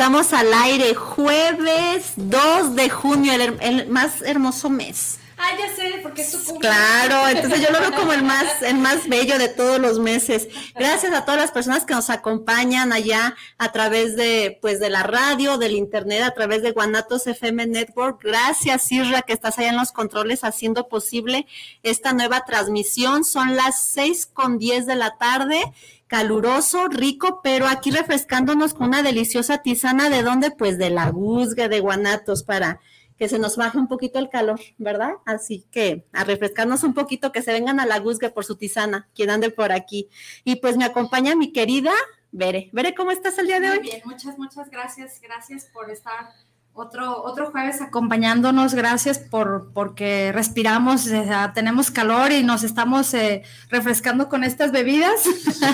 estamos 0.00 0.32
al 0.32 0.50
aire 0.54 0.94
jueves 0.94 2.14
2 2.16 2.74
de 2.74 2.88
junio, 2.88 3.34
el, 3.34 3.86
más 3.88 4.22
hermoso 4.22 4.70
mes. 4.70 5.18
Ah, 5.36 5.50
ya 5.58 5.76
sé, 5.76 6.00
porque 6.02 6.22
es 6.22 6.32
tu 6.32 6.38
cumpleaños. 6.42 6.80
Claro, 6.80 7.28
entonces 7.28 7.60
yo 7.60 7.70
lo 7.70 7.80
veo 7.80 7.92
como 7.92 8.14
el 8.14 8.22
más, 8.22 8.62
el 8.62 8.78
más 8.78 9.06
bello 9.10 9.38
de 9.38 9.48
todos 9.48 9.78
los 9.78 9.98
meses. 9.98 10.48
Gracias 10.74 11.12
a 11.12 11.26
todas 11.26 11.38
las 11.38 11.50
personas 11.50 11.84
que 11.84 11.92
nos 11.92 12.08
acompañan 12.08 12.94
allá 12.94 13.36
a 13.58 13.72
través 13.72 14.16
de, 14.16 14.58
pues, 14.62 14.80
de 14.80 14.88
la 14.88 15.02
radio, 15.02 15.58
del 15.58 15.76
internet, 15.76 16.22
a 16.22 16.32
través 16.32 16.62
de 16.62 16.70
Guanatos 16.70 17.26
FM 17.26 17.66
Network. 17.66 18.22
Gracias, 18.22 18.90
Isra, 18.90 19.20
que 19.20 19.34
estás 19.34 19.58
allá 19.58 19.68
en 19.68 19.76
los 19.76 19.92
controles 19.92 20.44
haciendo 20.44 20.88
posible 20.88 21.46
esta 21.82 22.14
nueva 22.14 22.46
transmisión. 22.46 23.22
Son 23.22 23.54
las 23.54 23.82
seis 23.82 24.24
con 24.24 24.56
diez 24.56 24.86
de 24.86 24.96
la 24.96 25.18
tarde. 25.18 25.62
Caluroso, 26.10 26.88
rico, 26.88 27.40
pero 27.40 27.68
aquí 27.68 27.92
refrescándonos 27.92 28.74
con 28.74 28.88
una 28.88 29.04
deliciosa 29.04 29.58
tisana. 29.58 30.10
¿De 30.10 30.24
dónde? 30.24 30.50
Pues 30.50 30.76
de 30.76 30.90
la 30.90 31.08
Guzga 31.08 31.68
de 31.68 31.78
Guanatos 31.78 32.42
para 32.42 32.80
que 33.16 33.28
se 33.28 33.38
nos 33.38 33.56
baje 33.56 33.78
un 33.78 33.86
poquito 33.86 34.18
el 34.18 34.28
calor, 34.28 34.58
¿verdad? 34.76 35.12
Así 35.24 35.68
que 35.70 36.04
a 36.12 36.24
refrescarnos 36.24 36.82
un 36.82 36.94
poquito, 36.94 37.30
que 37.30 37.42
se 37.42 37.52
vengan 37.52 37.78
a 37.78 37.86
la 37.86 38.00
Guzga 38.00 38.30
por 38.30 38.44
su 38.44 38.56
tisana, 38.56 39.08
quien 39.14 39.30
ande 39.30 39.50
por 39.50 39.70
aquí. 39.70 40.08
Y 40.42 40.56
pues 40.56 40.76
me 40.76 40.84
acompaña 40.84 41.36
mi 41.36 41.52
querida 41.52 41.92
Bere. 42.32 42.70
Bere, 42.72 42.92
¿cómo 42.96 43.12
estás 43.12 43.38
el 43.38 43.46
día 43.46 43.60
de 43.60 43.68
Muy 43.68 43.76
hoy? 43.78 43.82
bien, 43.84 44.02
muchas, 44.04 44.36
muchas 44.36 44.68
gracias. 44.68 45.20
Gracias 45.20 45.66
por 45.66 45.90
estar 45.92 46.32
otro, 46.80 47.22
otro 47.22 47.50
jueves 47.50 47.80
acompañándonos. 47.80 48.74
Gracias 48.74 49.18
por 49.18 49.70
porque 49.72 50.32
respiramos, 50.32 51.08
tenemos 51.54 51.90
calor 51.90 52.32
y 52.32 52.42
nos 52.42 52.62
estamos 52.62 53.12
eh, 53.14 53.42
refrescando 53.68 54.28
con 54.28 54.44
estas 54.44 54.72
bebidas. 54.72 55.22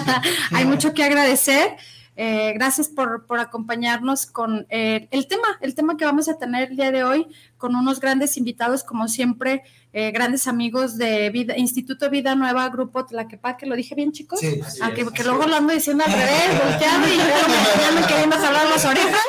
Hay 0.53 0.65
mucho 0.65 0.95
que 0.95 1.05
agradecer. 1.05 1.77
Eh, 2.17 2.53
gracias 2.55 2.89
por, 2.89 3.27
por 3.27 3.39
acompañarnos 3.41 4.25
con 4.25 4.67
eh, 4.70 5.06
el 5.11 5.28
tema, 5.28 5.59
el 5.61 5.75
tema 5.75 5.97
que 5.98 6.06
vamos 6.06 6.28
a 6.28 6.39
tener 6.39 6.70
el 6.70 6.77
día 6.77 6.91
de 6.91 7.05
hoy, 7.05 7.27
con 7.58 7.77
unos 7.77 8.00
grandes 8.00 8.39
invitados, 8.39 8.83
como 8.83 9.06
siempre, 9.06 9.62
eh, 9.92 10.11
grandes 10.12 10.47
amigos 10.47 10.97
de 10.97 11.28
Vida, 11.31 11.56
Instituto 11.58 12.08
Vida 12.08 12.34
Nueva, 12.34 12.69
Grupo 12.70 13.05
Tlaquepaque, 13.05 13.67
¿lo 13.67 13.77
dije 13.77 13.95
bien, 13.95 14.12
chicos? 14.12 14.41
Sí, 14.41 14.61
Ah, 14.81 14.92
que, 14.92 15.05
que 15.06 15.25
luego 15.25 15.47
lo 15.47 15.56
ando 15.56 15.75
diciendo 15.75 16.05
al 16.06 16.12
revés, 16.12 16.64
volteado 16.64 17.06
y 17.06 17.17
luego 17.17 17.48
me, 17.48 17.83
ya 17.83 18.00
me 18.00 18.06
queriendo 18.06 18.36
jalar 18.36 18.69
las 18.69 18.84
orejas. 18.84 19.27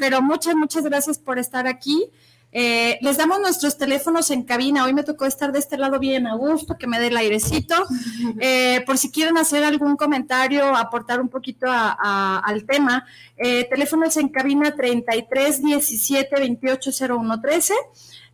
Pero 0.00 0.20
muchas, 0.20 0.54
muchas 0.56 0.84
gracias 0.84 1.18
por 1.18 1.38
estar 1.38 1.66
aquí. 1.66 2.10
Eh, 2.50 2.98
les 3.02 3.16
damos 3.18 3.40
nuestros 3.40 3.76
teléfonos 3.76 4.30
en 4.30 4.42
cabina. 4.42 4.84
Hoy 4.84 4.94
me 4.94 5.02
tocó 5.04 5.26
estar 5.26 5.52
de 5.52 5.58
este 5.58 5.76
lado 5.76 5.98
bien 5.98 6.26
a 6.26 6.34
gusto, 6.34 6.76
que 6.78 6.86
me 6.86 6.98
dé 6.98 7.08
el 7.08 7.16
airecito. 7.16 7.74
Eh, 8.40 8.82
por 8.86 8.98
si 8.98 9.10
quieren 9.10 9.36
hacer 9.38 9.64
algún 9.64 9.96
comentario, 9.96 10.74
aportar 10.76 11.20
un 11.20 11.28
poquito 11.28 11.66
a- 11.68 11.96
a- 11.98 12.38
al 12.38 12.64
tema. 12.64 13.04
Eh, 13.36 13.66
teléfonos 13.70 14.16
en 14.16 14.28
cabina 14.28 14.74
33 14.74 15.62
17 15.62 16.36
28 16.38 16.90
01 17.08 17.40
13. 17.40 17.74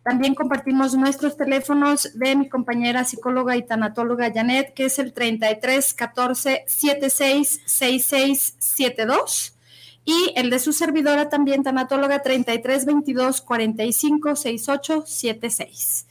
También 0.03 0.35
compartimos 0.35 0.93
nuestros 0.95 1.35
teléfonos 1.35 2.11
de 2.13 2.35
mi 2.35 2.47
compañera 2.47 3.03
psicóloga 3.05 3.55
y 3.57 3.63
tanatóloga 3.63 4.31
Janet, 4.31 4.73
que 4.75 4.85
es 4.85 4.99
el 4.99 5.13
33 5.13 5.93
14 5.95 6.63
76 6.67 7.61
66 7.65 8.55
72. 8.59 9.54
Y 10.07 10.33
el 10.35 10.51
de 10.51 10.59
su 10.59 10.71
servidora 10.71 11.29
también, 11.29 11.63
tanatóloga 11.63 12.21
33 12.21 12.85
22 12.85 13.41
45 13.41 14.35
68 14.35 15.03
76. 15.07 16.05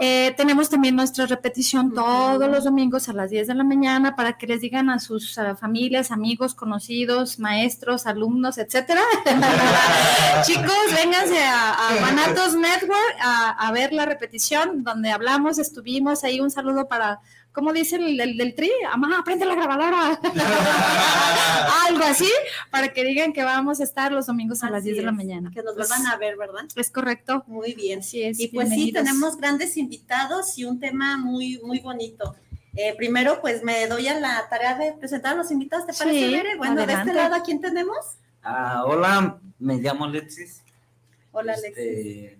Eh, 0.00 0.32
tenemos 0.36 0.68
también 0.68 0.94
nuestra 0.94 1.26
repetición 1.26 1.92
todos 1.92 2.48
los 2.48 2.64
domingos 2.64 3.08
a 3.08 3.12
las 3.12 3.30
10 3.30 3.48
de 3.48 3.54
la 3.54 3.64
mañana 3.64 4.14
para 4.14 4.38
que 4.38 4.46
les 4.46 4.60
digan 4.60 4.90
a 4.90 5.00
sus 5.00 5.38
familias, 5.58 6.12
amigos, 6.12 6.54
conocidos, 6.54 7.40
maestros, 7.40 8.06
alumnos, 8.06 8.58
etcétera. 8.58 9.02
Chicos, 10.46 10.94
vénganse 10.94 11.42
a, 11.42 11.88
a 11.88 11.98
Guanatos 11.98 12.54
Network 12.54 13.16
a, 13.20 13.50
a 13.50 13.72
ver 13.72 13.92
la 13.92 14.06
repetición 14.06 14.84
donde 14.84 15.10
hablamos, 15.10 15.58
estuvimos 15.58 16.22
ahí. 16.22 16.40
Un 16.40 16.50
saludo 16.50 16.86
para, 16.86 17.20
¿cómo 17.56 17.72
dice 17.72 17.96
el, 17.96 18.20
el 18.20 18.36
del 18.36 18.54
tri? 18.54 18.70
Amá, 18.92 19.22
prende 19.24 19.46
la 19.46 19.54
grabadora. 19.54 20.20
Algo 21.88 22.04
así, 22.04 22.30
para 22.70 22.92
que 22.92 23.02
digan 23.02 23.32
que 23.32 23.42
vamos 23.44 23.80
a 23.80 23.84
estar 23.84 24.12
los 24.12 24.26
domingos 24.26 24.62
a 24.62 24.68
las 24.68 24.80
Así 24.82 24.90
10 24.90 24.98
de 24.98 25.02
la 25.02 25.12
mañana. 25.12 25.50
Que 25.54 25.62
nos 25.62 25.74
Pues, 25.74 25.88
vuelvan 25.88 26.06
a 26.06 26.18
ver, 26.18 26.36
¿verdad? 26.36 26.66
Es 26.76 26.90
correcto. 26.90 27.44
Muy 27.46 27.72
bien. 27.72 28.00
Así 28.00 28.22
es. 28.22 28.38
Y 28.38 28.48
pues 28.48 28.68
sí, 28.68 28.92
tenemos 28.92 29.38
grandes 29.38 29.78
invitados 29.78 30.58
y 30.58 30.66
un 30.66 30.78
tema 30.78 31.16
muy, 31.16 31.58
muy 31.64 31.80
bonito. 31.80 32.36
Eh, 32.74 32.94
primero, 32.94 33.40
pues 33.40 33.64
me 33.64 33.86
doy 33.86 34.06
a 34.08 34.20
la 34.20 34.46
tarea 34.50 34.76
de 34.76 34.92
presentar 34.92 35.32
a 35.32 35.36
los 35.36 35.50
invitados, 35.50 35.86
¿te 35.86 35.94
parece, 35.94 36.28
Sí? 36.28 36.58
Bueno, 36.58 36.86
de 36.86 36.92
este 36.92 37.14
lado, 37.14 37.36
¿a 37.36 37.42
quién 37.42 37.62
tenemos? 37.62 37.96
Ah, 38.42 38.84
hola, 38.84 39.40
me 39.58 39.76
llamo 39.76 40.04
Alexis. 40.04 40.62
Hola, 41.32 41.54
Alexis. 41.54 42.36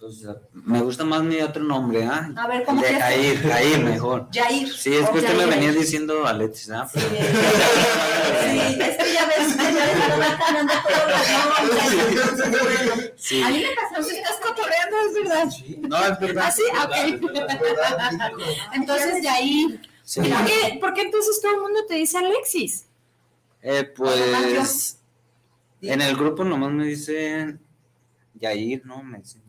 Pues 0.00 0.24
me 0.52 0.80
gusta 0.80 1.04
más 1.04 1.24
mi 1.24 1.40
otro 1.40 1.62
nombre, 1.64 2.04
¿ah? 2.04 2.30
A 2.36 2.46
ver, 2.46 2.64
¿cómo 2.64 2.80
De 2.80 2.94
Jair, 2.94 3.36
Jair 3.42 3.80
mejor. 3.80 4.28
Jair. 4.32 4.68
Sí, 4.72 4.94
es 4.94 5.08
que 5.10 5.18
usted 5.18 5.32
me 5.34 5.42
Jair. 5.42 5.50
venía 5.50 5.72
diciendo 5.72 6.24
Alexis, 6.24 6.70
¿ah? 6.70 6.88
Sí, 6.92 7.00
sí, 7.00 7.06
es 8.80 8.96
que 8.96 9.12
ya 9.12 9.26
ves, 9.26 9.56
ya 9.56 9.64
ves, 9.64 9.98
ya 9.98 10.16
van 10.16 10.38
cambiando 10.38 10.72
todos 10.84 11.02
los 11.10 12.38
nombres. 12.38 13.12
Sí. 13.16 13.42
A 13.42 13.48
mí 13.50 13.64
me 13.64 13.74
pasó, 13.74 14.08
Estás 14.08 14.36
cotorreando, 14.40 14.96
es 15.08 15.14
verdad. 15.14 15.48
No, 15.88 15.98
es 16.12 16.20
verdad. 16.20 16.44
¿Ah, 16.46 16.52
sí? 16.52 16.62
Ok. 16.84 16.94
Entonces, 18.74 19.26
Jair. 19.26 19.80
Sí. 20.04 20.20
¿Por 20.20 20.44
qué, 20.46 20.78
¿Por 20.80 20.94
qué 20.94 21.00
entonces 21.02 21.40
todo 21.42 21.52
el 21.56 21.60
mundo 21.60 21.80
te 21.88 21.94
dice 21.96 22.18
Alexis? 22.18 22.86
Eh, 23.62 23.82
pues 23.96 24.96
en 25.82 26.00
el 26.00 26.16
grupo 26.16 26.44
nomás 26.44 26.70
me 26.70 26.84
dicen 26.84 27.60
Jair, 28.40 28.86
¿no? 28.86 29.02
Me 29.02 29.18
dicen. 29.18 29.47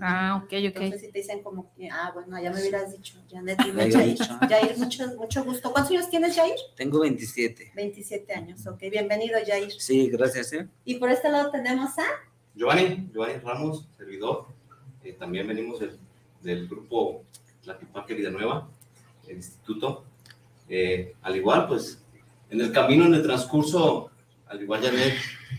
Ah, 0.00 0.42
ok, 0.42 0.52
Entonces, 0.52 1.00
si 1.00 1.12
te 1.12 1.18
dicen 1.18 1.42
como 1.42 1.72
que, 1.74 1.88
ah, 1.90 2.10
bueno, 2.14 2.40
ya 2.40 2.50
me 2.50 2.60
hubieras 2.60 2.92
dicho, 2.92 3.18
Janet, 3.30 3.58
dime 3.64 3.90
Jair. 3.90 4.08
dicho. 4.10 4.38
Jair, 4.48 4.78
mucho, 4.78 5.06
mucho 5.16 5.44
gusto. 5.44 5.72
¿Cuántos 5.72 5.92
años 5.92 6.10
tienes, 6.10 6.36
Jair? 6.36 6.54
Tengo 6.76 7.00
27. 7.00 7.72
27 7.74 8.32
años, 8.34 8.66
ok, 8.66 8.78
bienvenido, 8.90 9.38
Jair. 9.46 9.70
Sí, 9.72 10.08
gracias, 10.08 10.52
¿eh? 10.52 10.68
Y 10.84 10.96
por 10.96 11.10
este 11.10 11.30
lado 11.30 11.50
tenemos 11.50 11.98
a 11.98 12.04
Giovanni, 12.54 13.08
Giovanni 13.12 13.38
Ramos, 13.40 13.86
servidor. 13.96 14.46
Eh, 15.04 15.12
también 15.12 15.46
venimos 15.46 15.80
del, 15.80 15.98
del 16.42 16.66
grupo 16.68 17.22
Tlaquepaque 17.62 18.14
Vida 18.14 18.30
Nueva, 18.30 18.68
el 19.28 19.36
instituto. 19.36 20.04
Eh, 20.68 21.14
al 21.22 21.36
igual, 21.36 21.68
pues, 21.68 22.02
en 22.50 22.60
el 22.60 22.72
camino, 22.72 23.04
en 23.06 23.14
el 23.14 23.22
transcurso, 23.22 24.10
al 24.46 24.62
igual 24.62 24.80
ya 24.82 24.90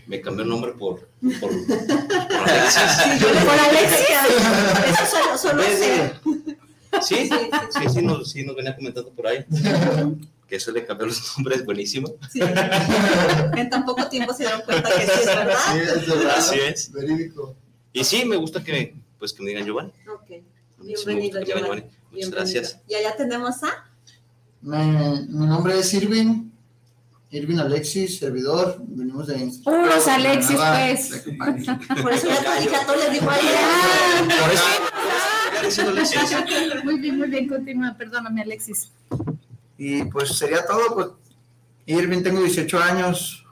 me, 0.06 0.20
cambió 0.20 0.44
el 0.44 0.50
nombre 0.50 0.72
por, 0.72 1.08
por, 1.40 1.50
por 1.50 1.50
Alexis. 2.48 2.96
Por. 3.20 4.84
Eso 4.88 5.06
solo, 5.10 5.38
solo 5.38 5.62
Sí, 5.62 5.68
sé. 5.76 6.12
Sí, 7.02 7.30
sí, 7.70 7.88
sí, 7.92 8.02
nos, 8.02 8.30
sí, 8.30 8.44
nos 8.44 8.56
venía 8.56 8.74
comentando 8.74 9.10
por 9.10 9.26
ahí. 9.26 9.44
Que 10.48 10.56
eso 10.56 10.72
le 10.72 10.84
cambió 10.86 11.06
los 11.06 11.36
nombres, 11.36 11.64
buenísimo. 11.64 12.14
Sí. 12.30 12.40
En 12.40 13.68
tan 13.70 13.84
poco 13.84 14.08
tiempo 14.08 14.32
se 14.32 14.44
dieron 14.44 14.62
cuenta 14.62 14.88
que 14.90 15.02
sí 15.02 15.20
es 15.20 15.26
verdad. 15.26 16.34
Así 16.36 16.58
es. 16.58 16.90
Verídico. 16.90 17.54
Y 17.92 18.04
sí, 18.04 18.24
me 18.24 18.36
gusta 18.36 18.64
que, 18.64 18.94
pues, 19.18 19.32
que 19.32 19.42
me 19.42 19.50
digan 19.50 19.64
Giovanni. 19.66 19.92
Ok, 20.12 20.26
Sí, 20.28 20.94
bienvenido, 21.06 21.42
Giovanni. 21.42 21.82
Muchas 21.82 21.92
bienvenido. 22.12 22.30
gracias. 22.30 22.80
Y 22.88 22.94
allá 22.94 23.16
tenemos 23.16 23.62
a 23.64 23.84
Mi, 24.62 24.76
mi 25.28 25.46
nombre 25.46 25.78
es 25.78 25.92
Irving. 25.92 26.47
Irving 27.30 27.58
Alexis, 27.58 28.18
servidor. 28.18 28.76
Venimos 28.80 29.26
de. 29.26 29.50
Puros 29.62 30.08
Alexis, 30.08 30.56
pues. 30.56 31.24
Por 32.02 32.12
eso 32.12 32.28
ya 32.28 32.54
te 32.54 32.62
dije 32.62 32.76
a 32.76 32.86
todos 32.86 32.98
les 33.04 33.12
digo 33.12 33.30
ahí. 33.30 33.40
Por 34.40 34.52
eso, 34.52 34.64
ya 35.54 35.62
diciendo 35.62 35.92
Alexis. 35.92 36.84
Muy 36.84 36.98
bien, 37.00 37.18
muy 37.18 37.28
bien, 37.28 37.48
continúa, 37.48 37.94
perdóname, 37.98 38.42
Alexis. 38.42 38.90
Y 39.76 40.04
pues 40.04 40.36
sería 40.36 40.64
todo. 40.64 40.94
Pues 40.94 41.08
Irving, 41.86 42.22
tengo 42.22 42.40
18 42.40 42.78
años. 42.78 43.44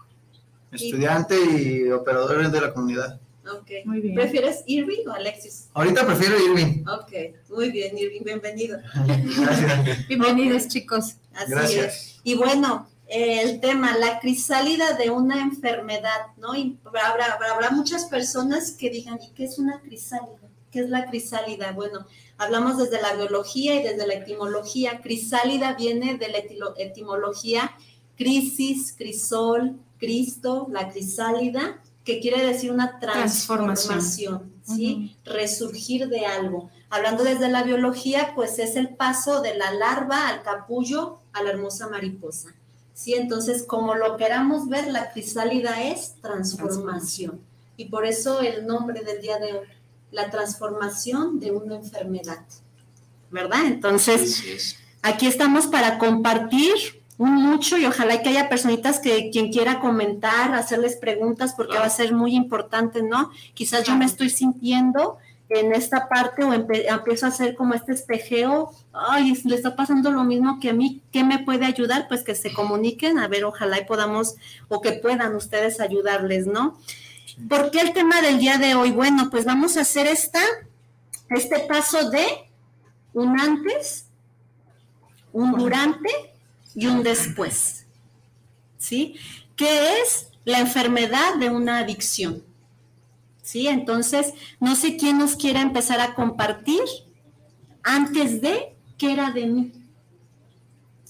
estudiante 0.73 1.37
y 1.39 1.91
operador 1.91 2.51
de 2.51 2.61
la 2.61 2.73
comunidad. 2.73 3.21
Ok. 3.47 3.71
Muy 3.85 4.01
bien. 4.01 4.15
¿Prefieres 4.15 4.65
Irving 4.67 5.07
o 5.07 5.13
Alexis? 5.13 5.69
Ahorita 5.75 6.05
prefiero 6.07 6.35
Irving. 6.45 6.83
Ok, 6.89 7.13
muy 7.51 7.71
bien, 7.71 7.97
Irving, 7.97 8.23
bienvenido. 8.25 8.79
Gracias. 9.39 10.09
Bienvenidos, 10.09 10.67
chicos. 10.69 11.17
Así 11.33 11.51
Gracias. 11.53 11.85
es. 11.95 12.21
Y 12.25 12.35
bueno, 12.35 12.89
el 13.09 13.61
tema, 13.61 13.97
la 13.97 14.19
crisálida 14.21 14.95
de 14.95 15.11
una 15.11 15.41
enfermedad, 15.41 16.27
¿no? 16.37 16.55
Y 16.55 16.79
habrá, 16.85 17.33
habrá, 17.33 17.53
habrá 17.53 17.71
muchas 17.71 18.07
personas 18.07 18.73
que 18.73 18.91
digan, 18.91 19.19
¿y 19.23 19.31
qué 19.31 19.45
es 19.45 19.59
una 19.59 19.81
crisálida? 19.81 20.49
¿Qué 20.71 20.81
es 20.81 20.91
la 20.91 21.07
crisálida? 21.07 21.73
Bueno, 21.73 22.07
hablamos 22.37 22.79
desde 22.79 23.01
la 23.01 23.15
biología 23.15 23.77
y 23.77 23.83
desde 23.83 24.07
la 24.07 24.15
etimología. 24.15 25.01
Crisálida 25.01 25.75
viene 25.75 26.19
de 26.19 26.29
la 26.29 26.39
etimología 26.79 27.77
crisis, 28.17 28.95
crisol, 28.97 29.79
Cristo, 29.99 30.67
la 30.71 30.91
crisálida, 30.91 31.81
que 32.05 32.21
quiere 32.21 32.45
decir 32.45 32.71
una 32.71 32.99
Transformación. 32.99 33.97
transformación, 33.99 34.53
¿sí? 34.63 35.17
Resurgir 35.25 36.09
de 36.09 36.27
algo. 36.27 36.71
Hablando 36.89 37.25
desde 37.25 37.49
la 37.49 37.63
biología, 37.63 38.33
pues 38.35 38.59
es 38.59 38.77
el 38.77 38.91
paso 38.91 39.43
de 39.43 39.57
la 39.57 39.73
larva 39.73 40.29
al 40.29 40.43
capullo 40.43 41.21
a 41.33 41.43
la 41.43 41.51
hermosa 41.51 41.89
mariposa. 41.89 42.55
Sí, 42.97 43.13
entonces, 43.13 43.63
como 43.63 43.95
lo 43.95 44.17
queramos 44.17 44.71
ver, 44.71 44.87
la 44.89 45.11
crisálida 45.13 45.83
es 45.83 46.15
transformación. 46.23 47.39
Y 47.77 47.91
por 47.91 48.07
eso 48.07 48.41
el 48.41 48.67
nombre 48.67 49.03
del 49.03 49.21
día 49.21 49.39
de 49.39 49.53
hoy, 49.53 49.67
la 50.13 50.31
transformación 50.31 51.39
de 51.39 51.51
una 51.51 51.77
enfermedad. 51.77 52.41
¿Verdad? 53.31 53.67
Entonces, 53.67 54.79
aquí 55.03 55.27
estamos 55.27 55.67
para 55.67 55.99
compartir 55.99 56.73
un 57.19 57.35
mucho 57.35 57.77
y 57.77 57.85
ojalá 57.85 58.23
que 58.23 58.31
haya 58.31 58.49
personitas 58.49 58.99
que 58.99 59.29
quien 59.31 59.53
quiera 59.53 59.79
comentar, 59.79 60.55
hacerles 60.55 60.97
preguntas, 60.97 61.53
porque 61.55 61.73
Claro. 61.73 61.83
va 61.83 61.89
a 61.89 61.91
ser 61.91 62.15
muy 62.15 62.35
importante, 62.35 63.03
¿no? 63.03 63.31
Quizás 63.53 63.85
yo 63.85 63.95
me 63.95 64.07
estoy 64.07 64.31
sintiendo 64.31 65.19
en 65.49 65.73
esta 65.73 66.09
parte 66.09 66.43
o 66.45 66.53
empiezo 66.53 67.27
a 67.27 67.29
hacer 67.29 67.55
como 67.55 67.75
este 67.75 67.93
espejeo, 67.93 68.73
ay, 68.93 69.33
le 69.45 69.55
está 69.55 69.77
pasando 69.77 70.11
lo 70.11 70.25
mismo 70.25 70.59
que 70.61 70.71
a 70.71 70.73
mí, 70.73 71.03
¿qué 71.13 71.23
me 71.23 71.39
puede 71.39 71.65
ayudar? 71.65 72.09
Pues 72.09 72.25
que 72.25 72.35
se 72.35 72.53
comuniquen, 72.53 73.19
a 73.19 73.29
ver, 73.29 73.45
ojalá 73.45 73.79
y 73.79 73.85
podamos 73.85 74.35
o 74.69 74.81
que 74.81 74.93
puedan 74.93 75.37
ustedes 75.37 75.81
ayudarles, 75.81 76.47
¿no? 76.47 76.79
¿Por 77.49 77.71
qué 77.71 77.81
el 77.81 77.93
tema 77.93 78.21
del 78.23 78.39
día 78.39 78.59
de 78.59 78.75
hoy? 78.75 78.91
Bueno, 78.91 79.29
pues 79.31 79.45
vamos 79.45 79.77
a 79.77 79.83
hacer 79.83 80.07
esta, 80.07 80.41
este 81.31 81.61
paso 81.61 82.11
de 82.11 82.27
un 83.13 83.39
antes, 83.39 84.07
un 85.33 85.53
durante 85.53 86.11
y 86.75 86.87
un 86.87 87.03
después. 87.03 87.87
¿Sí? 88.79 89.17
¿Qué 89.55 90.01
es 90.01 90.29
la 90.45 90.59
enfermedad 90.59 91.37
de 91.37 91.51
una 91.51 91.79
adicción? 91.79 92.46
¿Sí? 93.47 93.69
Entonces, 93.69 94.35
no 94.59 94.75
sé 94.75 94.97
quién 94.97 95.19
nos 95.19 95.37
quiera 95.37 95.61
empezar 95.61 96.01
a 96.01 96.17
compartir 96.17 96.81
antes 97.85 98.41
de 98.41 98.75
qué 98.99 99.13
era 99.13 99.31
de 99.31 99.47
mí. 99.47 99.73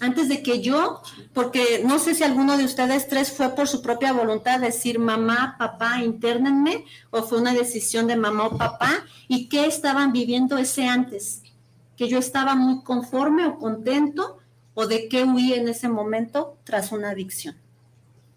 Antes 0.01 0.29
de 0.29 0.43
que 0.43 0.61
yo, 0.61 1.01
porque 1.33 1.83
no 1.87 1.99
sé 1.99 2.15
si 2.15 2.25
alguno 2.25 2.59
de 2.59 2.67
ustedes 2.67 3.09
tres 3.09 3.33
fue 3.33 3.55
por 3.55 3.69
su 3.69 3.81
propia 3.81 4.13
voluntad 4.13 4.61
decir 4.61 4.99
mamá, 4.99 5.57
papá, 5.59 6.03
internenme, 6.03 6.85
o 7.09 7.23
fue 7.23 7.39
una 7.41 7.55
decisión 7.55 8.07
de 8.07 8.17
mamá 8.17 8.49
o 8.49 8.59
papá, 8.59 9.07
y 9.29 9.49
qué 9.49 9.65
estaban 9.65 10.13
viviendo 10.13 10.59
ese 10.59 10.87
antes, 10.87 11.41
que 11.97 12.07
yo 12.07 12.19
estaba 12.19 12.55
muy 12.55 12.85
conforme 12.85 13.47
o 13.47 13.59
contento, 13.59 14.37
o 14.75 14.87
de 14.87 15.09
qué 15.09 15.25
huí 15.25 15.55
en 15.55 15.69
ese 15.69 15.89
momento 15.89 16.59
tras 16.65 16.93
una 16.93 17.09
adicción. 17.09 17.57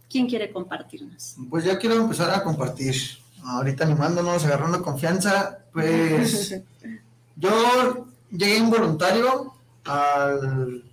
¿Quién 0.09 0.29
quiere 0.29 0.53
compartirnos? 0.53 1.35
Pues 1.49 1.65
ya 1.65 1.77
quiero 1.77 1.95
empezar 1.95 2.33
a 2.33 2.41
compartir. 2.41 2.95
Ahorita 3.43 3.85
animándonos, 3.85 4.45
agarrando 4.45 4.81
confianza. 4.81 5.59
Pues 5.71 6.61
yo 7.35 8.07
llegué 8.31 8.57
involuntario 8.57 9.53
al, 9.85 10.83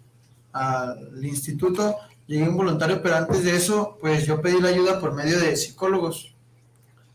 al 0.53 1.25
instituto, 1.25 1.97
llegué 2.27 2.45
involuntario, 2.45 3.03
pero 3.03 3.17
antes 3.17 3.45
de 3.45 3.57
eso, 3.57 3.99
pues 4.01 4.27
yo 4.27 4.41
pedí 4.41 4.61
la 4.61 4.69
ayuda 4.69 5.01
por 5.01 5.13
medio 5.13 5.39
de 5.39 5.57
psicólogos. 5.57 6.35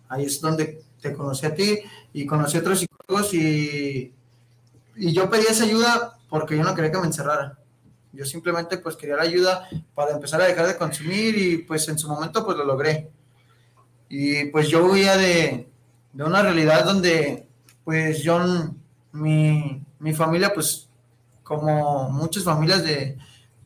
Ahí 0.10 0.26
es 0.26 0.42
donde 0.42 0.84
te 1.02 1.14
conocí 1.14 1.46
a 1.46 1.56
ti 1.56 1.80
y 2.14 2.26
conocí 2.26 2.58
a 2.58 2.60
otros 2.60 2.80
psicólogos 2.80 3.34
y, 3.34 4.14
y 4.96 5.14
yo 5.14 5.30
pedí 5.30 5.46
esa 5.50 5.64
ayuda 5.64 6.18
porque 6.30 6.58
yo 6.58 6.64
no 6.64 6.76
quería 6.76 6.92
que 6.92 7.00
me 7.00 7.08
encerrara. 7.08 7.58
Yo 8.14 8.26
simplemente 8.26 8.78
pues 8.78 8.96
quería 8.96 9.16
la 9.16 9.24
ayuda 9.24 9.68
para 9.96 10.12
empezar 10.12 10.42
a 10.42 10.46
dejar 10.46 10.68
de 10.68 10.78
consumir 10.78 11.38
y 11.38 11.58
pues 11.60 11.88
en 11.88 11.98
su 11.98 12.10
momento 12.10 12.46
pues 12.46 12.58
lo 12.58 12.66
logré. 12.66 13.10
Y 14.14 14.44
pues 14.48 14.68
yo 14.68 14.86
huía 14.88 15.16
de, 15.16 15.70
de 16.12 16.24
una 16.26 16.42
realidad 16.42 16.84
donde 16.84 17.48
pues 17.86 18.22
yo, 18.22 18.42
mi, 19.14 19.82
mi 20.00 20.14
familia 20.14 20.54
pues 20.54 20.90
como 21.44 22.10
muchas 22.10 22.44
familias 22.44 22.84
de, 22.84 23.18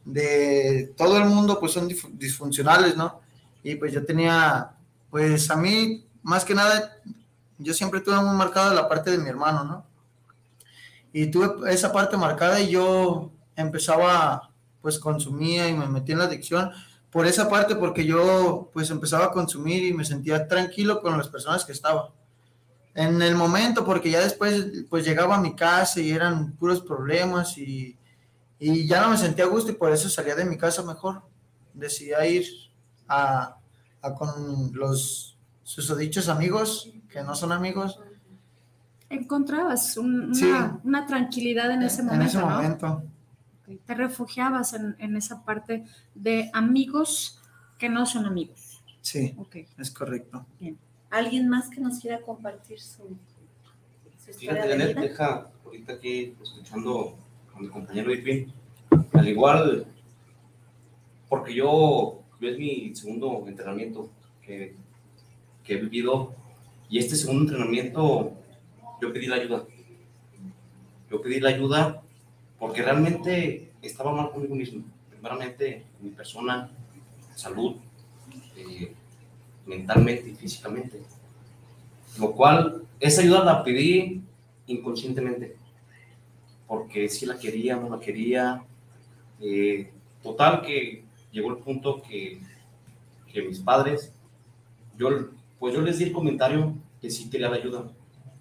de 0.06 0.94
todo 0.96 1.18
el 1.18 1.26
mundo 1.26 1.60
pues 1.60 1.72
son 1.72 1.90
disfuncionales, 2.14 2.96
¿no? 2.96 3.22
Y 3.64 3.74
pues 3.74 3.92
yo 3.92 4.06
tenía, 4.06 4.70
pues 5.10 5.50
a 5.50 5.56
mí 5.56 6.06
más 6.22 6.46
que 6.46 6.54
nada, 6.54 6.96
yo 7.58 7.74
siempre 7.74 8.02
tuve 8.02 8.22
muy 8.22 8.36
marcada 8.36 8.72
la 8.72 8.88
parte 8.88 9.10
de 9.10 9.18
mi 9.18 9.30
hermano, 9.30 9.64
¿no? 9.64 9.86
Y 11.12 11.26
tuve 11.32 11.74
esa 11.74 11.92
parte 11.92 12.18
marcada 12.18 12.60
y 12.60 12.70
yo 12.70 13.32
empezaba, 13.56 14.52
pues 14.84 15.00
consumía 15.00 15.68
y 15.68 15.74
me 15.74 15.88
metí 15.88 16.12
en 16.12 16.20
la 16.20 16.26
adicción 16.26 16.70
por 17.16 17.26
esa 17.26 17.48
parte, 17.48 17.76
porque 17.78 18.06
yo 18.06 18.70
pues 18.74 18.90
empezaba 18.90 19.26
a 19.28 19.32
consumir 19.32 19.86
y 19.86 19.94
me 19.94 20.04
sentía 20.04 20.50
tranquilo 20.50 21.02
con 21.02 21.18
las 21.18 21.30
personas 21.30 21.64
que 21.64 21.72
estaba. 21.72 22.12
En 22.94 23.22
el 23.22 23.36
momento, 23.36 23.86
porque 23.86 24.10
ya 24.12 24.20
después 24.20 24.84
pues 24.90 25.06
llegaba 25.06 25.36
a 25.38 25.40
mi 25.42 25.56
casa 25.56 26.02
y 26.02 26.12
eran 26.12 26.52
puros 26.58 26.82
problemas 26.82 27.58
y, 27.58 27.98
y 28.60 28.86
ya 28.86 29.00
no 29.02 29.12
me 29.12 29.18
sentía 29.18 29.46
a 29.46 29.48
gusto 29.48 29.72
y 29.72 29.76
por 29.76 29.94
eso 29.94 30.10
salía 30.10 30.36
de 30.36 30.44
mi 30.44 30.58
casa 30.58 30.84
mejor. 30.84 31.22
Decidí 31.74 32.12
ir 32.28 32.46
a, 33.08 33.60
a 34.02 34.14
con 34.14 34.72
los 34.74 35.38
susodichos 35.64 36.28
amigos, 36.28 36.90
que 37.10 37.24
no 37.24 37.34
son 37.34 37.54
amigos, 37.54 37.98
Encontrabas 39.10 39.96
un- 39.98 40.32
una, 40.32 40.34
Sí. 40.36 40.52
una 40.84 41.06
tranquilidad 41.06 41.72
en 41.72 41.84
ese 41.84 42.02
en 42.02 42.08
momento, 42.08 42.26
ese 42.26 42.40
¿no? 42.40 43.04
Te 43.86 43.94
refugiabas 43.96 44.74
en, 44.74 44.96
en 45.00 45.16
esa 45.16 45.44
parte 45.44 45.86
de 46.14 46.50
amigos 46.54 47.40
que 47.78 47.90
no 47.90 48.06
son 48.06 48.26
amigos. 48.26 48.84
Sí, 49.02 49.34
Ok. 49.38 49.58
es 49.78 49.92
correcto. 49.92 50.46
¿Alguien 51.10 51.48
más 51.50 51.70
que 51.70 51.80
nos 51.80 52.00
quiera 52.00 52.22
compartir 52.22 52.80
su, 52.80 53.18
su 54.24 54.32
historia 54.32 54.64
Fíjate, 54.64 54.78
de 54.78 54.88
vida? 54.88 55.02
deja 55.02 55.52
ahorita 55.64 55.94
aquí 55.94 56.34
escuchando 56.42 57.16
a 57.56 57.60
mi 57.60 57.68
compañero 57.68 58.12
Irving, 58.12 58.48
al 59.14 59.28
igual, 59.28 59.86
porque 61.30 61.54
yo, 61.54 62.22
yo 62.40 62.50
es 62.50 62.58
mi 62.58 62.96
segundo 62.96 63.46
entrenamiento 63.48 64.10
que, 64.42 64.76
que 65.64 65.74
he 65.74 65.82
vivido, 65.82 66.34
y 66.90 67.00
este 67.00 67.16
segundo 67.16 67.44
entrenamiento 67.44 68.34
yo 69.02 69.14
pedí 69.14 69.28
la 69.28 69.36
ayuda. 69.36 69.66
Yo 71.10 71.22
pedí 71.22 71.40
la 71.40 71.50
ayuda 71.50 72.02
porque 72.66 72.82
realmente 72.82 73.70
estaba 73.80 74.12
mal 74.12 74.32
conmigo 74.32 74.56
mismo. 74.56 74.84
Primeramente, 75.08 75.84
mi 76.02 76.10
persona, 76.10 76.68
salud, 77.36 77.76
eh, 78.58 78.92
mentalmente 79.68 80.32
y 80.32 80.34
físicamente. 80.34 81.00
Lo 82.18 82.32
cual, 82.32 82.82
esa 83.00 83.22
ayuda 83.22 83.44
la 83.44 83.64
pedí 83.64 84.20
inconscientemente, 84.66 85.56
porque 86.66 87.08
si 87.08 87.28
la 87.28 87.38
quería, 87.38 87.76
no 87.76 87.88
la 87.88 88.00
quería. 88.00 88.64
Eh, 89.40 89.92
total 90.24 90.64
que 90.64 91.04
llegó 91.32 91.52
el 91.52 91.58
punto 91.58 92.02
que, 92.02 92.42
que 93.32 93.44
mis 93.44 93.60
padres, 93.60 94.12
yo, 94.98 95.10
pues 95.60 95.76
yo 95.76 95.82
les 95.82 96.00
di 96.00 96.06
el 96.06 96.14
comentario 96.14 96.74
que 97.00 97.12
sí 97.12 97.30
quería 97.30 97.48
la 97.48 97.58
ayuda. 97.58 97.92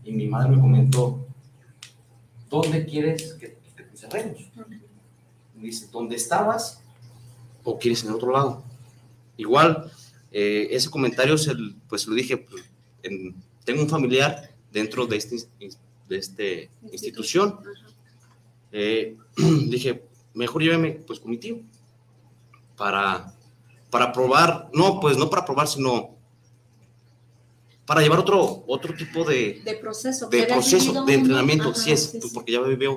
Y 0.02 0.12
mi 0.12 0.26
madre 0.26 0.57
me 0.57 0.62
comentó, 0.62 1.26
¿dónde 2.49 2.87
quieres 2.87 3.35
que, 3.35 3.63
que? 3.95 4.51
Me 5.57 5.63
dice, 5.67 5.89
¿dónde 5.93 6.17
estabas? 6.17 6.81
¿O 7.63 7.79
quieres 7.79 8.03
en 8.05 8.11
otro 8.13 8.33
lado? 8.33 8.63
Igual, 9.37 9.91
eh, 10.33 10.69
ese 10.71 10.91
comentario 10.91 11.39
se, 11.39 11.53
pues 11.89 12.07
lo 12.07 12.15
dije, 12.15 12.37
pues, 12.37 12.65
en- 13.03 13.35
tengo 13.65 13.83
un 13.83 13.89
familiar 13.89 14.51
dentro 14.73 15.07
de 15.07 15.17
esta 15.17 15.35
ins- 15.37 15.79
de 16.09 16.17
este 16.19 16.71
institución. 16.93 17.59
Eh, 18.73 19.17
dije, 19.69 20.03
mejor 20.35 20.63
lléveme 20.63 20.91
pues 21.07 21.21
con 21.21 21.31
mi 21.31 21.39
tío 21.39 21.61
para, 22.77 23.33
para 23.91 24.13
probar, 24.13 24.69
no, 24.75 24.99
pues 25.01 25.17
no 25.17 25.31
para 25.31 25.45
probar, 25.45 25.69
sino 25.69 26.11
para 27.87 28.01
llevar 28.03 28.19
otro, 28.19 28.65
otro 28.67 28.95
tipo 28.95 29.25
de, 29.25 29.61
De 29.65 29.75
proceso. 29.77 30.29
de 30.29 30.43
proceso, 30.45 31.05
de 31.05 31.15
entrenamiento, 31.15 31.71
Ajá, 31.71 31.75
sí 31.81 31.93
es, 31.93 32.03
sí, 32.11 32.19
pues, 32.19 32.31
sí. 32.31 32.35
porque 32.35 32.53
ya 32.53 32.61
vivía, 32.61 32.89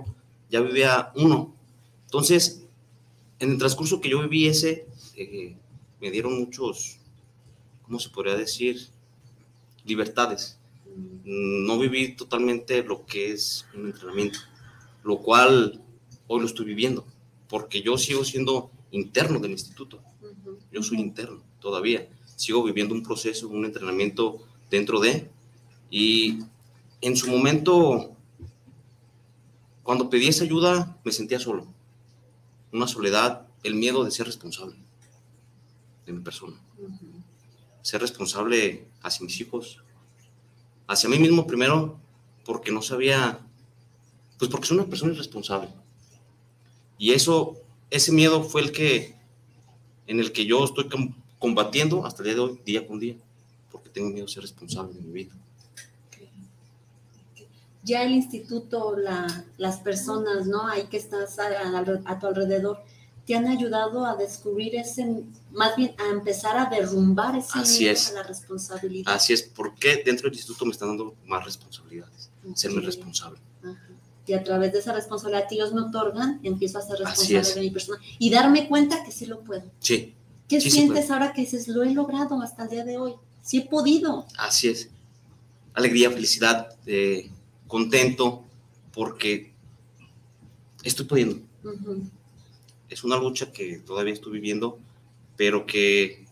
ya 0.49 0.61
vivía 0.61 1.11
uno. 1.15 1.55
Entonces, 2.05 2.65
en 3.39 3.51
el 3.51 3.57
transcurso 3.57 4.01
que 4.01 4.09
yo 4.09 4.21
viví 4.21 4.47
ese, 4.47 4.87
eh, 5.15 5.55
me 5.99 6.11
dieron 6.11 6.37
muchos 6.39 6.97
¿cómo 7.87 7.99
se 7.99 8.09
podría 8.09 8.35
decir? 8.35 8.89
Libertades. 9.85 10.57
No 11.23 11.79
viví 11.79 12.15
totalmente 12.15 12.83
lo 12.83 13.05
que 13.05 13.31
es 13.31 13.65
un 13.73 13.87
entrenamiento, 13.87 14.39
lo 15.03 15.19
cual 15.19 15.81
hoy 16.27 16.41
lo 16.41 16.45
estoy 16.45 16.65
viviendo, 16.65 17.05
porque 17.47 17.81
yo 17.81 17.97
sigo 17.97 18.25
siendo 18.25 18.69
interno 18.91 19.39
del 19.39 19.51
instituto. 19.51 20.01
Yo 20.71 20.83
soy 20.83 20.99
interno 20.99 21.41
todavía. 21.61 22.09
Sigo 22.35 22.63
viviendo 22.63 22.93
un 22.93 23.03
proceso, 23.03 23.47
un 23.47 23.63
entrenamiento 23.63 24.39
dentro 24.69 24.99
de, 24.99 25.29
y 25.89 26.39
en 26.99 27.15
su 27.15 27.29
momento, 27.29 28.16
cuando 29.87 30.09
pedí 30.09 30.27
esa 30.27 30.43
ayuda, 30.43 30.99
me 31.05 31.13
sentía 31.13 31.39
solo. 31.39 31.65
Una 32.73 32.87
soledad, 32.87 33.47
el 33.63 33.75
miedo 33.75 34.03
de 34.03 34.11
ser 34.11 34.25
responsable 34.25 34.75
de 36.05 36.11
mi 36.11 36.19
persona. 36.19 36.57
Ser 37.83 38.01
responsable 38.01 38.85
hacia 39.01 39.25
mis 39.25 39.39
hijos, 39.39 39.81
hacia 40.87 41.07
mí 41.07 41.17
mismo 41.19 41.47
primero, 41.47 41.97
porque 42.43 42.69
no 42.69 42.81
sabía, 42.81 43.39
pues 44.37 44.51
porque 44.51 44.67
soy 44.67 44.75
una 44.75 44.87
persona 44.87 45.13
irresponsable. 45.13 45.69
Y 46.97 47.13
eso, 47.13 47.55
ese 47.89 48.11
miedo 48.11 48.43
fue 48.43 48.63
el 48.63 48.73
que, 48.73 49.15
en 50.05 50.19
el 50.19 50.33
que 50.33 50.45
yo 50.45 50.65
estoy 50.65 50.89
combatiendo 51.39 52.05
hasta 52.05 52.23
el 52.23 52.25
día 52.25 52.35
de 52.35 52.41
hoy, 52.41 52.59
día 52.65 52.85
con 52.85 52.99
día, 52.99 53.15
porque 53.71 53.89
tengo 53.89 54.09
miedo 54.09 54.25
de 54.25 54.33
ser 54.33 54.41
responsable 54.41 54.95
de 54.95 55.01
mi 55.01 55.13
vida. 55.13 55.33
Ya 57.87 58.03
el 58.03 58.11
instituto, 58.11 58.97
la, 58.97 59.45
las 59.57 59.77
personas, 59.79 60.45
¿no? 60.45 60.67
Ahí 60.67 60.87
que 60.87 60.97
estás 60.97 61.39
a, 61.39 62.19
tu 62.19 62.27
alrededor, 62.27 62.83
te 63.25 63.33
han 63.33 63.47
ayudado 63.47 64.05
a 64.05 64.17
descubrir 64.17 64.75
ese, 64.75 65.23
más 65.51 65.77
bien 65.77 65.95
a 65.97 66.09
empezar 66.09 66.57
a 66.57 66.69
derrumbar 66.69 67.37
ese 67.37 67.59
Así 67.59 67.87
a 67.87 68.11
la 68.13 68.23
responsabilidad. 68.23 69.13
Así 69.13 69.31
es, 69.31 69.43
porque 69.43 70.03
dentro 70.05 70.27
del 70.27 70.37
instituto 70.37 70.65
me 70.65 70.71
están 70.71 70.89
dando 70.89 71.15
más 71.25 71.45
responsabilidades, 71.45 72.29
serme 72.55 72.81
responsable. 72.81 73.39
Y 74.25 74.33
a 74.33 74.43
través 74.43 74.73
de 74.73 74.79
esa 74.79 74.91
responsabilidad 74.91 75.47
que 75.47 75.55
ellos 75.55 75.73
me 75.73 75.79
otorgan, 75.79 76.41
empiezo 76.43 76.79
a 76.79 76.81
ser 76.81 76.99
responsable 76.99 77.53
de 77.53 77.61
mi 77.61 77.71
persona 77.71 77.99
y 78.19 78.29
darme 78.29 78.67
cuenta 78.67 79.01
que 79.05 79.13
sí 79.13 79.25
lo 79.25 79.39
puedo. 79.39 79.63
Sí. 79.79 80.13
¿Qué 80.49 80.59
sientes 80.59 81.09
ahora 81.09 81.31
que 81.31 81.41
dices, 81.41 81.69
lo 81.69 81.83
he 81.83 81.91
logrado 81.91 82.41
hasta 82.41 82.63
el 82.63 82.69
día 82.69 82.83
de 82.83 82.97
hoy? 82.97 83.13
Sí 83.41 83.59
he 83.59 83.65
podido. 83.65 84.25
Así 84.37 84.67
es. 84.67 84.89
Alegría, 85.73 86.11
felicidad, 86.11 86.75
eh, 86.85 87.29
contento, 87.67 88.43
porque 88.93 89.53
estoy 90.83 91.05
pudiendo. 91.05 91.39
Es 92.89 93.03
una 93.03 93.17
lucha 93.17 93.51
que 93.51 93.77
todavía 93.79 94.13
estoy 94.13 94.33
viviendo, 94.33 94.79
pero 95.35 95.65
que 95.65 96.25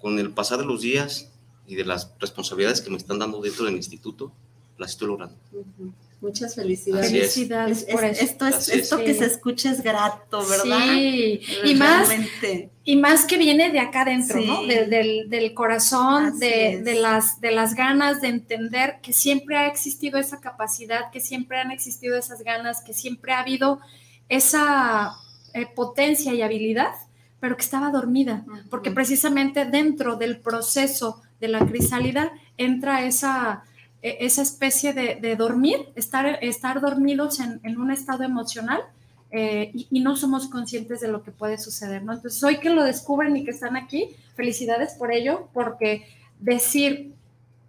con 0.00 0.18
el 0.18 0.32
pasar 0.32 0.58
de 0.58 0.64
los 0.64 0.80
días 0.80 1.30
y 1.66 1.76
de 1.76 1.84
las 1.84 2.12
responsabilidades 2.18 2.80
que 2.80 2.90
me 2.90 2.96
están 2.96 3.18
dando 3.18 3.40
dentro 3.40 3.64
del 3.64 3.76
instituto, 3.76 4.32
las 4.78 4.90
estoy 4.90 5.08
logrando. 5.08 5.36
Muchas 6.22 6.54
felicidades. 6.54 7.10
Felicidades 7.10 7.84
por 7.90 8.04
eso. 8.04 8.22
Esto, 8.22 8.46
es, 8.46 8.68
esto 8.68 8.98
que 8.98 9.12
se 9.12 9.26
escucha 9.26 9.72
es 9.72 9.82
grato, 9.82 10.46
¿verdad? 10.46 10.78
Sí, 10.78 11.40
y 11.64 11.74
más, 11.74 12.08
y 12.84 12.94
más 12.94 13.24
que 13.24 13.38
viene 13.38 13.72
de 13.72 13.80
acá 13.80 14.02
adentro, 14.02 14.40
¿no? 14.40 14.62
del, 14.62 15.28
del, 15.28 15.52
corazón, 15.52 16.38
de, 16.38 16.80
de, 16.80 16.94
las, 16.94 17.40
de 17.40 17.50
las 17.50 17.74
ganas 17.74 18.20
de 18.20 18.28
entender 18.28 19.00
que 19.02 19.12
siempre 19.12 19.56
ha 19.56 19.66
existido 19.66 20.20
esa 20.20 20.40
capacidad, 20.40 21.10
que 21.10 21.18
siempre 21.18 21.58
han 21.58 21.72
existido 21.72 22.16
esas 22.16 22.44
ganas, 22.44 22.82
que 22.82 22.94
siempre 22.94 23.32
ha 23.32 23.40
habido 23.40 23.80
esa 24.28 25.16
eh, 25.54 25.66
potencia 25.74 26.32
y 26.32 26.42
habilidad, 26.42 26.94
pero 27.40 27.56
que 27.56 27.64
estaba 27.64 27.90
dormida, 27.90 28.44
porque 28.70 28.92
precisamente 28.92 29.64
dentro 29.64 30.14
del 30.14 30.38
proceso 30.38 31.20
de 31.40 31.48
la 31.48 31.66
crisálida 31.66 32.30
entra 32.56 33.04
esa 33.04 33.64
esa 34.02 34.42
especie 34.42 34.92
de, 34.92 35.36
dormir, 35.36 35.88
estar, 35.94 36.38
estar 36.42 36.80
dormidos 36.80 37.38
en, 37.38 37.80
un 37.80 37.90
estado 37.92 38.24
emocional 38.24 38.80
eh, 39.30 39.70
y, 39.72 40.00
no 40.00 40.16
somos 40.16 40.48
conscientes 40.48 41.00
de 41.00 41.08
lo 41.08 41.22
que 41.22 41.30
puede 41.30 41.56
suceder, 41.56 42.02
¿no? 42.02 42.12
Entonces, 42.12 42.42
hoy 42.42 42.58
que 42.58 42.70
lo 42.70 42.82
descubren 42.84 43.36
y 43.36 43.44
que 43.44 43.52
están 43.52 43.76
aquí, 43.76 44.08
felicidades 44.34 44.94
por 44.94 45.12
ello, 45.12 45.48
porque 45.54 46.04
decir, 46.40 47.14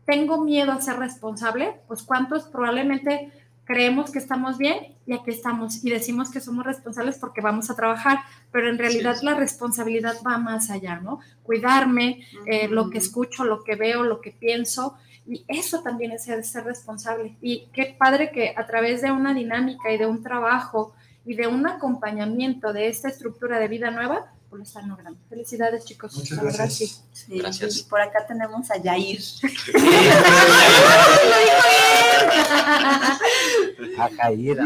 tengo 0.05 0.43
miedo 0.43 0.71
a 0.71 0.81
ser 0.81 0.97
responsable, 0.97 1.75
pues 1.87 2.01
cuántos 2.01 2.43
probablemente 2.43 3.31
creemos 3.65 4.11
que 4.11 4.19
estamos 4.19 4.57
bien 4.57 4.93
y 5.05 5.13
aquí 5.13 5.31
estamos 5.31 5.85
y 5.85 5.89
decimos 5.89 6.29
que 6.31 6.41
somos 6.41 6.65
responsables 6.65 7.17
porque 7.17 7.41
vamos 7.41 7.69
a 7.69 7.75
trabajar, 7.75 8.19
pero 8.51 8.69
en 8.69 8.77
realidad 8.77 9.17
la 9.21 9.35
responsabilidad 9.35 10.15
va 10.25 10.37
más 10.37 10.69
allá, 10.69 10.99
¿no? 10.99 11.19
Cuidarme, 11.43 12.25
eh, 12.45 12.67
lo 12.67 12.89
que 12.89 12.97
escucho, 12.97 13.45
lo 13.45 13.63
que 13.63 13.75
veo, 13.75 14.03
lo 14.03 14.19
que 14.19 14.31
pienso 14.31 14.97
y 15.25 15.45
eso 15.47 15.81
también 15.81 16.11
es 16.11 16.25
ser, 16.25 16.43
ser 16.43 16.65
responsable. 16.65 17.37
Y 17.41 17.67
qué 17.73 17.95
padre 17.97 18.31
que 18.31 18.53
a 18.55 18.65
través 18.65 19.01
de 19.01 19.11
una 19.11 19.33
dinámica 19.33 19.91
y 19.91 19.97
de 19.97 20.05
un 20.05 20.21
trabajo 20.21 20.93
y 21.25 21.35
de 21.35 21.47
un 21.47 21.65
acompañamiento 21.65 22.73
de 22.73 22.89
esta 22.89 23.07
estructura 23.07 23.59
de 23.59 23.69
vida 23.69 23.91
nueva, 23.91 24.33
pues 24.49 24.59
lo 24.59 24.63
están 24.63 24.89
logrando. 24.89 25.19
Felicidades, 25.29 25.85
chicos. 25.85 26.15
Muchas 26.15 26.43
gracias. 26.43 27.05
Sí. 27.11 27.39
gracias. 27.39 27.79
Y 27.79 27.83
por 27.83 28.01
acá 28.01 28.27
tenemos 28.27 28.69
a 28.69 28.77
Yair. 28.77 29.21
a 33.97 34.09
Jaira. 34.09 34.65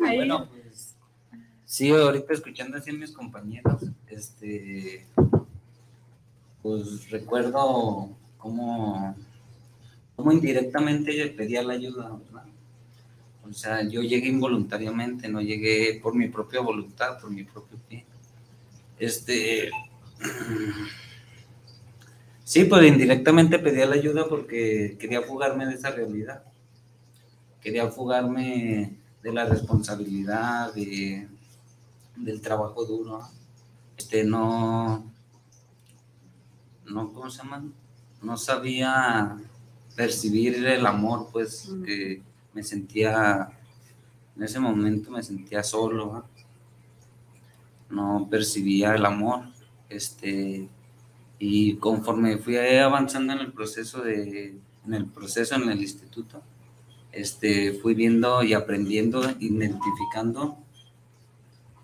Bueno, 0.00 0.48
pues 0.48 0.94
sí, 1.64 1.90
ahorita 1.90 2.34
escuchando 2.34 2.76
así 2.76 2.90
a 2.90 2.94
mis 2.94 3.12
compañeros, 3.12 3.84
este, 4.08 5.06
pues 6.62 7.10
recuerdo 7.10 8.10
cómo 8.36 9.14
como 10.22 10.30
indirectamente 10.30 11.12
le 11.12 11.30
pedía 11.30 11.64
la 11.64 11.72
ayuda, 11.72 12.16
¿verdad? 12.16 12.44
O 13.48 13.52
sea, 13.52 13.82
yo 13.82 14.02
llegué 14.02 14.28
involuntariamente, 14.28 15.28
no 15.28 15.40
llegué 15.40 15.98
por 16.00 16.14
mi 16.14 16.28
propia 16.28 16.60
voluntad, 16.60 17.20
por 17.20 17.28
mi 17.32 17.42
propio 17.42 17.76
pie. 17.88 18.04
Este. 18.98 19.70
Sí, 22.44 22.64
pues 22.64 22.86
indirectamente 22.86 23.58
pedía 23.58 23.86
la 23.86 23.94
ayuda 23.94 24.28
porque 24.28 24.98
quería 25.00 25.22
fugarme 25.22 25.64
de 25.64 25.74
esa 25.74 25.90
realidad. 25.90 26.42
Quería 27.62 27.88
fugarme 27.88 28.98
de 29.22 29.32
la 29.32 29.46
responsabilidad, 29.46 30.74
de, 30.74 31.28
del 32.16 32.42
trabajo 32.42 32.84
duro. 32.84 33.22
Este, 33.96 34.24
no. 34.24 35.10
No, 36.84 37.12
¿cómo 37.14 37.30
se 37.30 37.38
llama? 37.38 37.64
No 38.20 38.36
sabía 38.36 39.38
percibir 39.94 40.66
el 40.66 40.86
amor, 40.86 41.28
pues 41.32 41.70
que 41.84 42.22
me 42.54 42.62
sentía, 42.62 43.50
en 44.36 44.42
ese 44.42 44.60
momento 44.60 45.10
me 45.10 45.22
sentía 45.22 45.62
solo, 45.62 46.24
no 47.90 48.26
percibía 48.30 48.94
el 48.94 49.04
amor, 49.04 49.44
este, 49.88 50.68
y 51.38 51.76
conforme 51.76 52.38
fui 52.38 52.56
avanzando 52.56 53.34
en 53.34 53.40
el 53.40 53.52
proceso 53.52 54.00
de, 54.02 54.54
en 54.86 54.94
el 54.94 55.06
proceso 55.06 55.54
en 55.54 55.68
el 55.68 55.80
instituto, 55.80 56.42
este, 57.12 57.74
fui 57.74 57.94
viendo 57.94 58.42
y 58.42 58.54
aprendiendo, 58.54 59.22
identificando 59.38 60.56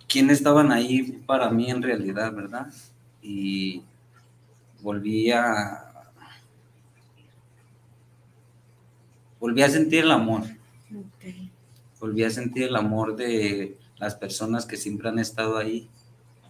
quiénes 0.09 0.39
estaban 0.39 0.73
ahí 0.73 1.23
para 1.27 1.51
mí 1.51 1.71
en 1.71 1.83
realidad, 1.83 2.33
¿verdad? 2.33 2.73
Y 3.21 3.83
volví 4.81 5.31
a, 5.31 5.88
volví 9.41 9.63
a 9.63 9.71
sentir 9.71 10.05
el 10.05 10.11
amor. 10.11 10.43
Volví 12.01 12.25
a 12.25 12.31
sentir 12.31 12.65
el 12.65 12.77
amor 12.77 13.17
de 13.17 13.77
las 13.99 14.15
personas 14.15 14.67
que 14.67 14.77
siempre 14.77 15.09
han 15.09 15.19
estado 15.19 15.57
ahí. 15.57 15.89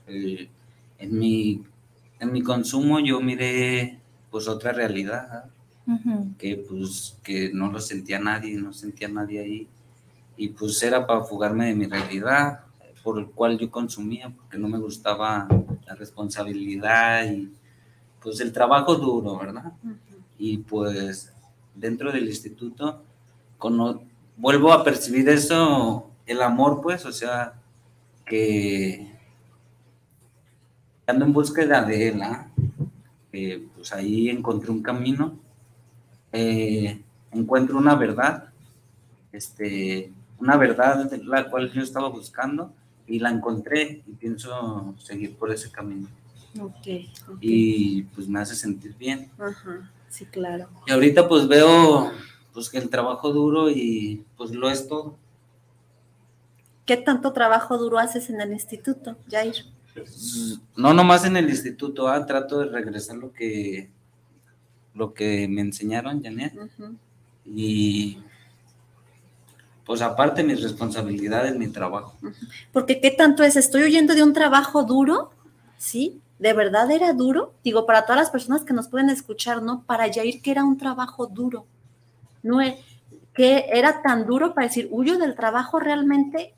Eh, 0.07 0.49
en, 0.99 1.19
mi, 1.19 1.63
en 2.21 2.33
mi 2.33 2.43
consumo 2.43 3.01
yo 3.01 3.21
miré 3.21 3.99
pues 4.31 4.47
otra 4.47 4.73
realidad, 4.73 5.45
que 6.37 6.57
pues 6.69 7.17
que 7.23 7.51
no 7.53 7.73
lo 7.73 7.81
sentía 7.81 8.19
nadie, 8.19 8.57
no 8.59 8.73
sentía 8.73 9.09
nadie 9.09 9.41
ahí. 9.41 9.69
Y 10.37 10.49
pues 10.49 10.83
era 10.83 11.07
para 11.07 11.25
fugarme 11.25 11.67
de 11.67 11.75
mi 11.75 11.87
realidad, 11.87 12.61
por 13.03 13.19
el 13.19 13.27
cual 13.27 13.59
yo 13.59 13.71
consumía, 13.71 14.29
porque 14.29 14.59
no 14.59 14.69
me 14.69 14.79
gustaba 14.79 15.49
la 15.87 15.95
responsabilidad 15.95 17.25
y 17.33 17.51
pues 18.23 18.41
el 18.41 18.53
trabajo 18.53 18.97
duro, 18.97 19.39
¿verdad? 19.39 19.73
Y 20.39 20.59
pues 20.59 21.33
dentro 21.79 22.13
del 22.13 22.29
instituto, 22.29 23.03
vuelvo 24.37 24.73
a 24.73 24.85
percibir 24.85 25.29
eso, 25.29 26.11
el 26.27 26.43
amor, 26.43 26.81
pues, 26.83 27.05
o 27.07 27.13
sea, 27.13 27.55
que 28.27 29.11
ando 31.07 31.25
en 31.25 31.33
búsqueda 31.33 31.83
de 31.83 32.09
él, 32.09 32.23
¿ah? 32.23 32.49
pues 33.31 33.93
ahí 33.93 34.29
encontré 34.29 34.71
un 34.71 34.83
camino, 34.83 35.39
eh, 36.33 37.01
encuentro 37.33 37.79
una 37.79 37.95
verdad, 37.95 38.51
este, 39.33 40.13
una 40.39 40.57
verdad 40.57 41.11
la 41.25 41.49
cual 41.49 41.71
yo 41.73 41.83
estaba 41.83 42.09
buscando 42.09 42.73
y 43.07 43.19
la 43.19 43.31
encontré 43.31 44.03
y 44.07 44.13
pienso 44.13 44.95
seguir 44.99 45.37
por 45.37 45.51
ese 45.51 45.71
camino. 45.71 46.09
Ok. 46.61 46.87
ok. 47.29 47.39
y 47.41 48.03
pues 48.03 48.29
me 48.29 48.41
hace 48.41 48.55
sentir 48.55 48.95
bien. 48.97 49.31
Ajá, 49.39 49.91
sí, 50.09 50.27
claro. 50.27 50.69
Y 50.87 50.93
ahorita 50.93 51.29
pues 51.29 51.47
veo 51.49 52.11
pues 52.53 52.71
que 52.71 52.79
el 52.79 52.91
trabajo 52.91 53.33
duro 53.33 53.71
y 53.71 54.25
pues 54.37 54.51
lo 54.51 54.69
es 54.71 54.89
todo. 54.89 55.17
¿Qué 56.87 56.97
tanto 56.97 57.33
trabajo 57.33 57.79
duro 57.79 57.99
haces 57.99 58.31
en 58.31 58.41
el 58.41 58.53
instituto, 58.53 59.17
Jair? 59.31 59.55
No 60.77 60.95
nomás 60.95 61.25
en 61.25 61.37
el 61.37 61.49
instituto, 61.51 62.09
ah, 62.09 62.25
trato 62.25 62.61
de 62.61 62.67
regresar 62.67 63.17
lo 63.17 63.33
que 63.33 63.91
lo 64.95 65.15
que 65.15 65.47
me 65.49 65.61
enseñaron, 65.61 66.23
Janet. 66.23 66.53
Y 67.45 68.19
pues 69.87 70.03
aparte 70.03 70.43
mis 70.43 70.63
responsabilidades, 70.63 71.57
mi 71.57 71.69
trabajo. 71.69 72.19
Porque 72.73 73.01
qué 73.01 73.11
tanto 73.11 73.43
es, 73.43 73.57
estoy 73.57 73.83
oyendo 73.83 74.15
de 74.15 74.23
un 74.23 74.33
trabajo 74.33 74.83
duro, 74.83 75.31
¿sí? 75.79 76.21
¿De 76.39 76.53
verdad 76.53 76.91
era 76.91 77.13
duro? 77.13 77.55
Digo, 77.65 77.85
para 77.85 78.03
todas 78.03 78.21
las 78.21 78.31
personas 78.31 78.65
que 78.65 78.73
nos 78.73 78.89
pueden 78.89 79.11
escuchar, 79.11 79.63
¿no? 79.63 79.83
Para 79.83 80.13
Jair, 80.13 80.41
que 80.41 80.51
era 80.51 80.65
un 80.65 80.79
trabajo 80.79 81.27
duro. 81.27 81.67
No 82.43 82.61
es, 82.61 82.77
que 83.35 83.67
era 83.73 84.03
tan 84.03 84.27
duro 84.27 84.55
para 84.55 84.67
decir, 84.67 84.89
¿huyo 84.91 85.19
del 85.19 85.35
trabajo 85.35 85.79
realmente 85.81 86.55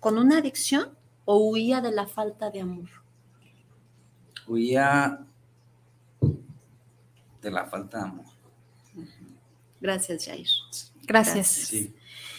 con 0.00 0.18
una 0.18 0.38
adicción 0.38 0.90
o 1.24 1.36
huía 1.50 1.80
de 1.80 1.92
la 1.92 2.06
falta 2.06 2.50
de 2.50 2.60
amor? 2.60 2.88
Huía 4.46 5.20
de 7.40 7.50
la 7.50 7.66
falta 7.66 7.98
de 7.98 8.04
amor. 8.04 8.26
Gracias, 9.80 10.24
Jair. 10.26 10.48
Gracias. 11.02 11.48
Sí, 11.48 11.94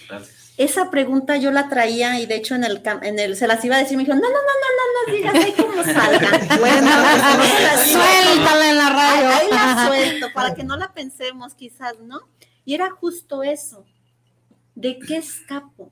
gracias. 0.07 0.42
Esa 0.57 0.91
pregunta 0.91 1.37
yo 1.37 1.51
la 1.51 1.67
traía 1.67 2.19
y 2.19 2.27
de 2.27 2.35
hecho 2.35 2.53
en 2.53 2.63
el, 2.63 2.81
en 3.01 3.17
el 3.17 3.35
se 3.35 3.47
las 3.47 3.63
iba 3.65 3.75
a 3.75 3.79
decir, 3.79 3.97
me 3.97 4.03
dijo, 4.03 4.15
no, 4.15 4.21
no, 4.21 4.29
no, 4.29 4.37
no, 4.37 4.69
no, 4.77 5.07
no 5.07 5.13
digas 5.13 5.33
ahí 5.33 5.53
cómo 5.53 5.83
salga. 5.83 6.29
Bueno, 6.59 6.91
pues, 7.37 7.91
Suéltala 7.91 8.69
en 8.69 8.77
la 8.77 8.89
radio. 8.89 9.29
Ahí, 9.29 9.35
ahí 9.41 9.49
la 9.49 9.87
suelto 9.87 10.27
para 10.33 10.53
que 10.53 10.63
no 10.63 10.77
la 10.77 10.93
pensemos 10.93 11.55
quizás, 11.55 11.99
¿no? 11.99 12.21
Y 12.65 12.75
era 12.75 12.91
justo 12.91 13.43
eso. 13.43 13.85
¿De 14.75 14.99
qué 14.99 15.17
escapo? 15.17 15.91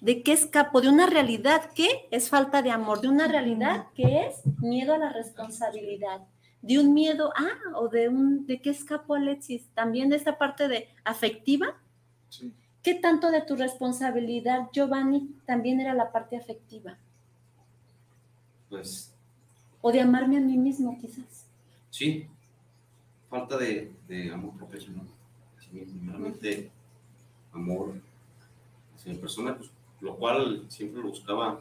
¿De 0.00 0.22
qué 0.22 0.32
escapo? 0.32 0.80
De 0.80 0.88
una 0.88 1.06
realidad 1.06 1.70
que 1.74 2.08
es 2.10 2.30
falta 2.30 2.62
de 2.62 2.70
amor, 2.70 3.00
de 3.00 3.08
una 3.08 3.28
realidad 3.28 3.86
que 3.94 4.26
es 4.26 4.36
miedo 4.60 4.94
a 4.94 4.98
la 4.98 5.12
responsabilidad, 5.12 6.22
de 6.62 6.78
un 6.78 6.94
miedo, 6.94 7.32
ah, 7.36 7.76
o 7.76 7.88
de 7.88 8.08
un, 8.08 8.46
¿de 8.46 8.60
qué 8.60 8.70
escapo, 8.70 9.14
Alexis? 9.14 9.68
También 9.74 10.08
de 10.08 10.16
esta 10.16 10.38
parte 10.38 10.68
de 10.68 10.88
afectiva. 11.04 11.76
Sí. 12.30 12.52
¿Qué 12.82 12.94
tanto 12.94 13.30
de 13.30 13.42
tu 13.42 13.56
responsabilidad, 13.56 14.70
Giovanni, 14.72 15.34
también 15.46 15.80
era 15.80 15.92
la 15.92 16.12
parte 16.12 16.36
afectiva? 16.36 16.96
Pues 18.70 19.12
O 19.82 19.92
de 19.92 20.00
amarme 20.00 20.38
a 20.38 20.40
mí 20.40 20.56
mismo, 20.56 20.96
quizás. 20.98 21.46
sí, 21.90 22.26
falta 23.28 23.58
de, 23.58 23.92
de 24.08 24.32
amor 24.32 24.56
profesional. 24.56 25.06
Sí, 25.60 25.78
primeramente, 25.80 26.70
amor 27.52 28.00
hacia 28.96 29.12
la 29.12 29.20
persona, 29.20 29.56
pues, 29.56 29.70
lo 30.00 30.16
cual 30.16 30.64
siempre 30.68 31.02
lo 31.02 31.10
buscaba 31.10 31.60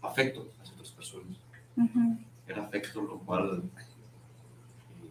afecto 0.00 0.48
hacia 0.60 0.74
otras 0.74 0.90
personas. 0.92 1.36
Era 2.46 2.64
afecto, 2.64 3.00
lo 3.02 3.18
cual 3.20 3.62
eh, 3.78 5.10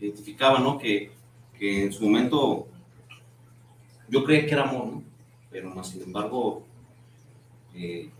identificaba, 0.00 0.60
¿no? 0.60 0.78
Que, 0.78 1.10
que 1.58 1.84
en 1.84 1.92
su 1.92 2.04
momento 2.04 2.68
yo 4.08 4.24
creía 4.24 4.46
que 4.46 4.52
era 4.52 4.68
amor, 4.68 4.86
¿no? 4.86 5.02
Pero 5.50 5.70
más 5.74 5.88
sin 5.88 6.02
embargo, 6.02 6.62
eh, 7.74 8.10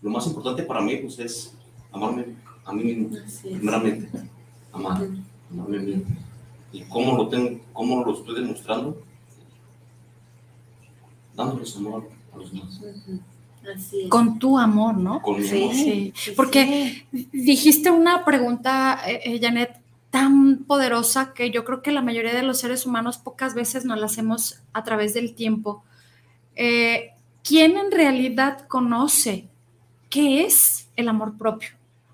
lo 0.00 0.10
más 0.10 0.26
importante 0.26 0.62
para 0.62 0.80
mí, 0.80 0.96
pues, 0.96 1.18
es 1.18 1.54
amarme 1.92 2.24
a 2.64 2.72
mí 2.72 2.84
mismo, 2.84 3.16
primeramente, 3.42 4.08
amar, 4.72 5.02
amarme 5.50 5.76
a 5.78 5.80
mí. 5.80 6.04
¿Y 6.72 6.82
cómo 6.82 7.16
lo, 7.16 7.28
tengo, 7.28 7.60
cómo 7.72 8.04
lo 8.04 8.12
estoy 8.14 8.34
demostrando? 8.40 9.00
Dándoles 11.34 11.76
amor 11.76 12.08
a 12.32 12.36
los 12.36 12.52
demás. 12.52 12.80
Así 13.74 14.02
es. 14.02 14.08
Con 14.08 14.38
tu 14.38 14.58
amor, 14.58 14.96
¿no? 14.96 15.22
Con 15.22 15.40
mi 15.40 15.46
Sí. 15.46 15.62
amor. 15.62 15.74
Sí, 15.74 16.12
Sí, 16.16 16.30
porque 16.36 17.06
dijiste 17.32 17.90
una 17.90 18.24
pregunta, 18.24 19.00
eh, 19.06 19.20
eh, 19.24 19.38
Janet, 19.40 19.81
tan 20.12 20.58
poderosa 20.64 21.32
que 21.32 21.50
yo 21.50 21.64
creo 21.64 21.80
que 21.80 21.90
la 21.90 22.02
mayoría 22.02 22.34
de 22.34 22.42
los 22.42 22.60
seres 22.60 22.84
humanos 22.84 23.16
pocas 23.16 23.54
veces 23.54 23.86
nos 23.86 23.98
la 23.98 24.06
hacemos 24.06 24.62
a 24.74 24.84
través 24.84 25.14
del 25.14 25.34
tiempo. 25.34 25.82
Eh, 26.54 27.12
¿Quién 27.42 27.78
en 27.78 27.90
realidad 27.90 28.68
conoce 28.68 29.48
qué 30.10 30.44
es 30.44 30.90
el 30.96 31.08
amor 31.08 31.38
propio? 31.38 31.70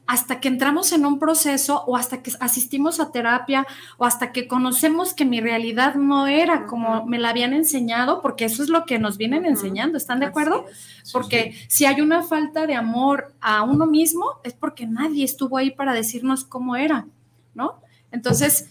Hasta 0.06 0.38
que 0.38 0.46
entramos 0.46 0.92
en 0.92 1.06
un 1.06 1.18
proceso 1.18 1.82
o 1.88 1.96
hasta 1.96 2.22
que 2.22 2.30
asistimos 2.38 3.00
a 3.00 3.10
terapia 3.10 3.66
o 3.96 4.04
hasta 4.04 4.30
que 4.30 4.46
conocemos 4.46 5.12
que 5.12 5.24
mi 5.24 5.40
realidad 5.40 5.96
no 5.96 6.28
era 6.28 6.66
como 6.66 7.04
me 7.04 7.18
la 7.18 7.30
habían 7.30 7.52
enseñado, 7.52 8.22
porque 8.22 8.44
eso 8.44 8.62
es 8.62 8.68
lo 8.68 8.84
que 8.84 9.00
nos 9.00 9.18
vienen 9.18 9.44
enseñando, 9.44 9.98
¿están 9.98 10.20
de 10.20 10.26
acuerdo? 10.26 10.66
Porque 11.12 11.52
si 11.66 11.84
hay 11.84 12.00
una 12.00 12.22
falta 12.22 12.64
de 12.68 12.76
amor 12.76 13.34
a 13.40 13.64
uno 13.64 13.86
mismo, 13.86 14.38
es 14.44 14.52
porque 14.52 14.86
nadie 14.86 15.24
estuvo 15.24 15.56
ahí 15.56 15.72
para 15.72 15.94
decirnos 15.94 16.44
cómo 16.44 16.76
era, 16.76 17.04
¿no? 17.54 17.87
Entonces, 18.12 18.68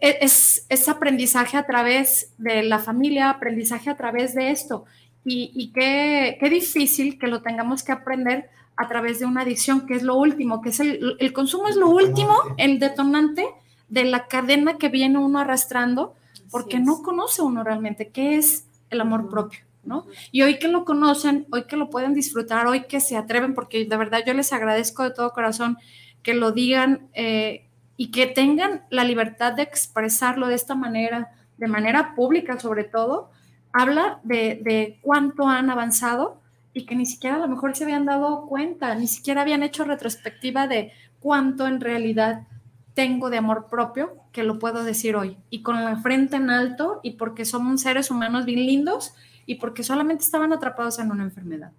e- 0.00 0.18
es, 0.20 0.66
es 0.68 0.88
aprendizaje 0.88 1.56
a 1.56 1.66
través 1.66 2.32
de 2.38 2.62
la 2.62 2.78
familia, 2.78 3.30
aprendizaje 3.30 3.90
a 3.90 3.96
través 3.96 4.34
de 4.34 4.50
esto. 4.50 4.84
Y, 5.24 5.52
y 5.54 5.72
qué, 5.72 6.36
qué 6.40 6.50
difícil 6.50 7.18
que 7.18 7.28
lo 7.28 7.42
tengamos 7.42 7.82
que 7.82 7.92
aprender 7.92 8.50
a 8.76 8.88
través 8.88 9.18
de 9.20 9.26
una 9.26 9.42
adicción, 9.42 9.86
que 9.86 9.94
es 9.94 10.02
lo 10.02 10.16
último, 10.16 10.62
que 10.62 10.70
es 10.70 10.80
el, 10.80 11.16
el 11.18 11.32
consumo 11.32 11.68
es 11.68 11.76
lo 11.76 11.88
último, 11.88 12.34
el 12.56 12.78
detonante 12.78 13.46
de 13.88 14.04
la 14.04 14.26
cadena 14.26 14.78
que 14.78 14.88
viene 14.88 15.18
uno 15.18 15.38
arrastrando, 15.38 16.14
porque 16.50 16.80
no 16.80 17.02
conoce 17.02 17.42
uno 17.42 17.62
realmente 17.62 18.08
qué 18.08 18.36
es 18.36 18.66
el 18.90 19.00
amor 19.00 19.28
propio, 19.28 19.60
¿no? 19.84 20.06
Y 20.32 20.42
hoy 20.42 20.58
que 20.58 20.68
lo 20.68 20.84
conocen, 20.84 21.46
hoy 21.52 21.64
que 21.64 21.76
lo 21.76 21.90
pueden 21.90 22.14
disfrutar, 22.14 22.66
hoy 22.66 22.84
que 22.84 23.00
se 23.00 23.16
atreven, 23.16 23.54
porque 23.54 23.84
de 23.84 23.96
verdad 23.96 24.20
yo 24.26 24.34
les 24.34 24.52
agradezco 24.52 25.02
de 25.02 25.10
todo 25.12 25.32
corazón 25.32 25.76
que 26.22 26.34
lo 26.34 26.52
digan 26.52 27.08
eh, 27.14 27.66
y 27.96 28.10
que 28.10 28.26
tengan 28.26 28.82
la 28.90 29.04
libertad 29.04 29.52
de 29.52 29.62
expresarlo 29.62 30.48
de 30.48 30.54
esta 30.54 30.74
manera, 30.74 31.32
de 31.58 31.68
manera 31.68 32.14
pública 32.14 32.58
sobre 32.58 32.84
todo, 32.84 33.30
habla 33.72 34.20
de, 34.22 34.60
de 34.62 34.98
cuánto 35.02 35.48
han 35.48 35.70
avanzado 35.70 36.40
y 36.74 36.86
que 36.86 36.94
ni 36.94 37.06
siquiera 37.06 37.36
a 37.36 37.40
lo 37.40 37.48
mejor 37.48 37.76
se 37.76 37.84
habían 37.84 38.06
dado 38.06 38.46
cuenta, 38.46 38.94
ni 38.94 39.06
siquiera 39.06 39.42
habían 39.42 39.62
hecho 39.62 39.84
retrospectiva 39.84 40.66
de 40.66 40.92
cuánto 41.20 41.66
en 41.66 41.80
realidad 41.80 42.46
tengo 42.94 43.30
de 43.30 43.38
amor 43.38 43.68
propio, 43.68 44.16
que 44.32 44.42
lo 44.42 44.58
puedo 44.58 44.84
decir 44.84 45.16
hoy, 45.16 45.38
y 45.50 45.62
con 45.62 45.82
la 45.84 45.96
frente 45.96 46.36
en 46.36 46.50
alto, 46.50 47.00
y 47.02 47.12
porque 47.12 47.44
somos 47.44 47.80
seres 47.80 48.10
humanos 48.10 48.44
bien 48.44 48.66
lindos, 48.66 49.14
y 49.46 49.56
porque 49.56 49.82
solamente 49.82 50.24
estaban 50.24 50.52
atrapados 50.52 50.98
en 50.98 51.10
una 51.10 51.24
enfermedad. 51.24 51.72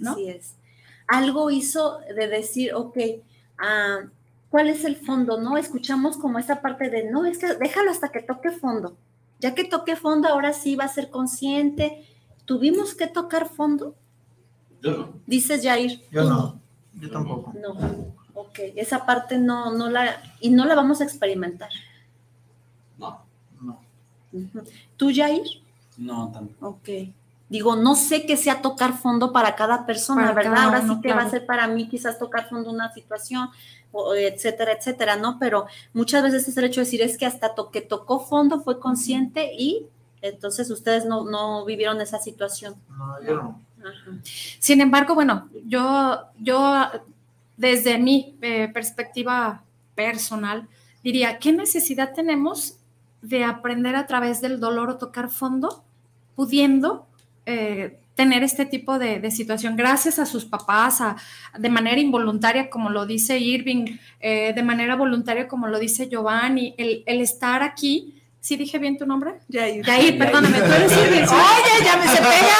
¿no? 0.00 0.12
Así 0.12 0.28
es. 0.28 0.56
Algo 1.06 1.50
hizo 1.50 1.98
de 2.14 2.28
decir, 2.28 2.74
ok, 2.74 2.96
ah, 3.58 4.00
¿cuál 4.50 4.68
es 4.68 4.84
el 4.84 4.96
fondo? 4.96 5.40
¿No? 5.40 5.56
Escuchamos 5.56 6.16
como 6.16 6.38
esa 6.38 6.60
parte 6.60 6.90
de, 6.90 7.10
no, 7.10 7.24
es 7.24 7.38
que 7.38 7.54
déjalo 7.54 7.90
hasta 7.90 8.10
que 8.10 8.20
toque 8.20 8.50
fondo. 8.50 8.96
Ya 9.38 9.54
que 9.54 9.64
toque 9.64 9.96
fondo, 9.96 10.28
ahora 10.28 10.52
sí 10.52 10.76
va 10.76 10.84
a 10.84 10.88
ser 10.88 11.10
consciente. 11.10 12.06
¿Tuvimos 12.44 12.94
que 12.94 13.06
tocar 13.06 13.48
fondo? 13.48 13.94
Yo 14.82 14.90
no. 14.90 15.08
Dices 15.26 15.62
Jair. 15.62 16.02
Yo 16.10 16.24
no, 16.24 16.60
yo 16.94 17.10
tampoco. 17.10 17.54
No, 17.58 17.70
ok, 18.34 18.58
esa 18.76 19.06
parte 19.06 19.38
no, 19.38 19.72
no 19.72 19.88
la, 19.88 20.22
y 20.40 20.50
no 20.50 20.66
la 20.66 20.74
vamos 20.74 21.00
a 21.00 21.04
experimentar. 21.04 21.70
No. 22.98 23.22
No. 23.60 23.80
¿Tú, 24.96 25.10
Jair? 25.14 25.42
No, 25.96 26.30
tampoco. 26.32 26.68
Ok. 26.68 26.88
Digo, 27.50 27.74
no 27.74 27.96
sé 27.96 28.26
qué 28.26 28.36
sea 28.36 28.62
tocar 28.62 28.96
fondo 28.96 29.32
para 29.32 29.56
cada 29.56 29.84
persona, 29.84 30.22
Para 30.22 30.34
¿verdad? 30.34 30.54
cada 30.54 30.64
Ahora 30.66 30.82
sí 30.82 31.00
que 31.02 31.12
va 31.12 31.22
a 31.22 31.30
ser 31.30 31.46
para 31.46 31.66
mí 31.66 31.88
quizás 31.88 32.16
tocar 32.16 32.48
fondo 32.48 32.70
una 32.70 32.92
situación, 32.92 33.50
etcétera, 34.16 34.72
etcétera, 34.72 35.16
¿no? 35.16 35.38
Pero 35.38 35.66
muchas 35.92 36.22
veces 36.22 36.46
es 36.48 36.56
el 36.56 36.64
hecho 36.64 36.80
de 36.80 36.84
decir, 36.84 37.02
es 37.02 37.16
que 37.18 37.26
hasta 37.26 37.54
to- 37.54 37.70
que 37.70 37.80
tocó 37.80 38.20
fondo 38.20 38.60
fue 38.60 38.78
consciente 38.80 39.52
y 39.54 39.86
entonces 40.22 40.70
ustedes 40.70 41.06
no, 41.06 41.24
no 41.24 41.64
vivieron 41.64 42.00
esa 42.00 42.18
situación. 42.18 42.74
No, 42.96 43.22
yo 43.22 43.34
no. 43.36 43.60
Ajá. 43.80 44.10
Sin 44.58 44.80
embargo, 44.80 45.14
bueno, 45.14 45.48
yo, 45.66 46.22
yo 46.38 46.86
desde 47.56 47.98
mi 47.98 48.36
eh, 48.42 48.68
perspectiva 48.72 49.62
personal 49.94 50.68
diría, 51.02 51.38
¿qué 51.38 51.52
necesidad 51.52 52.12
tenemos 52.14 52.76
de 53.22 53.44
aprender 53.44 53.96
a 53.96 54.06
través 54.06 54.40
del 54.40 54.60
dolor 54.60 54.90
o 54.90 54.96
tocar 54.98 55.28
fondo, 55.30 55.82
pudiendo 56.36 57.06
eh, 57.46 57.99
tener 58.20 58.42
este 58.42 58.66
tipo 58.66 58.98
de, 58.98 59.18
de 59.18 59.30
situación 59.30 59.76
gracias 59.76 60.18
a 60.18 60.26
sus 60.26 60.44
papás, 60.44 61.00
a- 61.00 61.16
de 61.58 61.70
manera 61.70 61.98
involuntaria, 62.00 62.68
como 62.68 62.90
lo 62.90 63.06
dice 63.06 63.38
Irving, 63.38 63.96
eh, 64.20 64.52
de 64.54 64.62
manera 64.62 64.94
voluntaria, 64.94 65.48
como 65.48 65.68
lo 65.68 65.78
dice 65.78 66.06
Giovanni, 66.10 66.74
el, 66.76 67.02
el 67.06 67.20
estar 67.22 67.62
aquí. 67.62 68.16
¿Sí 68.42 68.56
dije 68.56 68.78
bien 68.78 68.96
tu 68.98 69.06
nombre? 69.06 69.30
Jair. 69.50 69.84
Yair, 69.86 70.18
perdóname, 70.18 70.58
tú 70.58 70.64
eres 70.72 70.92
Irving. 70.92 71.26
Oye, 71.28 71.84
ya 71.84 71.96
me 71.96 72.06
se 72.08 72.18
pega. 72.32 72.58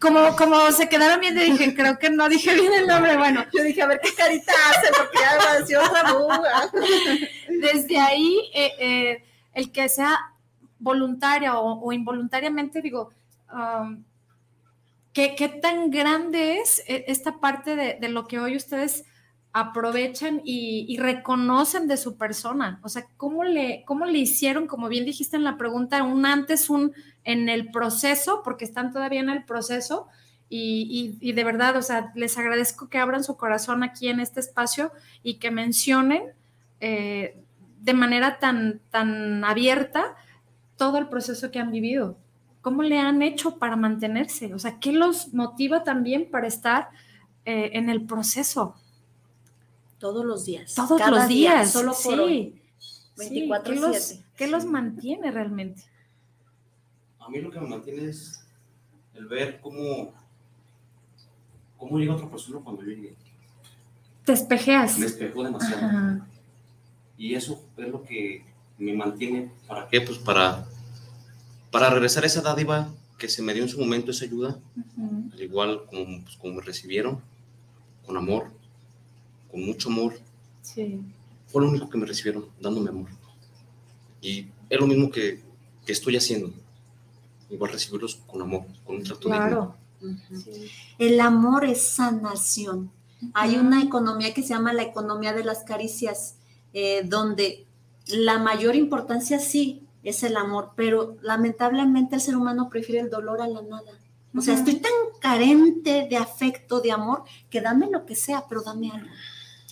como, 0.00 0.36
como 0.36 0.70
se 0.72 0.88
quedaron 0.88 1.20
viendo, 1.20 1.40
dije, 1.42 1.74
creo 1.74 1.98
que 1.98 2.10
no 2.10 2.28
dije 2.28 2.54
bien 2.54 2.72
el 2.80 2.86
nombre. 2.86 3.16
Bueno, 3.16 3.44
yo 3.54 3.62
dije, 3.62 3.80
a 3.82 3.86
ver 3.86 4.00
qué 4.02 4.10
carita 4.14 4.52
hace, 4.70 4.88
porque 4.96 5.18
ya 5.22 5.58
decir 5.58 5.76
otra 5.78 6.12
buga. 6.12 6.70
Desde 7.48 7.98
ahí, 7.98 8.34
eh, 8.54 8.72
eh, 8.78 9.24
el 9.54 9.70
que 9.72 9.88
sea 9.88 10.18
voluntaria 10.78 11.58
o, 11.58 11.92
involuntariamente, 11.92 12.80
digo, 12.82 13.10
um, 13.52 14.02
¿qué, 15.12 15.34
¿qué, 15.36 15.48
tan 15.48 15.90
grande 15.90 16.58
es 16.58 16.82
eh, 16.86 17.04
esta 17.08 17.40
parte 17.40 17.76
de, 17.76 17.98
de 18.00 18.08
lo 18.08 18.26
que 18.26 18.38
hoy 18.38 18.56
ustedes 18.56 19.04
aprovechan 19.52 20.40
y, 20.44 20.96
reconocen 20.98 21.88
de 21.88 21.96
su 21.96 22.16
persona. 22.16 22.80
O 22.82 22.88
sea, 22.88 23.06
¿cómo 23.16 23.42
le, 23.44 23.82
¿cómo 23.84 24.06
le 24.06 24.18
hicieron, 24.18 24.66
como 24.66 24.88
bien 24.88 25.04
dijiste 25.04 25.36
en 25.36 25.44
la 25.44 25.56
pregunta, 25.56 26.02
un 26.02 26.24
antes, 26.24 26.70
un 26.70 26.92
en 27.24 27.48
el 27.48 27.70
proceso, 27.70 28.42
porque 28.44 28.64
están 28.64 28.92
todavía 28.92 29.20
en 29.20 29.30
el 29.30 29.44
proceso? 29.44 30.06
Y, 30.52 31.32
de 31.32 31.44
verdad, 31.44 31.76
o 31.76 31.82
sea, 31.82 32.12
les 32.16 32.36
agradezco 32.36 32.88
que 32.88 32.98
abran 32.98 33.22
su 33.22 33.36
corazón 33.36 33.84
aquí 33.84 34.08
en 34.08 34.18
este 34.18 34.40
espacio 34.40 34.90
y 35.22 35.34
que 35.34 35.52
mencionen 35.52 36.22
eh, 36.80 37.40
de 37.80 37.94
manera 37.94 38.40
tan, 38.40 38.80
tan 38.90 39.44
abierta 39.44 40.16
todo 40.76 40.98
el 40.98 41.08
proceso 41.08 41.52
que 41.52 41.60
han 41.60 41.70
vivido. 41.70 42.18
¿Cómo 42.60 42.82
le 42.82 42.98
han 42.98 43.22
hecho 43.22 43.58
para 43.58 43.76
mantenerse? 43.76 44.52
O 44.54 44.58
sea, 44.58 44.78
¿qué 44.78 44.92
los 44.92 45.32
motiva 45.32 45.82
también 45.82 46.30
para 46.30 46.46
estar 46.46 46.90
eh, 47.44 47.70
en 47.72 47.88
el 47.88 48.04
proceso? 48.04 48.74
Todos 49.98 50.24
los 50.24 50.44
días. 50.44 50.74
Todos 50.74 51.00
los 51.10 51.28
días. 51.28 51.70
solo 51.70 51.92
por 52.02 52.20
hoy. 52.20 52.60
24 53.16 53.74
¿Qué, 53.74 53.80
los, 53.80 54.14
¿Qué 54.36 54.46
los 54.46 54.64
mantiene 54.64 55.30
realmente? 55.30 55.82
A 57.18 57.28
mí 57.28 57.40
lo 57.40 57.50
que 57.50 57.60
me 57.60 57.68
mantiene 57.68 58.08
es 58.08 58.46
el 59.14 59.26
ver 59.26 59.60
cómo, 59.60 60.12
cómo 61.76 61.98
llega 61.98 62.14
otra 62.14 62.30
persona 62.30 62.60
cuando 62.60 62.82
yo 62.82 62.90
llegué. 62.90 63.14
Te 64.24 64.32
espejeas. 64.32 64.98
Me 64.98 65.06
espejo 65.06 65.44
demasiado. 65.44 66.26
Y 67.16 67.34
eso 67.34 67.62
es 67.76 67.88
lo 67.88 68.02
que 68.02 68.44
me 68.78 68.94
mantiene. 68.94 69.52
¿Para 69.66 69.86
qué? 69.88 70.00
Pues 70.00 70.18
para, 70.18 70.66
para 71.70 71.90
regresar 71.90 72.24
a 72.24 72.26
esa 72.26 72.42
dádiva 72.42 72.88
que 73.18 73.28
se 73.28 73.42
me 73.42 73.52
dio 73.54 73.62
en 73.62 73.68
su 73.68 73.78
momento, 73.78 74.10
esa 74.10 74.24
ayuda, 74.24 74.58
al 75.32 75.40
igual 75.40 75.82
como, 75.90 76.22
pues, 76.22 76.36
como 76.36 76.54
me 76.54 76.62
recibieron, 76.62 77.20
con 78.06 78.16
amor, 78.16 78.50
con 79.50 79.64
mucho 79.64 79.88
amor. 79.88 80.18
Sí. 80.62 81.00
Fue 81.46 81.62
lo 81.62 81.68
único 81.68 81.88
que 81.90 81.98
me 81.98 82.06
recibieron, 82.06 82.46
dándome 82.60 82.90
amor. 82.90 83.10
Y 84.22 84.46
es 84.68 84.80
lo 84.80 84.86
mismo 84.86 85.10
que, 85.10 85.42
que 85.84 85.92
estoy 85.92 86.16
haciendo. 86.16 86.52
Igual 87.50 87.72
recibirlos 87.72 88.16
con 88.26 88.40
amor, 88.40 88.64
con 88.84 88.96
un 88.96 89.02
trato 89.02 89.28
claro. 89.28 89.74
El 90.98 91.20
amor 91.20 91.64
es 91.64 91.82
sanación. 91.82 92.90
Hay 93.34 93.56
una 93.56 93.82
economía 93.82 94.32
que 94.32 94.42
se 94.42 94.50
llama 94.50 94.72
la 94.72 94.82
economía 94.82 95.32
de 95.32 95.44
las 95.44 95.64
caricias, 95.64 96.36
eh, 96.72 97.02
donde 97.04 97.66
la 98.06 98.38
mayor 98.38 98.76
importancia 98.76 99.38
sí 99.40 99.82
es 100.02 100.22
el 100.22 100.36
amor, 100.36 100.72
pero 100.76 101.16
lamentablemente 101.22 102.14
el 102.14 102.20
ser 102.20 102.36
humano 102.36 102.68
prefiere 102.68 103.00
el 103.00 103.10
dolor 103.10 103.40
a 103.40 103.48
la 103.48 103.62
nada. 103.62 103.92
O 104.36 104.40
sea, 104.40 104.54
estoy 104.54 104.76
tan 104.76 104.92
carente 105.20 106.06
de 106.08 106.16
afecto, 106.16 106.80
de 106.80 106.92
amor, 106.92 107.24
que 107.50 107.60
dame 107.60 107.90
lo 107.90 108.06
que 108.06 108.14
sea, 108.14 108.44
pero 108.48 108.62
dame 108.62 108.90
algo 108.90 109.10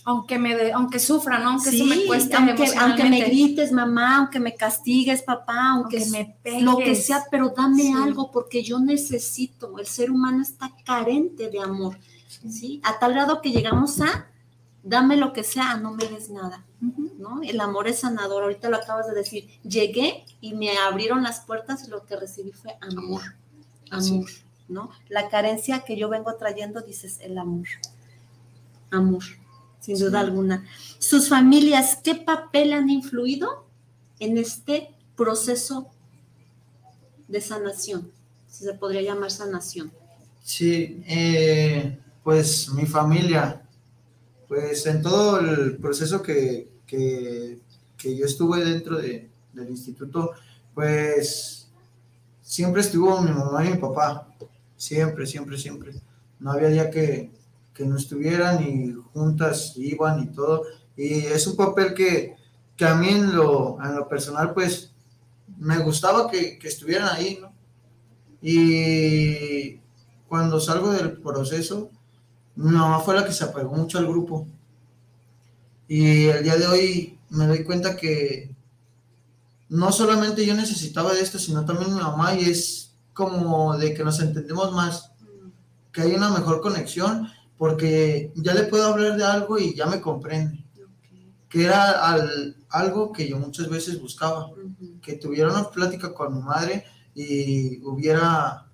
aunque 0.09 0.39
me 0.39 0.71
aunque 0.71 0.99
sufra, 0.99 1.37
¿no? 1.37 1.51
Aunque 1.51 1.69
eso 1.69 1.85
me 1.85 2.05
cueste 2.05 2.35
aunque, 2.35 2.65
aunque 2.79 3.03
me 3.03 3.21
grites, 3.21 3.71
mamá, 3.71 4.17
aunque 4.17 4.39
me 4.39 4.55
castigues, 4.55 5.21
papá, 5.21 5.71
aunque, 5.71 6.03
me 6.07 6.35
pegues. 6.41 6.63
lo 6.63 6.77
que 6.77 6.95
sea, 6.95 7.25
pero 7.29 7.53
dame 7.55 7.93
algo 7.93 8.31
porque 8.31 8.63
yo 8.63 8.79
necesito. 8.79 9.77
El 9.77 9.85
ser 9.85 10.09
humano 10.09 10.41
está 10.41 10.71
carente 10.83 11.49
de 11.49 11.59
amor, 11.59 11.99
¿sí? 12.49 12.81
A 12.83 12.97
tal 12.97 13.13
grado 13.13 13.41
que 13.41 13.51
llegamos 13.51 14.01
a 14.01 14.27
dame 14.83 15.17
lo 15.17 15.33
que 15.33 15.43
sea, 15.43 15.77
no 15.77 15.93
me 15.93 16.05
des 16.05 16.29
nada, 16.29 16.65
¿no? 17.17 17.41
El 17.43 17.59
amor 17.59 17.87
es 17.87 17.99
sanador. 17.99 18.43
Ahorita 18.43 18.69
lo 18.69 18.77
acabas 18.77 19.07
de 19.07 19.15
decir. 19.15 19.49
Llegué 19.63 20.25
y 20.41 20.53
me 20.53 20.77
abrieron 20.77 21.23
las 21.23 21.41
puertas 21.41 21.87
y 21.87 21.89
lo 21.89 22.05
que 22.05 22.15
recibí 22.15 22.51
fue 22.51 22.77
amor, 22.81 23.21
amor, 23.91 24.29
¿no? 24.67 24.89
La 25.09 25.29
carencia 25.29 25.81
que 25.81 25.97
yo 25.97 26.09
vengo 26.09 26.35
trayendo 26.35 26.81
dices 26.81 27.19
el 27.21 27.37
amor, 27.37 27.67
amor 28.91 29.23
sin 29.79 29.97
duda 29.97 30.19
alguna. 30.19 30.65
¿Sus 30.99 31.29
familias 31.29 31.99
qué 32.03 32.15
papel 32.15 32.73
han 32.73 32.89
influido 32.89 33.65
en 34.19 34.37
este 34.37 34.89
proceso 35.15 35.87
de 37.27 37.41
sanación? 37.41 38.11
Si 38.47 38.65
se 38.65 38.73
podría 38.73 39.01
llamar 39.01 39.31
sanación. 39.31 39.91
Sí, 40.43 41.03
eh, 41.07 41.97
pues 42.23 42.69
mi 42.69 42.85
familia, 42.85 43.61
pues 44.49 44.83
en 44.87 45.03
todo 45.03 45.39
el 45.39 45.77
proceso 45.77 46.23
que, 46.23 46.67
yo 46.89 48.25
estuve 48.25 48.65
dentro 48.65 48.97
del 48.97 49.29
instituto, 49.69 50.31
pues 50.73 51.69
siempre 52.41 52.81
estuvo 52.81 53.21
mi 53.21 53.31
mamá 53.31 53.63
y 53.63 53.69
mi 53.69 53.77
papá, 53.77 54.27
siempre, 54.75 55.27
siempre, 55.27 55.55
siempre. 55.57 55.93
No 56.39 56.51
había 56.51 56.69
día 56.69 56.89
que, 56.89 57.31
que 57.75 57.85
no 57.85 57.95
estuvieran 57.95 58.63
y 58.63 58.91
juntas 59.13 59.73
iban 59.77 60.23
y 60.23 60.27
todo. 60.27 60.63
Y 60.97 61.25
es 61.27 61.45
un 61.45 61.55
papel 61.55 61.93
que, 61.93 62.35
que 62.75 62.85
a 62.85 62.95
mí 62.95 63.09
en 63.09 63.35
lo, 63.35 63.77
en 63.83 63.95
lo 63.95 64.07
personal 64.07 64.53
pues 64.55 64.91
me 65.59 65.77
gustaba 65.77 66.29
que, 66.31 66.57
que 66.57 66.69
estuvieran 66.69 67.09
ahí, 67.09 67.37
¿no? 67.39 67.53
Y 68.41 69.79
cuando 70.27 70.59
salgo 70.59 70.91
del 70.91 71.17
proceso, 71.17 71.91
mi 72.59 72.71
mamá 72.71 72.99
fue 72.99 73.15
la 73.15 73.25
que 73.25 73.31
se 73.31 73.45
apegó 73.45 73.73
mucho 73.73 73.97
al 73.97 74.07
grupo. 74.07 74.45
Y 75.87 76.25
el 76.25 76.43
día 76.43 76.57
de 76.57 76.67
hoy 76.67 77.19
me 77.29 77.47
doy 77.47 77.63
cuenta 77.63 77.95
que 77.95 78.53
no 79.69 79.93
solamente 79.93 80.45
yo 80.45 80.53
necesitaba 80.55 81.13
de 81.13 81.21
esto, 81.21 81.39
sino 81.39 81.63
también 81.63 81.95
mi 81.95 82.01
mamá 82.01 82.35
y 82.35 82.49
es 82.49 82.91
como 83.13 83.77
de 83.77 83.93
que 83.93 84.03
nos 84.03 84.19
entendemos 84.19 84.73
más, 84.73 85.11
que 85.93 86.01
hay 86.01 86.13
una 86.15 86.31
mejor 86.31 86.59
conexión 86.59 87.29
porque 87.57 88.33
ya 88.35 88.53
le 88.53 88.63
puedo 88.63 88.87
hablar 88.87 89.15
de 89.15 89.23
algo 89.23 89.57
y 89.57 89.73
ya 89.73 89.85
me 89.85 90.01
comprende. 90.01 90.65
Que 91.47 91.63
era 91.63 92.13
algo 92.69 93.13
que 93.13 93.29
yo 93.29 93.39
muchas 93.39 93.69
veces 93.69 94.01
buscaba, 94.01 94.51
que 95.01 95.13
tuviera 95.13 95.49
una 95.49 95.69
plática 95.69 96.13
con 96.13 96.35
mi 96.35 96.41
madre 96.41 96.83
y 97.15 97.81
hubiera, 97.85 98.65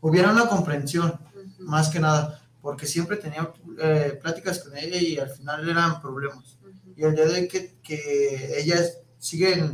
hubiera 0.00 0.32
una 0.32 0.48
comprensión, 0.48 1.14
más 1.60 1.88
que 1.88 2.00
nada, 2.00 2.42
porque 2.60 2.86
siempre 2.86 3.16
tenía 3.16 3.52
eh, 3.80 4.18
pláticas 4.20 4.58
con 4.60 4.76
ella 4.76 4.96
y 4.96 5.18
al 5.18 5.30
final 5.30 5.68
eran 5.68 6.00
problemas. 6.00 6.58
Y 6.96 7.04
el 7.04 7.14
día 7.14 7.26
de 7.26 7.48
que, 7.48 7.76
que 7.82 8.60
ella 8.60 8.76
sigue, 9.18 9.70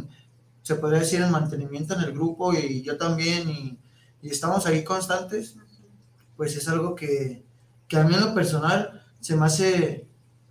se 0.63 0.75
podría 0.77 1.01
decir, 1.01 1.23
en 1.23 1.31
mantenimiento 1.31 1.95
en 1.95 2.01
el 2.01 2.13
grupo 2.13 2.53
y 2.53 2.83
yo 2.83 2.97
también, 2.97 3.49
y, 3.49 3.79
y 4.23 4.29
estamos 4.31 4.67
ahí 4.67 4.85
constantes, 4.85 5.57
pues 6.37 6.57
es 6.57 6.69
algo 6.69 6.95
que, 6.95 7.45
que 7.89 7.97
a 7.97 8.05
mí 8.05 8.15
en 8.15 8.21
lo 8.21 8.35
personal 8.35 9.07
se 9.21 9.37
me 9.37 9.47
hace 9.47 10.07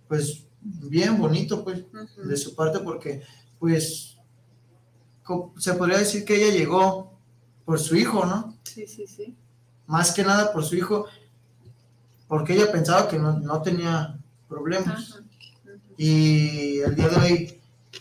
pues 0.08 0.46
bien 0.60 1.18
bonito 1.18 1.62
pues 1.62 1.84
de 2.16 2.36
su 2.36 2.54
parte 2.54 2.80
porque 2.80 3.22
pues 3.58 4.18
se 5.58 5.74
podría 5.74 5.98
decir 5.98 6.24
que 6.24 6.36
ella 6.36 6.56
llegó 6.56 7.18
por 7.64 7.78
su 7.78 7.96
hijo, 7.96 8.26
¿no? 8.26 8.58
Sí, 8.64 8.86
sí, 8.86 9.06
sí. 9.06 9.36
Más 9.86 10.12
que 10.12 10.22
nada 10.22 10.52
por 10.52 10.64
su 10.64 10.76
hijo, 10.76 11.06
porque 12.28 12.54
ella 12.54 12.70
pensaba 12.72 13.08
que 13.08 13.18
no, 13.18 13.62
tenía 13.62 14.18
problemas. 14.48 15.20
Y 15.96 16.80
el 16.80 16.94
día 16.94 17.08
de 17.08 17.16
hoy 17.16 17.60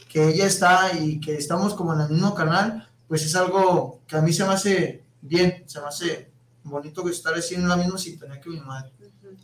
que 0.10 0.30
ella 0.30 0.46
está 0.46 0.92
y 0.98 1.20
que 1.20 1.36
estamos 1.36 1.74
como 1.74 1.94
en 1.94 2.02
el 2.02 2.10
mismo 2.10 2.34
canal, 2.34 2.88
pues 3.08 3.26
es 3.26 3.36
algo 3.36 4.00
que 4.08 4.16
a 4.16 4.22
mí 4.22 4.34
se 4.34 4.44
me 4.44 4.54
hace 4.54 5.04
bien, 5.22 5.64
se 5.68 5.80
me 5.80 5.88
hace 5.88 6.32
bonito 6.64 7.04
que 7.04 7.12
estar 7.12 7.34
así 7.34 7.56
en 7.56 7.68
la 7.68 7.76
misma 7.76 7.98
sintonía 7.98 8.40
que 8.40 8.50
mi 8.50 8.60
madre 8.60 8.92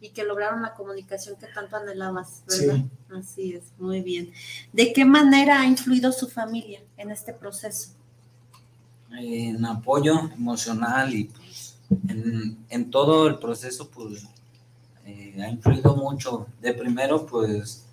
y 0.02 0.10
que 0.10 0.24
lograron 0.24 0.62
la 0.62 0.74
comunicación 0.74 1.36
que 1.38 1.48
tanto 1.48 1.76
anhelabas, 1.76 2.44
¿verdad? 2.48 2.86
Así 3.18 3.54
es, 3.54 3.64
muy 3.78 4.02
bien. 4.02 4.32
¿De 4.72 4.94
qué 4.94 5.06
manera 5.06 5.62
ha 5.62 5.66
influido 5.66 6.12
su 6.12 6.28
familia 6.28 6.82
en 6.98 7.12
este 7.12 7.34
proceso? 7.34 7.92
En 9.12 9.66
apoyo 9.66 10.20
emocional 10.34 11.14
y 11.14 11.26
pues, 11.26 11.78
en, 12.08 12.92
todo 12.92 13.28
el 13.28 13.40
proceso, 13.40 13.90
pues 13.90 14.26
eh, 15.10 15.44
ha 15.44 15.50
influido 15.50 15.96
mucho. 15.96 16.48
De 16.62 16.74
primero, 16.74 17.26
pues 17.26 17.86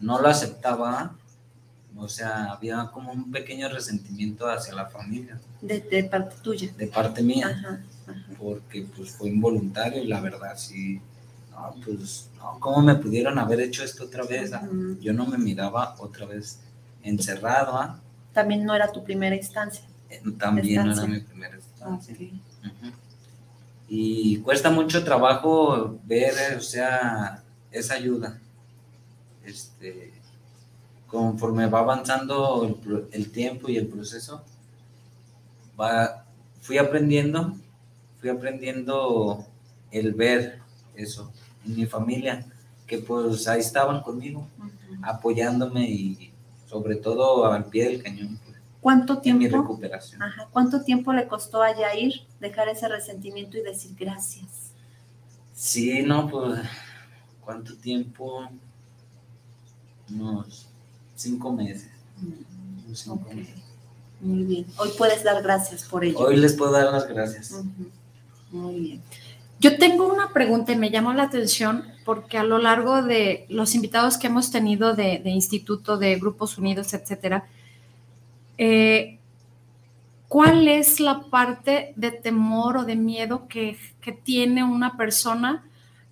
no 0.00 0.20
lo 0.20 0.28
aceptaba, 0.28 1.14
o 1.96 2.08
sea, 2.08 2.52
había 2.52 2.90
como 2.92 3.12
un 3.12 3.30
pequeño 3.30 3.68
resentimiento 3.68 4.48
hacia 4.48 4.74
la 4.74 4.86
familia. 4.86 5.38
De, 5.60 5.80
de 5.80 6.04
parte 6.04 6.36
tuya. 6.42 6.72
De 6.76 6.86
parte 6.86 7.22
mía. 7.22 7.48
Ajá 7.48 7.80
porque 8.38 8.86
pues 8.96 9.10
fue 9.10 9.28
involuntario 9.28 10.02
y 10.02 10.06
la 10.06 10.20
verdad 10.20 10.56
sí, 10.56 11.00
no, 11.50 11.74
pues, 11.84 12.30
no, 12.38 12.58
¿cómo 12.58 12.82
me 12.82 12.94
pudieron 12.94 13.38
haber 13.38 13.60
hecho 13.60 13.84
esto 13.84 14.04
otra 14.04 14.24
vez? 14.24 14.52
Ah, 14.52 14.66
yo 15.00 15.12
no 15.12 15.26
me 15.26 15.38
miraba 15.38 15.94
otra 15.98 16.26
vez 16.26 16.58
encerrado. 17.02 17.76
¿ah? 17.76 18.00
También 18.32 18.64
no 18.64 18.74
era 18.74 18.90
tu 18.90 19.04
primera 19.04 19.36
instancia. 19.36 19.84
Eh, 20.08 20.22
también 20.38 20.86
no 20.86 20.92
era 20.92 21.06
mi 21.06 21.20
primera 21.20 21.56
instancia. 21.56 22.16
Y 23.92 24.38
cuesta 24.38 24.70
mucho 24.70 25.02
trabajo 25.02 25.98
ver, 26.04 26.56
o 26.56 26.60
sea, 26.60 27.42
esa 27.72 27.94
ayuda. 27.94 28.38
Este, 29.44 30.12
conforme 31.08 31.66
va 31.66 31.80
avanzando 31.80 32.78
el, 32.84 33.08
el 33.10 33.32
tiempo 33.32 33.68
y 33.68 33.76
el 33.76 33.88
proceso, 33.88 34.44
va, 35.78 36.24
fui 36.60 36.78
aprendiendo, 36.78 37.56
fui 38.20 38.30
aprendiendo 38.30 39.44
el 39.90 40.14
ver 40.14 40.60
eso 40.94 41.32
en 41.66 41.74
mi 41.74 41.86
familia, 41.86 42.46
que 42.86 42.98
pues 42.98 43.48
ahí 43.48 43.58
estaban 43.58 44.02
conmigo, 44.02 44.46
apoyándome 45.02 45.90
y 45.90 46.32
sobre 46.68 46.94
todo 46.94 47.44
al 47.50 47.64
pie 47.64 47.88
del 47.88 48.02
cañón. 48.04 48.38
¿Cuánto 48.80 49.18
tiempo? 49.18 49.42
mi 49.42 49.48
recuperación. 49.48 50.22
Ajá. 50.22 50.48
¿Cuánto 50.50 50.82
tiempo 50.82 51.12
le 51.12 51.28
costó 51.28 51.62
a 51.62 51.76
Yair 51.76 52.22
dejar 52.40 52.68
ese 52.68 52.88
resentimiento 52.88 53.58
y 53.58 53.62
decir 53.62 53.94
gracias? 53.98 54.72
Sí, 55.52 56.02
no, 56.02 56.28
pues, 56.28 56.60
¿cuánto 57.44 57.76
tiempo? 57.76 58.48
Unos 60.10 60.66
cinco 61.14 61.52
meses. 61.52 61.90
Unos 62.86 62.98
cinco 62.98 63.20
meses. 63.34 63.54
Muy 64.20 64.44
bien. 64.44 64.66
Hoy 64.78 64.90
puedes 64.96 65.22
dar 65.22 65.42
gracias 65.42 65.84
por 65.84 66.04
ello. 66.04 66.18
Hoy 66.18 66.36
les 66.36 66.54
puedo 66.54 66.72
dar 66.72 66.90
las 66.90 67.06
gracias. 67.06 67.62
Muy 68.50 68.80
bien. 68.80 69.02
Yo 69.60 69.76
tengo 69.76 70.10
una 70.10 70.32
pregunta 70.32 70.72
y 70.72 70.76
me 70.76 70.90
llamó 70.90 71.12
la 71.12 71.24
atención 71.24 71.84
porque 72.06 72.38
a 72.38 72.44
lo 72.44 72.56
largo 72.56 73.02
de 73.02 73.44
los 73.50 73.74
invitados 73.74 74.16
que 74.16 74.28
hemos 74.28 74.50
tenido 74.50 74.94
de, 74.94 75.20
de 75.22 75.30
instituto, 75.30 75.98
de 75.98 76.16
grupos 76.16 76.56
unidos, 76.56 76.94
etcétera, 76.94 77.44
eh, 78.62 79.18
¿cuál 80.28 80.68
es 80.68 81.00
la 81.00 81.22
parte 81.30 81.94
de 81.96 82.10
temor 82.10 82.76
o 82.76 82.84
de 82.84 82.94
miedo 82.94 83.48
que, 83.48 83.78
que 84.02 84.12
tiene 84.12 84.62
una 84.62 84.98
persona 84.98 85.64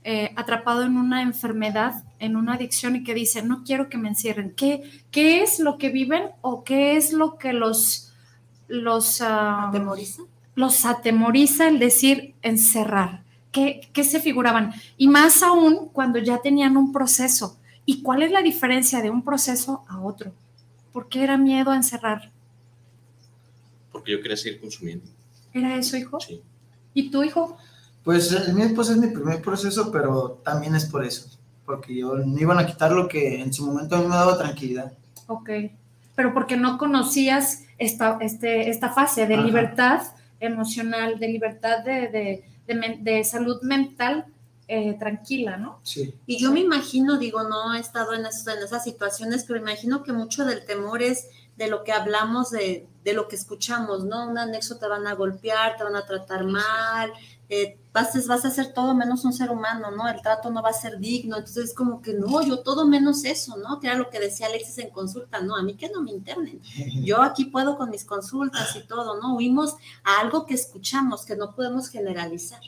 eh, 0.02 0.32
atrapado 0.34 0.82
en 0.82 0.96
una 0.96 1.20
enfermedad, 1.20 2.04
en 2.18 2.36
una 2.36 2.54
adicción 2.54 2.96
y 2.96 3.04
que 3.04 3.12
dice, 3.12 3.42
no 3.42 3.64
quiero 3.64 3.90
que 3.90 3.98
me 3.98 4.08
encierren? 4.08 4.54
¿Qué, 4.56 4.82
qué 5.10 5.42
es 5.42 5.60
lo 5.60 5.76
que 5.76 5.90
viven 5.90 6.22
o 6.40 6.64
qué 6.64 6.96
es 6.96 7.12
lo 7.12 7.36
que 7.36 7.52
los, 7.52 8.14
los, 8.66 9.20
ah, 9.20 9.68
¿Atemoriza? 9.68 10.22
los 10.54 10.86
atemoriza 10.86 11.68
el 11.68 11.78
decir 11.78 12.34
encerrar? 12.40 13.24
¿Qué, 13.52 13.90
¿Qué 13.92 14.04
se 14.04 14.20
figuraban? 14.20 14.72
Y 14.96 15.08
más 15.08 15.42
aún 15.42 15.90
cuando 15.92 16.18
ya 16.18 16.38
tenían 16.38 16.78
un 16.78 16.92
proceso. 16.92 17.58
¿Y 17.84 18.00
cuál 18.00 18.22
es 18.22 18.30
la 18.30 18.40
diferencia 18.40 19.02
de 19.02 19.10
un 19.10 19.20
proceso 19.20 19.84
a 19.86 20.00
otro? 20.00 20.32
¿Por 20.94 21.10
qué 21.10 21.24
era 21.24 21.36
miedo 21.36 21.72
a 21.72 21.76
encerrar? 21.76 22.32
Porque 23.98 24.12
yo 24.12 24.22
quería 24.22 24.36
seguir 24.36 24.60
consumiendo. 24.60 25.06
¿Era 25.52 25.76
eso, 25.76 25.96
hijo? 25.96 26.20
Sí. 26.20 26.40
¿Y 26.94 27.10
tu 27.10 27.22
hijo? 27.22 27.56
Pues 28.04 28.32
el 28.32 28.54
mío 28.54 28.66
pues, 28.74 28.88
es 28.88 28.96
mi 28.96 29.08
primer 29.08 29.42
proceso, 29.42 29.90
pero 29.92 30.40
también 30.44 30.74
es 30.74 30.86
por 30.86 31.04
eso, 31.04 31.28
porque 31.66 31.94
yo 31.96 32.14
me 32.14 32.40
iban 32.40 32.58
a 32.58 32.66
quitar 32.66 32.92
lo 32.92 33.08
que 33.08 33.40
en 33.40 33.52
su 33.52 33.66
momento 33.66 33.96
a 33.96 34.00
mí 34.00 34.06
me 34.06 34.14
daba 34.14 34.38
tranquilidad. 34.38 34.92
Ok. 35.26 35.50
Pero 36.16 36.32
porque 36.32 36.56
no 36.56 36.78
conocías 36.78 37.64
esta, 37.76 38.18
este, 38.20 38.70
esta 38.70 38.90
fase 38.90 39.26
de 39.26 39.34
Ajá. 39.34 39.44
libertad 39.44 40.02
emocional, 40.40 41.18
de 41.18 41.28
libertad 41.28 41.84
de, 41.84 42.08
de, 42.08 42.44
de 42.66 42.98
de 43.00 43.24
salud 43.24 43.60
mental 43.62 44.26
eh, 44.68 44.96
tranquila, 44.98 45.56
¿no? 45.56 45.80
Sí. 45.82 46.12
Y 46.26 46.38
yo 46.38 46.52
me 46.52 46.60
imagino, 46.60 47.18
digo, 47.18 47.42
no 47.42 47.74
he 47.74 47.80
estado 47.80 48.14
en, 48.14 48.26
esos- 48.26 48.46
en 48.54 48.62
esas 48.62 48.84
situaciones, 48.84 49.44
pero 49.46 49.58
imagino 49.60 50.02
que 50.02 50.12
mucho 50.12 50.44
del 50.44 50.64
temor 50.64 51.02
es 51.02 51.28
de 51.58 51.68
lo 51.68 51.84
que 51.84 51.92
hablamos, 51.92 52.50
de, 52.50 52.88
de 53.04 53.12
lo 53.12 53.28
que 53.28 53.36
escuchamos, 53.36 54.04
¿no? 54.04 54.26
Un 54.28 54.38
anexo 54.38 54.78
te 54.78 54.88
van 54.88 55.06
a 55.06 55.14
golpear, 55.14 55.76
te 55.76 55.84
van 55.84 55.96
a 55.96 56.06
tratar 56.06 56.44
mal, 56.44 57.12
eh, 57.50 57.78
vas, 57.92 58.14
a- 58.16 58.20
vas 58.28 58.44
a 58.44 58.50
ser 58.50 58.72
todo 58.72 58.94
menos 58.94 59.24
un 59.24 59.32
ser 59.32 59.50
humano, 59.50 59.90
¿no? 59.90 60.08
El 60.08 60.22
trato 60.22 60.50
no 60.50 60.62
va 60.62 60.70
a 60.70 60.72
ser 60.72 60.98
digno, 60.98 61.36
entonces 61.36 61.70
es 61.70 61.74
como 61.74 62.00
que 62.00 62.14
no, 62.14 62.42
yo 62.42 62.60
todo 62.62 62.86
menos 62.86 63.24
eso, 63.24 63.56
¿no? 63.56 63.80
Que 63.80 63.88
era 63.88 63.96
lo 63.96 64.08
que 64.10 64.20
decía 64.20 64.46
Alexis 64.46 64.78
en 64.78 64.90
consulta, 64.90 65.40
no, 65.40 65.56
a 65.56 65.62
mí 65.62 65.74
que 65.76 65.90
no 65.90 66.02
me 66.02 66.12
internen. 66.12 66.60
Yo 67.04 67.22
aquí 67.22 67.46
puedo 67.46 67.76
con 67.76 67.90
mis 67.90 68.04
consultas 68.04 68.74
y 68.76 68.86
todo, 68.86 69.20
¿no? 69.20 69.34
Huimos 69.36 69.74
a 70.04 70.20
algo 70.20 70.46
que 70.46 70.54
escuchamos, 70.54 71.24
que 71.26 71.36
no 71.36 71.54
podemos 71.54 71.88
generalizar. 71.88 72.60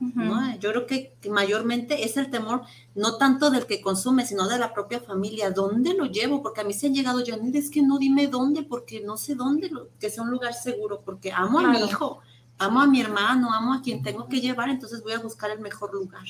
¿No? 0.00 0.56
Yo 0.58 0.70
creo 0.70 0.86
que, 0.86 1.14
mayormente 1.30 2.04
es 2.04 2.16
el 2.16 2.30
temor, 2.30 2.62
no 2.94 3.16
tanto 3.18 3.50
del 3.50 3.66
que 3.66 3.82
consume, 3.82 4.24
sino 4.26 4.48
de 4.48 4.58
la 4.58 4.72
propia 4.72 4.98
familia. 5.00 5.50
¿Dónde 5.50 5.94
lo 5.94 6.06
llevo? 6.06 6.42
Porque 6.42 6.62
a 6.62 6.64
mí 6.64 6.72
se 6.72 6.86
han 6.86 6.94
llegado, 6.94 7.22
Janine, 7.24 7.58
es 7.58 7.70
que 7.70 7.82
no 7.82 7.98
dime 7.98 8.26
dónde, 8.26 8.62
porque 8.62 9.00
no 9.00 9.16
sé 9.16 9.34
dónde, 9.34 9.68
lo- 9.68 9.88
que 9.98 10.08
sea 10.10 10.22
un 10.22 10.30
lugar 10.30 10.54
seguro, 10.54 11.02
porque 11.04 11.30
amo 11.32 11.58
a 11.60 11.68
mi 11.68 11.78
hijo, 11.84 12.20
amo 12.58 12.80
a 12.80 12.86
mi 12.86 13.00
hermano, 13.00 13.52
amo 13.52 13.74
a 13.74 13.82
quien 13.82 14.02
tengo 14.02 14.26
que 14.26 14.40
llevar, 14.40 14.70
entonces 14.70 15.02
voy 15.02 15.12
a 15.12 15.18
buscar 15.18 15.50
el 15.50 15.60
mejor 15.60 15.92
lugar. 15.92 16.24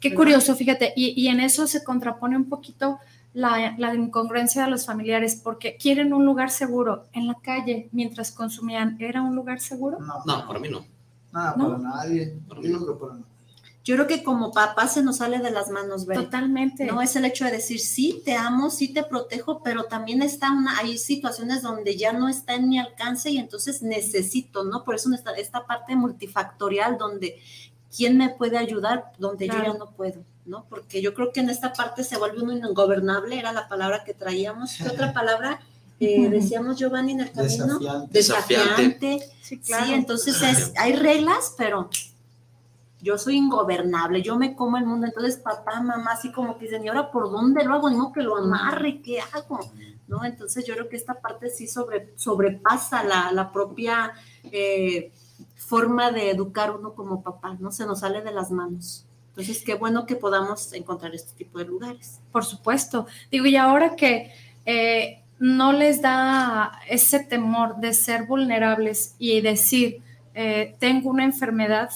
Qué 0.00 0.10
¿verdad? 0.10 0.16
curioso, 0.22 0.54
fíjate, 0.54 0.92
y, 0.94 1.18
y 1.20 1.28
en 1.28 1.40
eso 1.40 1.66
se 1.66 1.82
contrapone 1.82 2.36
un 2.36 2.48
poquito 2.50 2.98
la, 3.32 3.74
la 3.78 3.94
incongruencia 3.94 4.64
de 4.64 4.70
los 4.70 4.86
familiares, 4.86 5.40
porque 5.42 5.76
quieren 5.76 6.12
un 6.12 6.24
lugar 6.24 6.50
seguro. 6.50 7.06
En 7.12 7.26
la 7.26 7.34
calle, 7.42 7.88
mientras 7.92 8.30
consumían, 8.30 8.96
¿era 9.00 9.22
un 9.22 9.34
lugar 9.34 9.60
seguro? 9.60 9.98
No, 10.00 10.22
No, 10.24 10.46
para 10.46 10.58
mí 10.58 10.68
no. 10.68 10.84
Nada, 11.36 11.54
¿No? 11.56 11.68
para 11.68 11.78
nadie. 11.78 12.40
Digo 12.60 12.86
que 12.86 13.00
para 13.00 13.12
nadie. 13.14 13.36
Yo 13.86 13.94
creo 13.94 14.08
que 14.08 14.24
como 14.24 14.50
papá 14.50 14.88
se 14.88 15.00
nos 15.00 15.18
sale 15.18 15.38
de 15.38 15.52
las 15.52 15.70
manos 15.70 16.06
ver. 16.06 16.18
Totalmente. 16.18 16.86
No 16.86 17.00
es 17.00 17.14
el 17.14 17.24
hecho 17.24 17.44
de 17.44 17.52
decir, 17.52 17.78
sí, 17.78 18.20
te 18.24 18.34
amo, 18.34 18.68
sí 18.68 18.92
te 18.92 19.04
protejo, 19.04 19.62
pero 19.62 19.84
también 19.84 20.22
está 20.22 20.50
una, 20.50 20.76
hay 20.78 20.98
situaciones 20.98 21.62
donde 21.62 21.96
ya 21.96 22.12
no 22.12 22.28
está 22.28 22.56
en 22.56 22.68
mi 22.68 22.80
alcance 22.80 23.30
y 23.30 23.38
entonces 23.38 23.82
necesito, 23.82 24.64
¿no? 24.64 24.82
Por 24.82 24.96
eso 24.96 25.14
esta, 25.14 25.30
esta 25.34 25.66
parte 25.66 25.94
multifactorial 25.94 26.98
donde 26.98 27.40
quién 27.96 28.18
me 28.18 28.30
puede 28.30 28.58
ayudar, 28.58 29.12
donde 29.18 29.46
yo 29.46 29.54
ya 29.62 29.74
no 29.74 29.92
puedo, 29.92 30.24
¿no? 30.46 30.66
Porque 30.68 31.00
yo 31.00 31.14
creo 31.14 31.32
que 31.32 31.38
en 31.38 31.50
esta 31.50 31.72
parte 31.72 32.02
se 32.02 32.18
vuelve 32.18 32.42
uno 32.42 32.56
ingobernable, 32.56 33.38
era 33.38 33.52
la 33.52 33.68
palabra 33.68 34.02
que 34.02 34.14
traíamos. 34.14 34.78
¿Qué 34.78 34.88
otra 34.88 35.12
palabra 35.12 35.60
eh, 35.98 36.28
decíamos, 36.28 36.78
Giovanni, 36.78 37.12
en 37.12 37.20
el 37.20 37.32
camino? 37.32 37.78
Desafiante. 37.78 38.12
Desafiante. 38.12 39.06
Desafiante. 39.06 39.30
Sí, 39.42 39.60
Sí, 39.62 39.94
entonces 39.94 40.42
es, 40.42 40.72
hay 40.76 40.94
reglas, 40.94 41.54
pero 41.56 41.88
yo 43.00 43.16
soy 43.16 43.36
ingobernable, 43.36 44.22
yo 44.22 44.36
me 44.36 44.56
como 44.56 44.76
el 44.76 44.84
mundo. 44.84 45.06
Entonces 45.06 45.36
papá, 45.36 45.80
mamá, 45.80 46.12
así 46.12 46.32
como 46.32 46.58
que 46.58 46.64
dicen, 46.64 46.84
¿y 46.84 46.88
ahora 46.88 47.10
por 47.10 47.30
dónde 47.30 47.64
lo 47.64 47.74
hago? 47.74 47.90
No, 47.90 48.12
que 48.12 48.22
lo 48.22 48.36
amarre, 48.36 49.00
¿qué 49.00 49.20
hago? 49.20 49.60
¿No? 50.08 50.24
Entonces 50.24 50.66
yo 50.66 50.74
creo 50.74 50.88
que 50.88 50.96
esta 50.96 51.14
parte 51.20 51.48
sí 51.48 51.66
sobre, 51.68 52.12
sobrepasa 52.16 53.04
la, 53.04 53.32
la 53.32 53.52
propia 53.52 54.12
eh, 54.44 55.12
forma 55.54 56.10
de 56.10 56.30
educar 56.30 56.76
uno 56.76 56.94
como 56.94 57.22
papá, 57.22 57.56
¿no? 57.58 57.70
Se 57.70 57.86
nos 57.86 58.00
sale 58.00 58.22
de 58.22 58.32
las 58.32 58.50
manos. 58.50 59.06
Entonces, 59.28 59.62
qué 59.62 59.74
bueno 59.74 60.06
que 60.06 60.16
podamos 60.16 60.72
encontrar 60.72 61.14
este 61.14 61.32
tipo 61.36 61.58
de 61.58 61.66
lugares. 61.66 62.20
Por 62.32 62.44
supuesto. 62.44 63.06
Digo, 63.30 63.44
y 63.44 63.56
ahora 63.56 63.94
que 63.94 64.32
eh, 64.64 65.22
no 65.38 65.72
les 65.72 66.00
da 66.00 66.80
ese 66.88 67.20
temor 67.20 67.76
de 67.76 67.92
ser 67.92 68.24
vulnerables 68.24 69.14
y 69.18 69.40
decir, 69.40 70.02
eh, 70.34 70.76
tengo 70.78 71.10
una 71.10 71.24
enfermedad, 71.24 71.90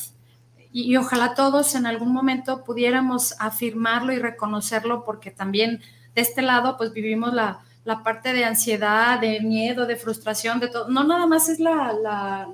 y, 0.73 0.97
ojalá 0.97 1.35
todos 1.35 1.75
en 1.75 1.87
algún 1.87 2.13
momento 2.13 2.63
pudiéramos 2.65 3.35
afirmarlo 3.41 4.13
y 4.13 4.19
reconocerlo, 4.19 5.05
porque 5.05 5.31
también 5.31 5.81
de 6.15 6.23
este 6.23 6.43
lado, 6.43 6.77
pues 6.77 6.93
vivimos 6.93 7.33
la, 7.35 7.61
la 7.85 8.03
parte 8.03 8.33
de 8.33 8.45
ansiedad, 8.45 9.21
de 9.21 9.41
miedo, 9.41 9.87
de 9.87 9.97
frustración, 9.97 10.61
de 10.61 10.69
todo. 10.69 10.89
No 10.89 11.03
nada 11.05 11.27
más 11.27 11.49
es 11.49 11.59
la, 11.61 11.93
la- 11.93 12.49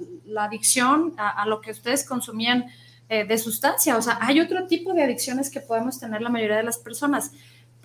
adicción 0.45 1.15
a, 1.17 1.43
a 1.43 1.47
lo 1.47 1.61
que 1.61 1.71
ustedes 1.73 2.07
consumían 2.07 2.67
eh, 3.09 3.25
de 3.25 3.39
sustancia, 3.39 3.97
o 3.97 4.03
sea, 4.03 4.19
hay 4.21 4.41
otro 4.41 4.67
tipo 4.67 4.93
de 4.93 5.03
adicciones 5.05 5.51
que 5.51 5.61
podemos 5.61 5.99
tener 6.01 6.21
la 6.23 6.29
mayoría 6.29 6.57
de 6.57 6.63
las 6.65 6.79
personas 6.79 7.33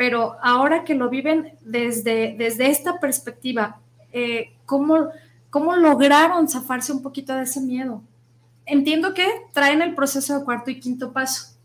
pero 0.01 0.35
ahora 0.41 0.83
que 0.83 0.95
lo 0.95 1.11
viven 1.11 1.53
desde, 1.61 2.33
desde 2.35 2.71
esta 2.71 2.99
perspectiva, 2.99 3.77
eh, 4.11 4.51
¿cómo, 4.65 5.09
¿cómo 5.51 5.75
lograron 5.75 6.47
zafarse 6.49 6.91
un 6.91 7.03
poquito 7.03 7.35
de 7.35 7.43
ese 7.43 7.61
miedo? 7.61 8.01
Entiendo 8.65 9.13
que 9.13 9.27
traen 9.53 9.83
el 9.83 9.93
proceso 9.93 10.39
de 10.39 10.43
cuarto 10.43 10.71
y 10.71 10.79
quinto 10.79 11.13
paso, 11.13 11.55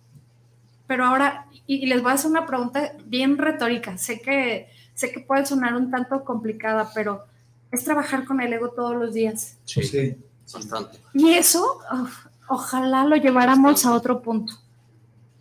pero 0.86 1.06
ahora, 1.06 1.46
y, 1.66 1.76
y 1.76 1.86
les 1.86 2.02
voy 2.02 2.10
a 2.10 2.14
hacer 2.16 2.30
una 2.30 2.44
pregunta 2.44 2.92
bien 3.06 3.38
retórica, 3.38 3.96
sé 3.96 4.20
que, 4.20 4.68
sé 4.92 5.10
que 5.10 5.20
puede 5.20 5.46
sonar 5.46 5.74
un 5.74 5.90
tanto 5.90 6.22
complicada, 6.22 6.90
pero 6.94 7.24
es 7.72 7.84
trabajar 7.84 8.26
con 8.26 8.42
el 8.42 8.52
ego 8.52 8.68
todos 8.68 8.96
los 8.96 9.14
días. 9.14 9.56
Sí, 9.64 9.82
Sí. 9.82 10.14
bastante. 10.52 10.98
Y 11.14 11.30
eso, 11.32 11.78
ojalá 12.48 13.04
lo 13.06 13.16
lleváramos 13.16 13.86
a 13.86 13.94
otro 13.94 14.20
punto. 14.20 14.52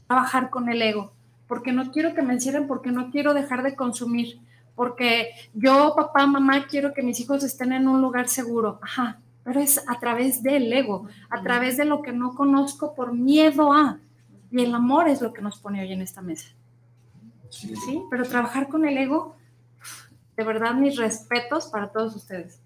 Trabajar 0.08 0.50
con 0.50 0.70
el 0.70 0.82
ego. 0.82 1.12
Porque 1.48 1.72
no 1.72 1.92
quiero 1.92 2.14
que 2.14 2.22
me 2.22 2.34
encierren, 2.34 2.68
porque 2.68 2.92
no 2.92 3.12
quiero 3.12 3.34
dejar 3.34 3.64
de 3.64 3.76
consumir. 3.76 4.40
Porque 4.76 5.30
yo, 5.54 5.94
papá, 5.96 6.28
mamá, 6.28 6.68
quiero 6.68 6.94
que 6.94 7.02
mis 7.02 7.20
hijos 7.20 7.44
estén 7.44 7.72
en 7.72 7.88
un 7.88 8.02
lugar 8.02 8.28
seguro. 8.28 8.80
Ajá. 8.82 9.20
Pero 9.44 9.60
es 9.60 9.82
a 9.88 10.00
través 10.00 10.42
del 10.42 10.72
ego, 10.74 11.08
a 11.30 11.42
través 11.44 11.78
de 11.78 11.86
lo 11.86 12.02
que 12.02 12.12
no 12.12 12.34
conozco 12.34 12.96
por 12.96 13.14
miedo 13.14 13.72
a. 13.72 14.00
Y 14.52 14.64
el 14.64 14.74
amor 14.74 15.08
es 15.08 15.22
lo 15.22 15.34
que 15.34 15.42
nos 15.42 15.60
pone 15.60 15.82
hoy 15.82 15.94
en 15.94 16.02
esta 16.02 16.22
mesa. 16.22 16.48
Sí. 17.50 17.76
¿Sí? 17.76 18.02
Pero 18.10 18.26
trabajar 18.26 18.68
con 18.68 18.86
el 18.86 18.98
ego, 18.98 19.36
de 20.36 20.44
verdad, 20.44 20.74
mis 20.74 20.98
respetos 20.98 21.68
para 21.68 21.90
todos 21.90 22.16
ustedes. 22.16 22.60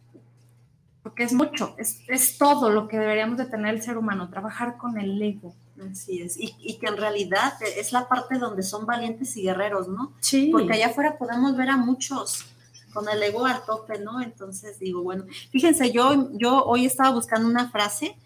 porque 1.04 1.24
es 1.24 1.34
mucho, 1.34 1.76
es, 1.78 2.04
es 2.08 2.38
todo 2.38 2.70
lo 2.70 2.88
que 2.88 3.00
deberíamos 3.00 3.38
de 3.38 3.46
tener 3.46 3.74
el 3.74 3.82
ser 3.82 3.98
humano, 3.98 4.30
trabajar 4.30 4.78
con 4.78 4.98
el 5.00 5.22
ego. 5.22 5.54
Así 5.92 6.22
es, 6.22 6.38
y, 6.38 6.56
y 6.60 6.78
que 6.78 6.88
en 6.88 6.98
realidad 6.98 7.54
es 7.62 7.92
la 7.92 8.08
parte 8.10 8.38
donde 8.38 8.64
son 8.64 8.86
valientes 8.86 9.36
y 9.38 9.44
guerreros, 9.44 9.88
¿no? 9.88 10.14
Sí. 10.20 10.50
Porque 10.52 10.74
allá 10.74 10.88
afuera 10.88 11.18
podemos 11.18 11.56
ver 11.56 11.70
a 11.70 11.78
muchos 11.78 12.46
con 12.94 13.08
el 13.08 13.22
ego 13.22 13.46
al 13.46 13.64
tope, 13.66 14.00
¿no? 14.00 14.22
Entonces 14.22 14.80
digo, 14.80 15.04
bueno, 15.04 15.26
fíjense, 15.52 15.92
yo, 15.92 16.30
yo 16.34 16.64
hoy 16.66 16.86
estaba 16.86 17.12
buscando 17.12 17.48
una 17.48 17.70
frase 17.70 18.18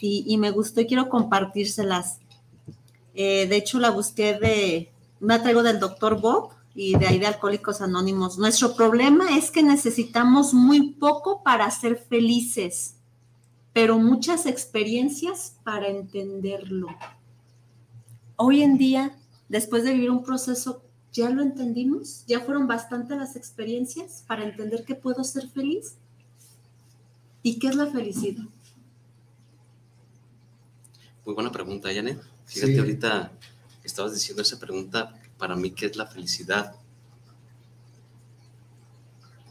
y, 0.00 0.24
y 0.26 0.38
me 0.38 0.50
gustó 0.50 0.80
y 0.80 0.86
quiero 0.86 1.08
compartírselas. 1.08 2.18
Eh, 3.14 3.46
de 3.46 3.56
hecho, 3.56 3.78
la 3.78 3.90
busqué 3.90 4.34
de, 4.34 4.92
me 5.20 5.38
traigo 5.38 5.62
del 5.62 5.80
doctor 5.80 6.20
Bob 6.20 6.50
y 6.74 6.96
de 6.98 7.06
ahí 7.06 7.18
de 7.18 7.26
Alcohólicos 7.26 7.80
Anónimos. 7.80 8.38
Nuestro 8.38 8.76
problema 8.76 9.36
es 9.36 9.50
que 9.50 9.62
necesitamos 9.62 10.52
muy 10.52 10.92
poco 10.92 11.42
para 11.42 11.70
ser 11.70 11.96
felices, 11.96 12.95
pero 13.76 13.98
muchas 13.98 14.46
experiencias 14.46 15.56
para 15.62 15.88
entenderlo. 15.88 16.88
Hoy 18.36 18.62
en 18.62 18.78
día, 18.78 19.14
después 19.50 19.84
de 19.84 19.92
vivir 19.92 20.10
un 20.10 20.24
proceso, 20.24 20.82
¿ya 21.12 21.28
lo 21.28 21.42
entendimos? 21.42 22.24
¿Ya 22.26 22.40
fueron 22.40 22.66
bastante 22.66 23.14
las 23.16 23.36
experiencias 23.36 24.24
para 24.26 24.44
entender 24.44 24.82
que 24.86 24.94
puedo 24.94 25.22
ser 25.24 25.50
feliz? 25.50 25.96
¿Y 27.42 27.58
qué 27.58 27.68
es 27.68 27.74
la 27.74 27.86
felicidad? 27.88 28.44
Muy 31.26 31.34
buena 31.34 31.52
pregunta, 31.52 31.90
Janet. 31.92 32.18
Fíjate, 32.46 32.72
Sí. 32.72 32.78
ahorita 32.78 33.30
estabas 33.84 34.14
diciendo 34.14 34.40
esa 34.40 34.58
pregunta, 34.58 35.20
para 35.36 35.54
mí, 35.54 35.70
¿qué 35.72 35.84
es 35.84 35.96
la 35.96 36.06
felicidad? 36.06 36.74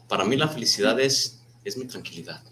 Para 0.08 0.24
mí 0.24 0.34
la 0.34 0.48
felicidad 0.48 0.98
es, 0.98 1.40
es 1.64 1.76
mi 1.76 1.84
tranquilidad, 1.84 2.42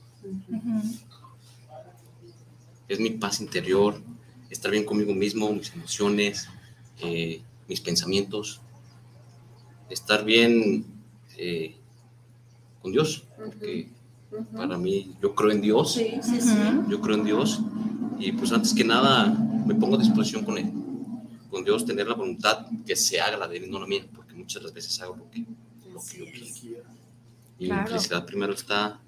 es 2.88 3.00
mi 3.00 3.10
paz 3.10 3.40
interior, 3.40 4.00
estar 4.50 4.70
bien 4.70 4.84
conmigo 4.84 5.14
mismo, 5.14 5.52
mis 5.52 5.72
emociones, 5.72 6.48
eh, 7.00 7.42
mis 7.68 7.80
pensamientos, 7.80 8.60
estar 9.90 10.24
bien 10.24 10.84
eh, 11.36 11.76
con 12.82 12.92
Dios, 12.92 13.24
porque 13.36 13.88
para 14.56 14.76
mí 14.78 15.14
yo 15.22 15.34
creo 15.34 15.50
en 15.50 15.60
Dios, 15.60 15.94
Sí, 15.94 16.10
sí, 16.22 16.40
sí. 16.40 16.50
Ujú. 16.56 16.90
yo 16.90 17.00
creo 17.00 17.16
en 17.16 17.24
Dios 17.24 17.60
y 18.18 18.32
pues 18.32 18.52
antes 18.52 18.72
que 18.74 18.84
nada 18.84 19.26
me 19.66 19.74
pongo 19.74 19.96
a 19.96 19.98
disposición 19.98 20.44
con 20.44 20.58
Él, 20.58 20.70
con 21.50 21.64
Dios 21.64 21.84
tener 21.84 22.06
la 22.06 22.14
voluntad 22.14 22.66
que 22.86 22.96
se 22.96 23.20
haga 23.20 23.36
la 23.36 23.48
de 23.48 23.58
Él, 23.58 23.70
no 23.70 23.80
la 23.80 23.86
mía, 23.86 24.06
porque 24.14 24.34
muchas 24.34 24.60
de 24.60 24.64
las 24.64 24.74
veces 24.74 25.00
hago 25.00 25.16
lo 25.16 25.30
que, 25.30 25.40
lo 25.92 26.00
que 26.02 26.18
yo 26.18 26.24
quiero. 26.60 26.84
Y 27.58 27.66
Claro. 27.66 27.82
mi 27.82 27.88
felicidad 27.88 28.26
primero 28.26 28.52
está 28.52 29.00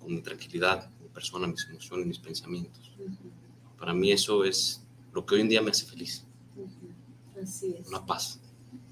con 0.00 0.14
mi 0.14 0.20
tranquilidad, 0.22 0.88
persona, 1.12 1.46
mis 1.46 1.66
emociones, 1.68 2.06
mis 2.06 2.18
pensamientos. 2.18 2.92
Para 3.78 3.92
mí 3.94 4.12
eso 4.12 4.44
es 4.44 4.82
lo 5.12 5.24
que 5.24 5.34
hoy 5.36 5.40
en 5.42 5.48
día 5.48 5.62
me 5.62 5.70
hace 5.70 5.86
feliz, 5.86 6.24
Ujú. 6.56 7.42
Así 7.42 7.74
es. 7.80 7.88
una 7.88 8.04
paz. 8.04 8.38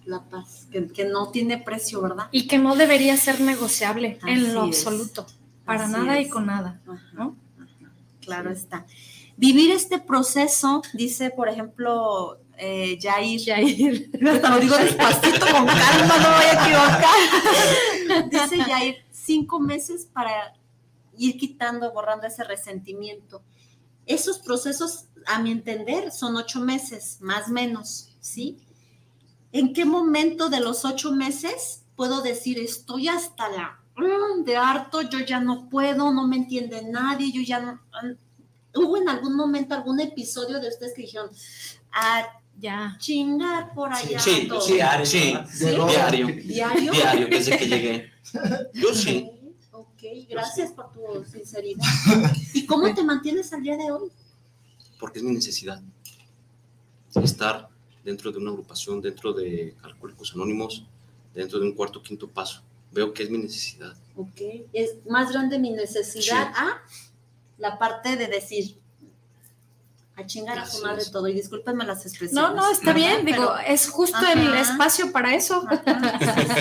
La 0.04 0.24
paz, 0.24 0.66
que, 0.72 0.86
que 0.88 1.04
no 1.04 1.30
tiene 1.30 1.58
precio, 1.58 2.00
¿verdad? 2.00 2.28
Y 2.32 2.46
que 2.46 2.56
no 2.58 2.74
debería 2.76 3.16
ser 3.18 3.40
negociable 3.42 4.18
Así 4.22 4.30
en 4.30 4.54
lo 4.54 4.64
es. 4.64 4.78
absoluto, 4.86 5.26
para 5.66 5.84
Así 5.84 5.92
nada 5.92 6.18
y 6.20 6.28
con 6.30 6.46
nada. 6.46 6.80
Ajá, 6.86 7.02
¿no? 7.12 7.36
ajá, 7.58 7.92
Claro 8.20 8.50
está. 8.50 8.86
Vivir 9.36 9.70
este 9.70 9.98
proceso, 10.00 10.82
dice, 10.94 11.30
por 11.30 11.48
ejemplo, 11.48 12.38
eh, 12.56 12.98
Jair. 13.00 13.38
Jair. 13.44 14.10
Hasta 14.26 14.50
lo 14.54 14.60
digo 14.60 14.76
despacito, 14.78 15.40
con 15.46 15.66
calma, 15.66 16.16
no 16.16 16.30
me 16.30 16.36
voy 16.36 16.44
a 16.46 16.64
equivocar. 16.64 18.30
Dice 18.48 18.64
Jair, 18.64 18.96
cinco 19.12 19.60
meses 19.60 20.08
para 20.12 20.54
ir 21.18 21.36
quitando, 21.38 21.92
borrando 21.92 22.26
ese 22.26 22.44
resentimiento. 22.44 23.42
Esos 24.06 24.38
procesos, 24.38 25.06
a 25.26 25.38
mi 25.40 25.50
entender, 25.50 26.10
son 26.12 26.36
ocho 26.36 26.60
meses, 26.60 27.18
más 27.20 27.48
o 27.48 27.52
menos, 27.52 28.16
¿sí? 28.20 28.58
¿En 29.52 29.72
qué 29.74 29.84
momento 29.84 30.48
de 30.48 30.60
los 30.60 30.84
ocho 30.84 31.12
meses 31.12 31.82
puedo 31.96 32.22
decir, 32.22 32.58
estoy 32.58 33.08
hasta 33.08 33.48
la 33.48 33.80
de 34.44 34.56
harto, 34.56 35.02
yo 35.02 35.18
ya 35.20 35.40
no 35.40 35.68
puedo, 35.68 36.12
no 36.12 36.26
me 36.26 36.36
entiende 36.36 36.82
nadie, 36.82 37.32
yo 37.32 37.42
ya 37.42 37.60
no... 37.60 37.80
¿Hubo 38.74 38.96
en 38.96 39.08
algún 39.08 39.34
momento 39.34 39.74
algún 39.74 39.98
episodio 40.00 40.60
de 40.60 40.68
ustedes 40.68 40.92
que 40.94 41.02
dijeron, 41.02 41.30
a 41.92 42.22
Ya. 42.60 42.96
chingar 43.00 43.74
por 43.74 43.92
allá? 43.92 44.18
Sí, 44.20 44.46
todo"? 44.48 44.60
sí, 44.60 44.78
sí, 45.04 45.34
¿Sí? 45.50 45.64
diario, 45.66 46.26
¿Diario? 46.28 46.92
diario, 46.92 47.26
desde 47.28 47.58
que 47.58 47.66
llegué. 47.66 48.10
Yo 48.74 48.94
sí. 48.94 49.30
Ok, 49.98 50.28
gracias 50.28 50.70
por 50.72 50.92
tu 50.92 51.24
sinceridad. 51.24 51.84
¿Y 52.54 52.66
cómo 52.66 52.94
te 52.94 53.02
mantienes 53.02 53.52
al 53.52 53.62
día 53.62 53.76
de 53.76 53.90
hoy? 53.90 54.12
porque 54.98 55.18
es 55.18 55.24
mi 55.24 55.32
necesidad. 55.32 55.80
Estar 57.14 57.68
dentro 58.04 58.30
de 58.30 58.38
una 58.38 58.50
agrupación, 58.50 59.00
dentro 59.00 59.32
de 59.32 59.74
Alcohólicos 59.82 60.32
Anónimos, 60.34 60.84
dentro 61.34 61.58
de 61.58 61.66
un 61.66 61.72
cuarto 61.72 62.02
quinto 62.02 62.28
paso. 62.28 62.62
Veo 62.92 63.12
que 63.12 63.22
es 63.22 63.30
mi 63.30 63.38
necesidad. 63.38 63.96
Ok, 64.16 64.40
es 64.72 64.96
más 65.08 65.32
grande 65.32 65.58
mi 65.58 65.70
necesidad 65.70 66.52
a 66.54 66.82
la 67.58 67.78
parte 67.78 68.16
de 68.16 68.26
decir 68.26 68.77
a 70.18 70.26
chingar 70.26 70.58
a 70.58 70.66
su 70.66 70.82
madre 70.84 71.04
todo. 71.10 71.28
Y 71.28 71.32
discúlpenme 71.34 71.84
las 71.84 72.04
expresiones. 72.06 72.32
No, 72.34 72.54
no, 72.54 72.70
está 72.70 72.92
bien, 72.92 73.24
digo, 73.24 73.54
es 73.66 73.88
justo 73.88 74.18
el 74.32 74.54
espacio 74.54 75.12
para 75.12 75.34
eso. 75.34 75.64
Ajá. 75.68 76.18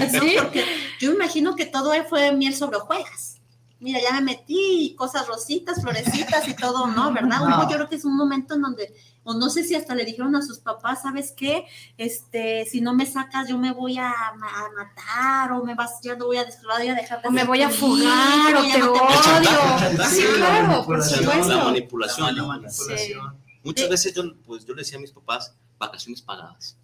Sí. 0.09 0.35
No, 0.35 0.43
porque 0.43 0.65
yo 0.99 1.11
imagino 1.13 1.55
que 1.55 1.65
todo 1.65 1.91
fue 2.09 2.31
miel 2.31 2.55
sobre 2.55 2.77
hojuelas. 2.77 3.35
Mira, 3.79 3.99
ya 4.01 4.11
me 4.13 4.21
metí 4.21 4.95
cosas 4.97 5.27
rositas, 5.27 5.81
florecitas 5.83 6.47
y 6.47 6.55
todo, 6.55 6.87
¿no? 6.87 7.13
¿Verdad? 7.13 7.41
No. 7.41 7.69
Yo 7.69 7.75
creo 7.75 7.87
que 7.87 7.95
es 7.97 8.05
un 8.05 8.17
momento 8.17 8.55
en 8.55 8.63
donde, 8.63 8.91
o 9.23 9.35
no 9.35 9.51
sé 9.51 9.63
si 9.63 9.75
hasta 9.75 9.93
le 9.93 10.03
dijeron 10.03 10.35
a 10.35 10.41
sus 10.41 10.57
papás, 10.57 11.03
¿sabes 11.03 11.31
qué? 11.37 11.63
Este, 11.95 12.65
si 12.65 12.81
no 12.81 12.95
me 12.95 13.05
sacas, 13.05 13.47
yo 13.47 13.59
me 13.59 13.71
voy 13.73 13.99
a, 13.99 14.11
ma- 14.35 14.47
a 14.49 14.69
matar, 14.75 15.51
o 15.51 15.63
me 15.63 15.75
vas, 15.75 15.99
ya 16.01 16.15
no 16.15 16.25
voy 16.25 16.37
a, 16.37 16.45
voy 16.75 16.87
a 16.87 16.95
dejar 16.95 17.21
de 17.21 17.27
O 17.27 17.31
me 17.31 17.43
voy 17.43 17.61
a 17.61 17.69
fugar, 17.69 18.55
o 18.55 18.61
te 18.63 18.79
no 18.79 18.93
te- 18.93 18.99
odio. 18.99 20.07
Sí, 20.09 20.15
Sí, 20.15 20.23
la 20.23 20.35
claro, 20.37 20.83
por 20.83 20.97
manipulación. 20.97 21.23
La 21.27 21.33
supuesto. 21.35 21.63
manipulación. 21.65 22.35
La 22.35 22.43
manipulación. 22.45 23.46
Muchas 23.67 23.89
veces 23.89 24.13
yo, 24.13 24.23
pues, 24.45 24.65
yo 24.65 24.73
le 24.73 24.81
decía 24.81 24.97
a 24.97 25.01
mis 25.01 25.11
papás, 25.11 25.53
vacaciones 25.77 26.21
pagadas. 26.21 26.77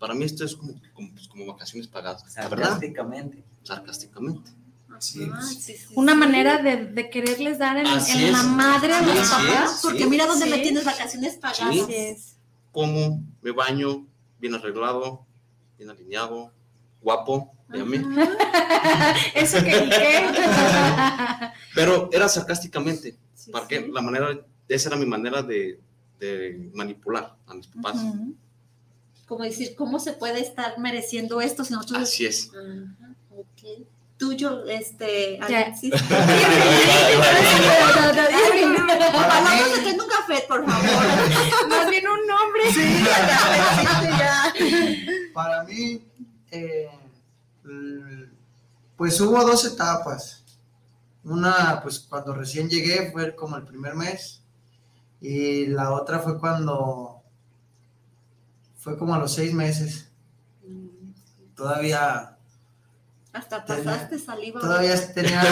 Para 0.00 0.14
mí 0.14 0.24
esto 0.24 0.44
es 0.44 0.54
como, 0.56 0.74
como, 0.94 1.12
pues, 1.12 1.28
como 1.28 1.46
vacaciones 1.46 1.86
pagadas. 1.86 2.24
Sarcásticamente. 2.32 3.42
sarcásticamente. 3.62 4.50
Sí. 5.00 5.28
Ajá, 5.32 5.42
sí, 5.42 5.60
sí, 5.60 5.76
Una 5.94 6.12
sí. 6.14 6.18
manera 6.18 6.60
de, 6.60 6.86
de 6.86 7.08
quererles 7.08 7.58
dar 7.60 7.76
en, 7.76 7.86
Así 7.86 8.24
en 8.24 8.32
la 8.32 8.42
madre 8.42 8.92
a 8.94 9.00
los 9.02 9.28
papás. 9.28 9.78
Porque 9.80 10.06
mira 10.06 10.26
dónde 10.26 10.46
Sí. 10.46 10.50
me 10.50 10.58
tienes 10.58 10.84
vacaciones 10.84 11.36
pagadas. 11.36 11.72
Sí. 11.72 11.80
Así 11.82 11.94
es. 11.94 12.36
Como, 12.72 13.22
me 13.40 13.52
baño, 13.52 14.04
bien 14.40 14.54
arreglado, 14.56 15.24
bien 15.76 15.88
alineado, 15.90 16.52
guapo, 17.00 17.52
dígame. 17.68 17.98
¿Eso 19.34 19.58
que 19.62 19.70
qué? 19.70 20.28
Pero 21.76 22.08
era 22.12 22.28
sarcásticamente. 22.28 23.16
Sí, 23.34 23.52
¿Para 23.52 23.66
sí. 23.66 23.74
qué? 23.76 23.88
La 23.92 24.00
manera, 24.02 24.36
esa 24.68 24.88
era 24.90 24.96
mi 24.96 25.06
manera 25.06 25.42
de, 25.42 25.80
de 26.18 26.70
manipular 26.74 27.36
a 27.46 27.54
mis 27.54 27.66
papás. 27.68 27.96
Como 29.26 29.44
decir, 29.44 29.74
¿cómo 29.76 29.98
se 29.98 30.12
puede 30.12 30.40
estar 30.40 30.78
mereciendo 30.78 31.40
esto 31.40 31.64
si 31.64 31.74
nosotros 31.74 32.02
Así 32.02 32.26
es. 32.26 32.50
Ajá, 32.50 33.14
ok. 33.30 33.86
Tuyo, 34.16 34.64
este, 34.66 35.38
Ya. 35.48 35.60
Alexis. 35.60 35.92
A 35.94 36.00
tener 39.84 40.00
un 40.00 40.08
café, 40.08 40.44
por 40.48 40.64
favor. 40.66 41.68
Más 41.68 41.88
bien 41.90 42.04
un 42.08 42.26
nombre. 42.26 42.62
Para 45.32 45.62
mí, 45.64 46.02
eh, 46.50 46.88
pues 48.96 49.20
hubo 49.20 49.44
dos 49.44 49.64
etapas. 49.66 50.42
Una, 51.22 51.80
pues 51.82 52.00
cuando 52.00 52.34
recién 52.34 52.68
llegué 52.68 53.12
fue 53.12 53.36
como 53.36 53.56
el 53.56 53.64
primer 53.64 53.94
mes. 53.94 54.37
Y 55.20 55.66
la 55.66 55.90
otra 55.92 56.20
fue 56.20 56.38
cuando, 56.38 57.22
fue 58.76 58.96
como 58.96 59.14
a 59.14 59.18
los 59.18 59.32
seis 59.34 59.52
meses. 59.52 60.08
Todavía, 61.54 62.36
Hasta 63.32 63.64
pasaste 63.64 64.18
saliva. 64.18 64.60
todavía 64.60 65.12
tenía, 65.12 65.42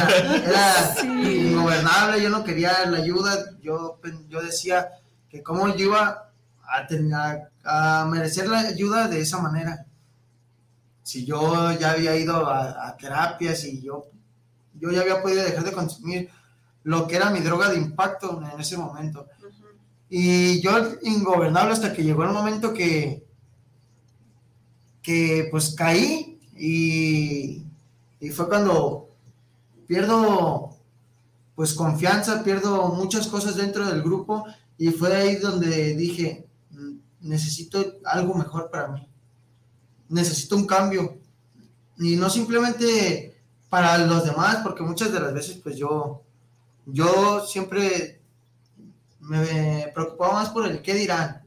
era 0.45 0.95
ingobernable. 1.03 2.23
Yo 2.23 2.31
no 2.31 2.45
quería 2.45 2.87
la 2.87 2.99
ayuda. 2.99 3.59
Yo, 3.61 3.99
yo 4.29 4.41
decía 4.43 4.89
que 5.29 5.43
cómo 5.43 5.69
yo 5.75 5.87
iba 5.87 6.31
a, 6.63 6.87
ten- 6.87 7.13
a- 7.13 7.51
a 7.65 8.05
merecer 8.07 8.49
la 8.49 8.61
ayuda 8.61 9.09
de 9.09 9.21
esa 9.21 9.39
manera. 9.39 9.85
Si 11.03 11.25
yo 11.25 11.73
ya 11.73 11.93
había 11.93 12.17
ido 12.17 12.47
a, 12.49 12.89
a 12.89 12.97
terapias 12.97 13.65
y 13.65 13.83
yo, 13.83 14.07
yo 14.75 14.91
ya 14.93 15.01
había 15.01 15.23
podido 15.23 15.43
dejar 15.43 15.65
de 15.65 15.73
consumir 15.73 16.31
lo 16.85 17.07
que 17.09 17.17
era 17.17 17.31
mi 17.31 17.41
droga 17.41 17.69
de 17.69 17.77
impacto 17.79 18.41
en 18.53 18.61
ese 18.61 18.77
momento. 18.77 19.27
Y 20.09 20.61
yo 20.61 20.71
ingobernable 21.03 21.73
hasta 21.73 21.93
que 21.93 22.05
llegó 22.05 22.23
el 22.25 22.31
momento 22.31 22.73
que, 22.73 23.27
que 25.03 25.49
pues 25.51 25.75
caí 25.75 26.39
y, 26.57 27.65
y 28.21 28.31
fue 28.31 28.49
cuando 28.49 29.11
pierdo 29.87 30.77
pues 31.55 31.73
confianza, 31.75 32.45
pierdo 32.45 32.89
muchas 32.89 33.27
cosas 33.27 33.57
dentro 33.57 33.87
del 33.87 34.03
grupo 34.03 34.45
y 34.79 34.91
fue 34.91 35.17
ahí 35.17 35.37
donde 35.37 35.95
dije, 35.97 36.47
"Mm, 36.71 36.97
necesito 37.21 37.99
algo 38.05 38.35
mejor 38.35 38.71
para 38.71 38.89
mí, 38.89 39.09
necesito 40.09 40.57
un 40.57 40.67
cambio. 40.67 41.19
Y 41.99 42.17
no 42.17 42.29
simplemente 42.29 43.41
para 43.71 43.99
los 43.99 44.25
demás, 44.25 44.59
porque 44.63 44.83
muchas 44.83 45.13
de 45.13 45.21
las 45.21 45.33
veces 45.33 45.59
pues 45.63 45.77
yo, 45.77 46.23
yo 46.85 47.45
siempre 47.47 48.16
me 49.27 49.91
preocupaba 49.95 50.35
más 50.35 50.51
por 50.51 50.67
el 50.67 50.83
qué 50.83 50.95
dirán. 50.95 51.43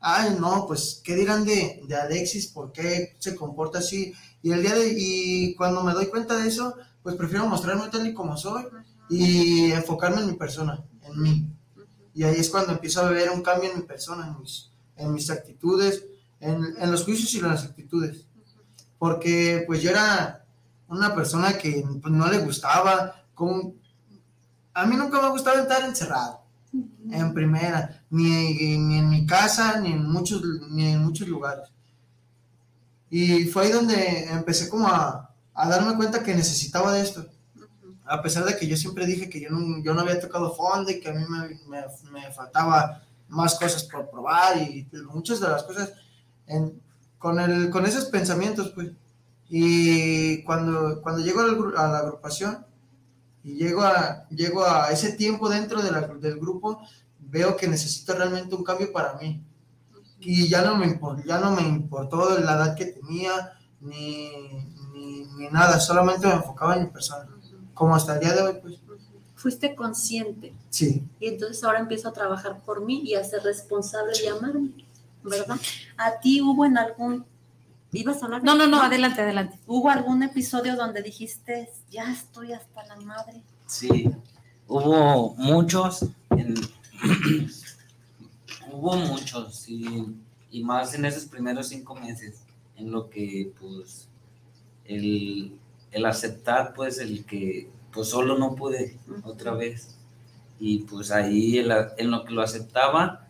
Ay, 0.00 0.36
no, 0.38 0.66
pues, 0.66 1.00
¿qué 1.04 1.16
dirán 1.16 1.44
de, 1.44 1.82
de 1.86 1.94
Alexis? 1.96 2.46
¿Por 2.48 2.72
qué 2.72 3.16
se 3.18 3.34
comporta 3.34 3.80
así? 3.80 4.12
Y 4.42 4.52
el 4.52 4.62
día 4.62 4.74
de, 4.74 4.94
y 4.96 5.54
cuando 5.56 5.82
me 5.82 5.92
doy 5.92 6.06
cuenta 6.06 6.36
de 6.36 6.48
eso, 6.48 6.76
pues 7.02 7.16
prefiero 7.16 7.46
mostrarme 7.46 7.88
tal 7.88 8.06
y 8.06 8.14
como 8.14 8.36
soy 8.36 8.64
y 9.08 9.72
enfocarme 9.72 10.20
en 10.20 10.28
mi 10.28 10.34
persona, 10.34 10.84
en 11.02 11.20
mí. 11.20 11.50
Y 12.14 12.22
ahí 12.22 12.36
es 12.36 12.50
cuando 12.50 12.72
empiezo 12.72 13.00
a 13.00 13.10
ver 13.10 13.30
un 13.30 13.42
cambio 13.42 13.70
en 13.70 13.78
mi 13.78 13.84
persona, 13.84 14.28
en 14.28 14.40
mis, 14.40 14.70
en 14.96 15.12
mis 15.12 15.30
actitudes, 15.30 16.04
en, 16.40 16.74
en 16.78 16.90
los 16.92 17.04
juicios 17.04 17.34
y 17.34 17.40
las 17.40 17.64
actitudes. 17.64 18.26
Porque 18.98 19.64
pues 19.66 19.82
yo 19.82 19.90
era 19.90 20.44
una 20.88 21.14
persona 21.14 21.58
que 21.58 21.84
pues, 22.00 22.12
no 22.12 22.30
le 22.30 22.38
gustaba, 22.38 23.24
como, 23.34 23.74
a 24.74 24.86
mí 24.86 24.96
nunca 24.96 25.20
me 25.20 25.26
ha 25.26 25.30
gustado 25.30 25.60
estar 25.60 25.84
encerrado, 25.84 26.42
en 27.12 27.34
primera, 27.34 28.02
ni, 28.10 28.76
ni 28.78 28.98
en 28.98 29.08
mi 29.08 29.26
casa, 29.26 29.80
ni 29.80 29.92
en 29.92 30.08
muchos, 30.08 30.42
ni 30.70 30.92
en 30.92 31.04
muchos 31.04 31.28
lugares. 31.28 31.68
Y 33.10 33.44
fue 33.46 33.64
ahí 33.64 33.72
donde 33.72 34.24
empecé 34.30 34.68
como 34.68 34.88
a, 34.88 35.30
a 35.54 35.68
darme 35.68 35.96
cuenta 35.96 36.22
que 36.22 36.34
necesitaba 36.34 36.92
de 36.92 37.02
esto. 37.02 37.26
A 38.04 38.22
pesar 38.22 38.44
de 38.44 38.56
que 38.56 38.66
yo 38.66 38.76
siempre 38.76 39.06
dije 39.06 39.28
que 39.28 39.40
yo 39.40 39.50
no, 39.50 39.82
yo 39.82 39.94
no 39.94 40.00
había 40.00 40.20
tocado 40.20 40.54
fondo 40.54 40.90
y 40.90 41.00
que 41.00 41.10
a 41.10 41.12
mí 41.12 41.24
me, 41.28 41.48
me, 41.68 41.84
me 42.10 42.32
faltaba 42.32 43.02
más 43.28 43.58
cosas 43.58 43.84
por 43.84 44.10
probar 44.10 44.56
y 44.56 44.88
muchas 45.12 45.40
de 45.40 45.48
las 45.48 45.62
cosas 45.64 45.92
en, 46.46 46.80
con, 47.18 47.38
el, 47.38 47.70
con 47.70 47.86
esos 47.86 48.06
pensamientos, 48.06 48.70
pues. 48.74 48.90
Y 49.50 50.42
cuando, 50.42 51.00
cuando 51.02 51.22
llego 51.22 51.40
a 51.40 51.88
la 51.88 51.98
agrupación 51.98 52.66
y 53.44 53.54
llego 53.54 53.82
a, 53.82 54.26
llego 54.30 54.64
a 54.64 54.90
ese 54.92 55.12
tiempo 55.12 55.48
dentro 55.48 55.82
de 55.82 55.90
la- 55.90 56.00
del 56.08 56.38
grupo, 56.38 56.80
veo 57.18 57.56
que 57.56 57.68
necesito 57.68 58.14
realmente 58.14 58.54
un 58.54 58.64
cambio 58.64 58.92
para 58.92 59.14
mí. 59.14 59.42
Y 60.20 60.48
ya 60.48 60.62
no 60.62 60.76
me, 60.76 60.98
ya 61.24 61.38
no 61.38 61.52
me 61.52 61.62
importó 61.62 62.38
la 62.40 62.54
edad 62.54 62.74
que 62.76 62.86
tenía, 62.86 63.52
ni, 63.80 64.30
ni, 64.92 65.24
ni 65.36 65.48
nada, 65.50 65.78
solamente 65.78 66.26
me 66.26 66.34
enfocaba 66.34 66.74
en 66.76 66.84
mi 66.84 66.90
persona. 66.90 67.28
Como 67.74 67.94
hasta 67.94 68.14
el 68.14 68.20
día 68.20 68.32
de 68.34 68.42
hoy, 68.42 68.58
pues 68.60 68.74
Fuiste 69.36 69.76
consciente 69.76 70.52
sí. 70.68 71.04
y 71.20 71.28
entonces 71.28 71.62
ahora 71.62 71.78
empiezo 71.78 72.08
a 72.08 72.12
trabajar 72.12 72.60
por 72.66 72.84
mí 72.84 73.02
y 73.04 73.14
a 73.14 73.22
ser 73.22 73.40
responsable 73.44 74.12
y 74.20 74.26
amarme, 74.26 74.70
¿verdad? 75.22 75.56
¿A 75.96 76.18
ti 76.18 76.40
hubo 76.40 76.64
en 76.64 76.76
algún... 76.76 77.24
¿Ibas 77.92 78.22
a 78.22 78.26
hablar? 78.26 78.44
No, 78.44 78.54
no, 78.54 78.66
no, 78.66 78.82
adelante, 78.82 79.22
adelante. 79.22 79.58
¿Hubo 79.66 79.88
algún 79.88 80.22
episodio 80.22 80.76
donde 80.76 81.02
dijiste, 81.02 81.70
ya 81.90 82.12
estoy 82.12 82.52
hasta 82.52 82.84
la 82.86 82.96
madre? 82.96 83.42
Sí, 83.66 84.10
hubo 84.66 85.34
muchos, 85.36 86.04
en- 86.30 86.54
hubo 88.70 88.96
muchos, 88.96 89.68
y, 89.68 90.04
y 90.50 90.62
más 90.64 90.94
en 90.94 91.04
esos 91.06 91.24
primeros 91.24 91.68
cinco 91.68 91.94
meses, 91.94 92.42
en 92.76 92.90
lo 92.90 93.08
que, 93.08 93.52
pues, 93.58 94.08
el, 94.84 95.58
el 95.90 96.06
aceptar, 96.06 96.74
pues, 96.74 96.98
el 96.98 97.24
que, 97.24 97.70
pues, 97.92 98.08
solo 98.08 98.36
no 98.38 98.54
pude 98.54 98.98
otra 99.24 99.52
vez, 99.52 99.94
y 100.60 100.80
pues 100.80 101.10
ahí 101.12 101.58
en, 101.58 102.10
lo 102.10 102.24
que 102.24 102.32
lo 102.32 102.42
aceptaba, 102.42 103.28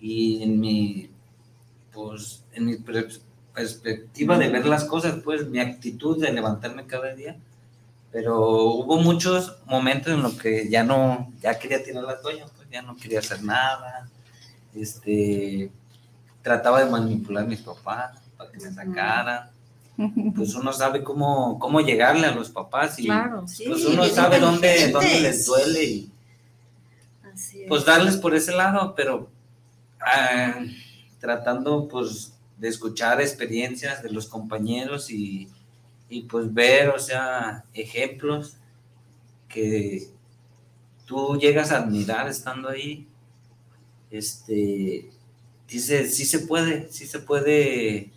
y 0.00 0.42
en 0.42 0.58
mi, 0.58 1.10
pues, 1.92 2.42
en 2.52 2.66
mi 2.66 2.76
perspectiva 3.60 4.38
de 4.38 4.48
ver 4.48 4.66
las 4.66 4.84
cosas, 4.84 5.16
pues, 5.22 5.46
mi 5.48 5.60
actitud 5.60 6.20
de 6.20 6.32
levantarme 6.32 6.86
cada 6.86 7.14
día, 7.14 7.36
pero 8.10 8.40
hubo 8.64 8.96
muchos 8.98 9.56
momentos 9.66 10.12
en 10.12 10.22
los 10.22 10.34
que 10.34 10.68
ya 10.68 10.82
no, 10.82 11.30
ya 11.40 11.58
quería 11.58 11.82
tirar 11.82 12.04
la 12.04 12.20
toalla, 12.20 12.46
pues 12.56 12.68
ya 12.70 12.82
no 12.82 12.96
quería 12.96 13.18
hacer 13.18 13.42
nada, 13.42 14.08
este, 14.74 15.70
trataba 16.42 16.82
de 16.82 16.90
manipular 16.90 17.44
a 17.44 17.46
mis 17.46 17.60
papás 17.60 18.18
para 18.36 18.50
que 18.50 18.58
me 18.58 18.72
sacaran, 18.72 19.50
pues 20.34 20.54
uno 20.54 20.72
sabe 20.72 21.04
cómo, 21.04 21.58
cómo 21.58 21.80
llegarle 21.80 22.26
a 22.26 22.34
los 22.34 22.48
papás 22.48 22.98
y 22.98 23.04
Claro. 23.04 23.46
Sí, 23.46 23.64
pues 23.68 23.84
uno 23.84 24.04
sabe 24.06 24.40
dónde, 24.40 24.90
dónde 24.90 25.20
les 25.20 25.44
duele 25.44 25.84
y 25.84 26.10
Así 27.32 27.62
es. 27.62 27.68
pues 27.68 27.84
darles 27.84 28.16
por 28.16 28.34
ese 28.34 28.52
lado, 28.52 28.94
pero 28.96 29.28
ah, 30.00 30.54
tratando 31.20 31.86
pues 31.86 32.32
de 32.60 32.68
escuchar 32.68 33.20
experiencias 33.20 34.02
de 34.02 34.10
los 34.10 34.26
compañeros 34.26 35.10
y, 35.10 35.48
y, 36.10 36.22
pues 36.22 36.52
ver, 36.52 36.90
o 36.90 36.98
sea, 36.98 37.64
ejemplos 37.72 38.58
que 39.48 40.08
tú 41.06 41.38
llegas 41.38 41.72
a 41.72 41.78
admirar 41.78 42.28
estando 42.28 42.68
ahí. 42.68 43.08
Este, 44.10 45.10
sí 45.66 45.80
se 45.80 46.40
puede, 46.40 46.92
sí 46.92 47.06
se 47.06 47.20
puede, 47.20 48.10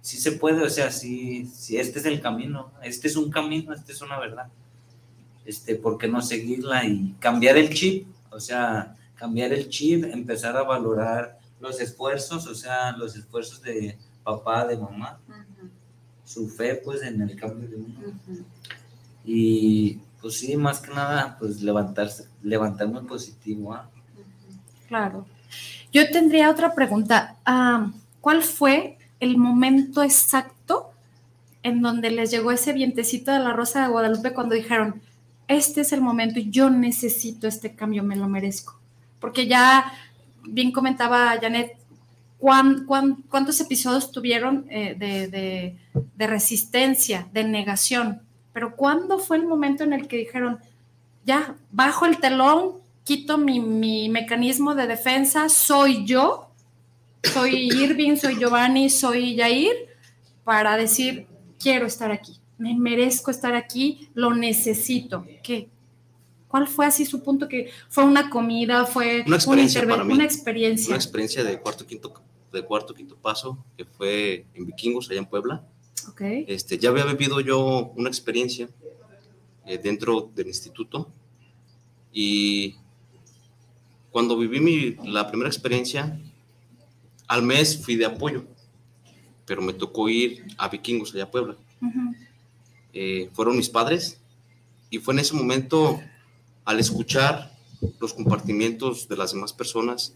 sí 0.00 0.16
se 0.18 0.32
puede, 0.32 0.62
o 0.62 0.70
sea, 0.70 0.90
sí, 0.90 1.46
sí, 1.46 1.76
este 1.76 2.00
es 2.00 2.06
el 2.06 2.20
camino, 2.20 2.72
este 2.82 3.06
es 3.06 3.16
un 3.16 3.30
camino, 3.30 3.72
este 3.72 3.92
es 3.92 4.02
una 4.02 4.18
verdad. 4.18 4.48
Este, 5.44 5.76
¿por 5.76 5.98
qué 5.98 6.08
no 6.08 6.20
seguirla 6.20 6.84
y 6.84 7.14
cambiar 7.20 7.56
el 7.56 7.72
chip? 7.72 8.08
O 8.30 8.40
sea, 8.40 8.96
cambiar 9.14 9.52
el 9.52 9.68
chip, 9.68 10.04
empezar 10.04 10.56
a 10.56 10.62
valorar 10.64 11.38
los 11.62 11.80
esfuerzos, 11.80 12.46
o 12.48 12.54
sea, 12.56 12.90
los 12.92 13.16
esfuerzos 13.16 13.62
de 13.62 13.96
papá, 14.24 14.66
de 14.66 14.76
mamá, 14.76 15.20
su 16.24 16.48
fe, 16.48 16.74
pues, 16.84 17.02
en 17.02 17.22
el 17.22 17.36
cambio 17.38 17.68
de 17.68 17.76
uno. 17.76 17.94
ujú. 18.00 18.44
Y, 19.24 20.00
pues 20.20 20.38
sí, 20.40 20.56
más 20.56 20.80
que 20.80 20.92
nada, 20.92 21.36
pues, 21.38 21.62
levantarse, 21.62 22.28
levantarme 22.42 23.02
positivo, 23.02 23.72
¿ah? 23.72 23.88
Claro. 24.88 25.24
Yo 25.92 26.10
tendría 26.10 26.50
otra 26.50 26.74
pregunta. 26.74 27.36
Ah, 27.46 27.92
¿Cuál 28.20 28.42
fue 28.42 28.98
el 29.20 29.38
momento 29.38 30.02
exacto 30.02 30.90
en 31.62 31.80
donde 31.80 32.10
les 32.10 32.32
llegó 32.32 32.50
ese 32.50 32.72
vientecito 32.72 33.30
de 33.30 33.38
la 33.38 33.52
Rosa 33.52 33.82
de 33.82 33.88
Guadalupe 33.88 34.34
cuando 34.34 34.56
dijeron, 34.56 35.00
este 35.46 35.82
es 35.82 35.92
el 35.92 36.00
momento, 36.00 36.40
yo 36.40 36.70
necesito 36.70 37.46
este 37.46 37.76
cambio, 37.76 38.02
me 38.02 38.16
lo 38.16 38.28
merezco? 38.28 38.80
Porque 39.20 39.46
ya 39.46 39.92
bien 40.44 40.72
comentaba 40.72 41.36
Janet, 41.40 41.76
¿cuán- 42.38 42.84
cuán- 42.86 43.22
cuántos 43.28 43.60
episodios 43.60 44.10
tuvieron 44.12 44.66
eh, 44.70 44.94
de, 44.98 46.26
resistencia, 46.26 47.28
de 47.32 47.44
negación? 47.44 48.20
Pero 48.52 48.76
¿cuándo 48.76 49.18
fue 49.18 49.36
el 49.38 49.46
momento 49.46 49.84
en 49.84 49.92
el 49.92 50.06
que 50.08 50.16
dijeron, 50.18 50.58
ya, 51.24 51.54
bajo 51.70 52.04
el 52.06 52.18
telón, 52.18 52.72
quito 53.04 53.38
mi, 53.38 53.60
mi 53.60 54.08
mecanismo 54.08 54.74
de 54.74 54.86
defensa, 54.86 55.48
soy 55.48 56.04
yo, 56.04 56.50
soy 57.22 57.68
Irving, 57.72 58.16
soy 58.16 58.36
Giovanni, 58.36 58.90
soy 58.90 59.36
Jair, 59.36 59.72
para 60.44 60.76
decir, 60.76 61.26
quiero 61.58 61.86
estar 61.86 62.10
aquí, 62.10 62.36
me 62.58 62.74
merezco 62.74 63.30
estar 63.30 63.54
aquí, 63.54 64.08
lo 64.14 64.34
necesito. 64.34 65.24
¿Qué? 65.42 65.68
¿Cuál 66.52 66.68
fue 66.68 66.84
así 66.84 67.06
su 67.06 67.22
punto? 67.22 67.48
que 67.48 67.70
¿Fue 67.88 68.04
una 68.04 68.28
comida? 68.28 68.84
¿Fue 68.84 69.24
Una 69.26 69.36
experiencia 69.36 69.88
para 69.88 70.04
mí. 70.04 70.12
una 70.12 70.24
experiencia? 70.24 70.88
Una 70.88 70.96
experiencia 70.96 71.42
de 71.42 71.58
cuarto 71.58 71.86
quinto 71.86 72.12
de 72.52 72.62
cuarto 72.62 72.92
quinto 72.92 73.16
paso 73.16 73.64
que 73.74 73.86
fue 73.86 74.44
en 74.52 74.66
Vikingos 74.66 75.08
allá 75.08 75.20
en 75.20 75.24
Puebla. 75.24 75.64
Ok. 76.10 76.20
Este, 76.46 76.76
ya 76.76 76.90
había 76.90 77.06
vivido 77.06 77.40
yo 77.40 77.90
una 77.96 78.10
experiencia 78.10 78.68
eh, 79.64 79.78
dentro 79.82 80.30
del 80.34 80.48
instituto 80.48 81.10
y 82.12 82.76
cuando 84.10 84.36
viví 84.36 84.60
mi, 84.60 85.10
la 85.10 85.26
primera 85.28 85.48
experiencia, 85.48 86.20
al 87.28 87.42
mes 87.42 87.82
fui 87.82 87.96
de 87.96 88.04
apoyo, 88.04 88.44
pero 89.46 89.62
me 89.62 89.72
tocó 89.72 90.10
ir 90.10 90.44
a 90.58 90.68
Vikingos 90.68 91.14
allá 91.14 91.24
a 91.24 91.30
Puebla. 91.30 91.56
Eh, 92.92 93.30
fueron 93.32 93.56
mis 93.56 93.70
padres 93.70 94.20
y 94.90 94.98
fue 94.98 95.14
en 95.14 95.20
ese 95.20 95.34
momento, 95.34 95.98
al 96.64 96.78
escuchar 96.80 97.52
los 98.00 98.12
compartimientos 98.14 99.08
de 99.08 99.16
las 99.16 99.32
demás 99.32 99.52
personas, 99.52 100.14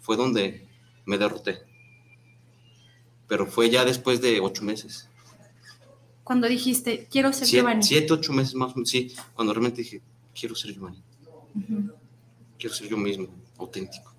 fue 0.00 0.16
donde 0.16 0.66
me 1.04 1.18
derroté. 1.18 1.58
Pero 3.28 3.46
fue 3.46 3.70
ya 3.70 3.84
después 3.84 4.20
de 4.20 4.40
ocho 4.40 4.62
meses. 4.62 5.08
Cuando 6.24 6.48
dijiste, 6.48 7.06
quiero 7.10 7.32
ser 7.32 7.46
Siete, 7.46 7.62
Giovanni. 7.62 7.82
siete, 7.82 8.12
ocho 8.12 8.32
meses 8.32 8.54
más, 8.54 8.72
sí, 8.84 9.14
cuando 9.34 9.52
realmente 9.52 9.82
dije, 9.82 10.00
quiero 10.38 10.54
ser 10.54 10.72
Giovanni, 10.74 11.00
Ujú. 11.54 11.92
quiero 12.58 12.74
ser 12.74 12.88
yo 12.88 12.96
mismo, 12.96 13.28
auténtico. 13.58 14.12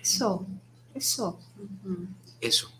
Eso, 0.00 0.46
eso. 0.94 1.38
Ujú. 1.84 2.06
Eso. 2.40 2.70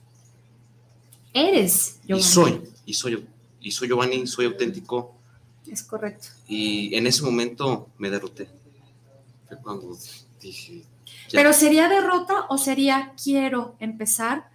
Eres 1.34 1.98
Y 2.04 2.06
Giovanni. 2.08 2.24
soy, 2.24 2.60
y 2.86 2.94
soy, 2.94 3.26
y 3.60 3.70
soy 3.70 3.88
Giovanni, 3.88 4.26
soy 4.26 4.46
auténtico, 4.46 5.14
Es 5.70 5.82
correcto. 5.82 6.28
Y 6.46 6.94
en 6.94 7.06
ese 7.06 7.22
momento 7.22 7.88
me 7.98 8.10
derroté. 8.10 8.48
Fue 9.48 9.56
cuando 9.58 9.96
dije... 10.40 10.82
ya. 11.04 11.30
Pero 11.32 11.52
¿sería 11.52 11.88
derrota 11.88 12.46
o 12.48 12.58
sería 12.58 13.12
quiero 13.22 13.76
empezar 13.80 14.50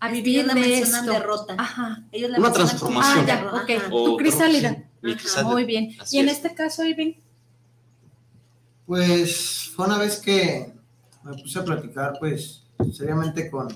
a 0.00 0.10
vivir 0.10 0.40
ellos 0.42 0.54
le 0.54 0.60
de 0.60 0.78
esto? 0.78 1.10
derrota. 1.12 1.54
Ajá. 1.58 2.04
Ellos 2.12 2.30
le 2.30 2.38
Una 2.38 2.48
como 2.52 2.54
transformación. 2.66 3.18
Ah, 3.20 3.26
ya, 3.26 3.36
derrota. 3.36 3.62
ok. 3.62 3.70
Ajá. 3.76 3.88
O- 3.92 4.04
Tu 4.04 4.16
crisálida. 4.16 4.70
sí, 5.02 5.14
crisálida. 5.16 5.50
Muy 5.52 5.64
bien. 5.64 5.96
Así 6.00 6.16
y 6.16 6.20
en 6.20 6.28
es. 6.28 6.36
este 6.36 6.54
caso, 6.54 6.84
Irving, 6.84 7.14
Pues 8.86 9.70
fue 9.74 9.86
una 9.86 9.98
vez 9.98 10.18
que 10.18 10.72
me 11.24 11.32
puse 11.36 11.58
a 11.58 11.64
platicar, 11.64 12.14
pues, 12.18 12.62
seriamente 12.94 13.50
con, 13.50 13.68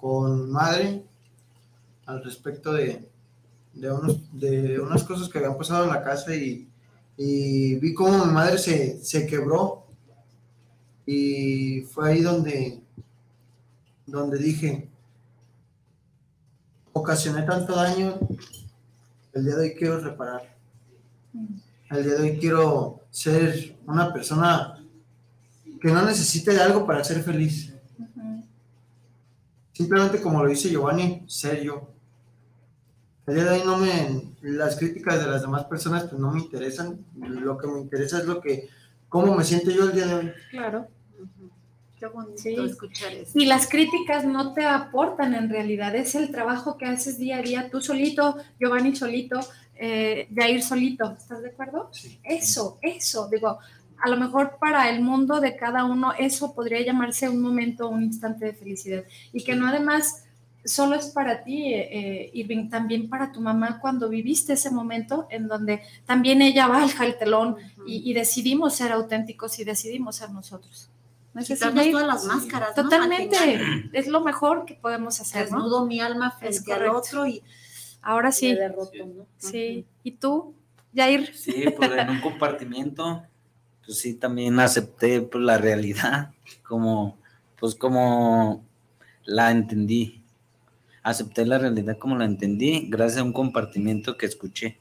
con 0.00 0.50
madre 0.50 1.04
al 2.06 2.22
respecto 2.24 2.72
de, 2.72 3.08
de, 3.74 3.90
unos, 3.90 4.18
de 4.32 4.80
unas 4.80 5.04
cosas 5.04 5.28
que 5.28 5.38
habían 5.38 5.58
pasado 5.58 5.84
en 5.84 5.90
la 5.90 6.02
casa 6.02 6.34
y, 6.34 6.68
y 7.16 7.74
vi 7.76 7.94
cómo 7.94 8.24
mi 8.24 8.32
madre 8.32 8.58
se, 8.58 9.02
se 9.02 9.26
quebró 9.26 9.84
y 11.06 11.82
fue 11.82 12.10
ahí 12.10 12.20
donde, 12.22 12.80
donde 14.06 14.38
dije, 14.38 14.88
ocasioné 16.92 17.42
tanto 17.42 17.74
daño, 17.74 18.18
el 19.32 19.44
día 19.44 19.56
de 19.56 19.62
hoy 19.62 19.74
quiero 19.74 20.00
reparar. 20.00 20.54
El 21.90 22.04
día 22.04 22.14
de 22.14 22.22
hoy 22.22 22.38
quiero 22.38 23.00
ser 23.10 23.76
una 23.86 24.12
persona 24.12 24.82
que 25.80 25.88
no 25.90 26.04
necesite 26.04 26.52
de 26.52 26.62
algo 26.62 26.86
para 26.86 27.04
ser 27.04 27.22
feliz. 27.22 27.72
Simplemente 29.72 30.22
como 30.22 30.42
lo 30.42 30.48
dice 30.48 30.70
Giovanni, 30.70 31.24
ser 31.26 31.62
yo. 31.62 31.93
El 33.26 33.34
día 33.36 33.44
de 33.44 33.50
hoy 33.50 33.62
no 33.64 33.78
me, 33.78 34.22
las 34.42 34.76
críticas 34.76 35.22
de 35.24 35.30
las 35.30 35.42
demás 35.42 35.64
personas 35.64 36.04
pues 36.04 36.20
no 36.20 36.30
me 36.30 36.40
interesan. 36.40 36.98
Lo 37.16 37.56
que 37.56 37.66
me 37.66 37.80
interesa 37.80 38.18
es 38.18 38.26
lo 38.26 38.40
que, 38.40 38.68
cómo 39.08 39.34
me 39.34 39.44
siento 39.44 39.70
yo 39.70 39.84
el 39.84 39.92
día 39.94 40.06
de 40.06 40.14
hoy. 40.14 40.32
claro. 40.50 40.88
Qué 41.98 42.06
bonito 42.06 42.36
Sí. 42.36 42.54
escuchar 42.54 43.12
eso. 43.12 43.38
Y 43.38 43.46
las 43.46 43.68
críticas 43.68 44.24
no 44.26 44.52
te 44.52 44.66
aportan 44.66 45.32
en 45.32 45.48
realidad, 45.48 45.94
es 45.94 46.14
el 46.16 46.30
trabajo 46.32 46.76
que 46.76 46.86
haces 46.86 47.18
día 47.18 47.38
a 47.38 47.42
día, 47.42 47.70
tú 47.70 47.80
solito, 47.80 48.36
Giovanni 48.60 48.94
solito, 48.96 49.40
eh, 49.76 50.28
Jair 50.34 50.62
solito, 50.62 51.12
¿estás 51.16 51.40
de 51.40 51.48
acuerdo? 51.50 51.88
Sí. 51.92 52.18
Eso, 52.24 52.78
eso, 52.82 53.28
digo, 53.30 53.58
a 54.02 54.08
lo 54.10 54.16
mejor 54.18 54.56
para 54.60 54.90
el 54.90 55.00
mundo 55.02 55.40
de 55.40 55.56
cada 55.56 55.84
uno 55.84 56.12
eso 56.18 56.52
podría 56.52 56.84
llamarse 56.84 57.28
un 57.28 57.40
momento, 57.40 57.88
un 57.88 58.02
instante 58.02 58.44
de 58.46 58.52
felicidad. 58.54 59.04
Y 59.32 59.44
que 59.44 59.54
no 59.54 59.66
además 59.68 60.23
solo 60.64 60.94
es 60.94 61.06
para 61.06 61.42
ti, 61.44 61.74
eh, 61.74 61.88
eh, 61.90 62.30
Irving, 62.32 62.68
también 62.68 63.08
para 63.08 63.32
tu 63.32 63.40
mamá 63.40 63.78
cuando 63.80 64.08
viviste 64.08 64.54
ese 64.54 64.70
momento 64.70 65.26
en 65.30 65.48
donde 65.48 65.82
también 66.06 66.42
ella 66.42 66.66
baja 66.66 67.04
el 67.04 67.18
telón 67.18 67.56
y, 67.86 68.10
y 68.10 68.14
decidimos 68.14 68.74
ser 68.74 68.92
auténticos 68.92 69.58
y 69.58 69.64
decidimos 69.64 70.16
ser 70.16 70.30
nosotros. 70.30 70.90
¿No 71.34 71.40
es 71.40 71.48
Quitarnos 71.48 71.90
todas 71.90 72.06
las 72.06 72.24
máscaras. 72.24 72.76
¿no? 72.76 72.82
Al 72.82 72.88
Totalmente, 72.88 73.90
es 73.92 74.06
lo 74.06 74.20
mejor 74.20 74.64
que 74.64 74.74
podemos 74.74 75.20
hacer, 75.20 75.50
¿no? 75.50 75.56
Desnudo 75.56 75.84
mi 75.84 76.00
alma 76.00 76.28
Es 76.40 76.62
frente 76.62 76.72
al 76.72 76.88
otro 76.88 77.26
y 77.26 77.42
Ahora 78.04 78.32
sí, 78.32 78.54
derroto, 78.54 79.06
¿no? 79.06 79.26
sí. 79.38 79.86
¿Y 80.02 80.12
tú, 80.12 80.54
Jair? 80.94 81.34
Sí, 81.34 81.64
pues 81.74 81.90
en 81.90 82.10
un 82.10 82.20
compartimiento, 82.20 83.22
pues 83.84 83.98
sí, 83.98 84.12
también 84.14 84.60
acepté 84.60 85.22
pues, 85.22 85.42
la 85.42 85.56
realidad, 85.56 86.30
como, 86.62 87.16
pues 87.58 87.74
como 87.74 88.62
la 89.24 89.50
entendí. 89.50 90.22
Acepté 91.04 91.46
la 91.46 91.58
realidad 91.58 91.96
como 91.98 92.16
la 92.16 92.24
entendí, 92.24 92.86
gracias 92.88 93.20
a 93.20 93.24
un 93.24 93.32
compartimiento 93.32 94.16
que 94.16 94.26
escuché. 94.26 94.78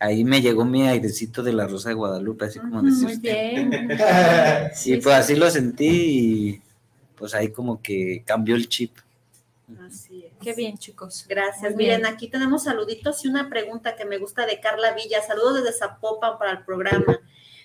Ahí 0.00 0.24
me 0.24 0.40
llegó 0.42 0.64
mi 0.64 0.86
airecito 0.86 1.42
de 1.42 1.52
la 1.52 1.66
Rosa 1.66 1.90
de 1.90 1.94
Guadalupe, 1.94 2.46
así 2.46 2.58
como 2.58 2.82
decía 2.82 3.04
Muy 3.04 3.12
usted. 3.14 3.22
bien. 3.22 3.88
Y 4.72 4.76
Sí, 4.76 4.96
pues 4.96 5.14
así 5.14 5.36
lo 5.36 5.48
sentí 5.50 5.86
y 5.88 6.62
pues 7.16 7.34
ahí 7.34 7.48
como 7.50 7.80
que 7.80 8.22
cambió 8.26 8.56
el 8.56 8.68
chip. 8.68 8.92
Así 9.86 10.24
es. 10.26 10.32
Qué 10.42 10.52
bien, 10.54 10.76
chicos. 10.76 11.24
Gracias. 11.28 11.74
Muy 11.74 11.84
bien. 11.84 12.00
Miren, 12.00 12.12
aquí 12.12 12.28
tenemos 12.28 12.64
saluditos 12.64 13.24
y 13.24 13.28
una 13.28 13.48
pregunta 13.48 13.96
que 13.96 14.04
me 14.04 14.18
gusta 14.18 14.46
de 14.46 14.60
Carla 14.60 14.92
Villa. 14.94 15.22
Saludos 15.22 15.62
desde 15.62 15.78
Zapopan 15.78 16.38
para 16.38 16.50
el 16.52 16.64
programa. 16.64 17.20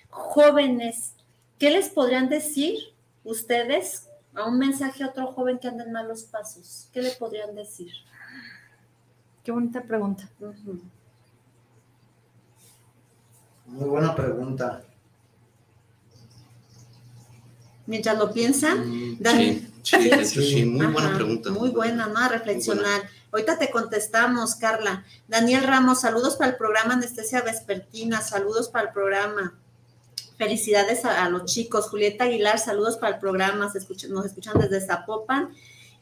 Jóvenes, 0.08 1.14
¿qué 1.58 1.70
les 1.70 1.88
podrían 1.88 2.28
decir 2.28 2.78
ustedes 3.24 4.06
a 4.34 4.46
un 4.46 4.58
mensaje 4.58 5.02
a 5.04 5.08
otro 5.08 5.26
joven 5.32 5.58
que 5.58 5.68
anda 5.68 5.84
en 5.84 5.92
malos 5.92 6.24
pasos? 6.24 6.88
¿Qué 6.92 7.02
le 7.02 7.10
podrían 7.12 7.54
decir? 7.54 7.92
Qué 9.44 9.52
bonita 9.52 9.82
pregunta. 9.82 10.28
Muy 13.66 13.88
buena 13.88 14.14
pregunta. 14.14 14.82
Mientras 17.86 18.18
lo 18.18 18.32
piensan, 18.32 18.78
Mm, 18.88 19.16
Dani. 19.20 19.66
Sí, 19.82 19.96
sí, 19.96 20.08
hecho, 20.12 20.24
Sí. 20.26 20.54
sí, 20.54 20.64
muy 20.66 20.86
buena 20.86 21.08
Ajá, 21.08 21.16
pregunta. 21.16 21.50
Muy 21.50 21.70
buena, 21.70 22.06
¿no? 22.06 22.18
A 22.18 22.28
reflexionar. 22.28 23.02
Ahorita 23.32 23.58
te 23.58 23.70
contestamos, 23.70 24.54
Carla. 24.56 25.04
Daniel 25.26 25.64
Ramos, 25.64 26.00
saludos 26.00 26.36
para 26.36 26.50
el 26.50 26.56
programa 26.56 26.94
Anestesia 26.94 27.42
Vespertina, 27.42 28.20
saludos 28.20 28.68
para 28.68 28.88
el 28.88 28.92
programa. 28.92 29.54
Felicidades 30.40 31.04
a, 31.04 31.22
a 31.22 31.28
los 31.28 31.44
chicos. 31.44 31.90
Julieta 31.90 32.24
Aguilar, 32.24 32.58
saludos 32.58 32.96
para 32.96 33.16
el 33.16 33.20
programa. 33.20 33.70
Se 33.70 33.78
nos 34.08 34.24
escuchan 34.24 34.58
desde 34.58 34.80
Zapopan. 34.80 35.54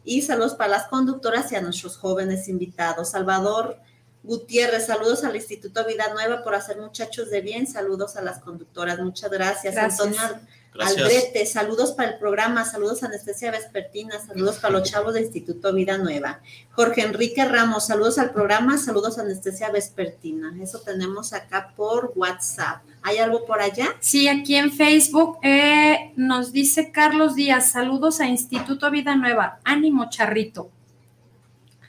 Y 0.05 0.22
saludos 0.22 0.55
para 0.55 0.70
las 0.70 0.86
conductoras 0.86 1.51
y 1.51 1.57
a 1.57 1.61
nuestros 1.61 1.97
jóvenes 1.97 2.47
invitados. 2.47 3.11
Salvador 3.11 3.80
Gutiérrez, 4.22 4.86
saludos 4.86 5.24
al 5.24 5.34
Instituto 5.34 5.84
Vida 5.84 6.14
Nueva 6.14 6.45
por 6.45 6.55
hacer 6.55 6.80
muchachos 6.80 7.30
de 7.30 7.41
bien. 7.41 7.66
Saludos 7.66 8.14
a 8.14 8.22
las 8.22 8.39
conductoras. 8.39 9.01
Muchas 9.01 9.28
gracias. 9.28 9.74
Gracias. 9.74 10.01
Antonio 10.01 10.41
Gracias. 10.78 11.02
Aldrete, 11.02 11.44
saludos 11.44 11.90
para 11.90 12.10
el 12.10 12.18
programa, 12.18 12.64
saludos 12.64 13.02
a 13.02 13.06
Anestesia 13.06 13.50
Vespertina, 13.50 14.20
saludos 14.24 14.58
para 14.58 14.78
los 14.78 14.88
chavos 14.88 15.12
del 15.12 15.24
Instituto 15.24 15.72
Vida 15.72 15.98
Nueva. 15.98 16.40
Jorge 16.70 17.02
Enrique 17.02 17.44
Ramos, 17.44 17.88
saludos 17.88 18.16
al 18.18 18.30
programa, 18.30 18.78
saludos 18.78 19.18
a 19.18 19.22
Anestesia 19.22 19.70
Vespertina. 19.72 20.54
Eso 20.62 20.78
tenemos 20.78 21.32
acá 21.32 21.72
por 21.74 22.12
WhatsApp. 22.14 22.84
¿Hay 23.02 23.18
algo 23.18 23.44
por 23.44 23.60
allá? 23.60 23.96
Sí, 23.98 24.28
aquí 24.28 24.54
en 24.54 24.70
Facebook 24.70 25.38
eh, 25.42 26.12
nos 26.14 26.52
dice 26.52 26.92
Carlos 26.92 27.34
Díaz, 27.34 27.72
saludos 27.72 28.20
a 28.20 28.28
Instituto 28.28 28.88
Vida 28.92 29.16
Nueva. 29.16 29.58
Ánimo, 29.64 30.08
charrito. 30.08 30.70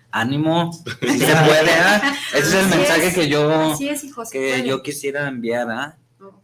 Ánimo, 0.10 0.72
si 1.02 1.20
se 1.20 1.36
puede, 1.36 1.72
¿ah? 1.74 2.16
Ese 2.34 2.40
es 2.40 2.54
el 2.56 2.60
Así 2.66 2.78
mensaje 2.78 3.08
es. 3.10 3.14
que 3.14 3.30
yo, 3.30 3.72
es, 3.80 4.04
hijo. 4.04 4.24
que 4.32 4.40
puede. 4.40 4.68
yo 4.68 4.82
quisiera 4.82 5.28
enviar, 5.28 5.70
¿ah? 5.70 5.98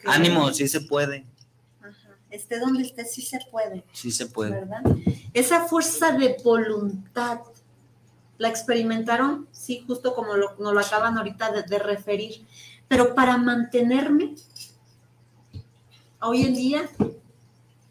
Ánimo, 0.05 0.53
sí 0.53 0.67
se 0.67 0.81
puede. 0.81 1.25
Esté 2.35 2.59
donde 2.59 2.83
esté, 2.83 3.05
sí 3.05 3.21
se 3.21 3.39
puede, 3.51 3.83
sí 3.93 4.11
se 4.11 4.25
puede. 4.27 4.51
¿verdad? 4.51 4.81
Esa 5.33 5.65
fuerza 5.65 6.11
de 6.11 6.37
voluntad, 6.43 7.39
¿la 8.37 8.49
experimentaron? 8.49 9.47
Sí, 9.51 9.83
justo 9.87 10.13
como 10.13 10.35
lo, 10.35 10.55
nos 10.59 10.73
lo 10.73 10.79
acaban 10.79 11.17
ahorita 11.17 11.51
de, 11.51 11.63
de 11.63 11.79
referir. 11.79 12.45
Pero 12.87 13.15
para 13.15 13.37
mantenerme, 13.37 14.35
hoy 16.21 16.43
en 16.43 16.53
día, 16.53 16.89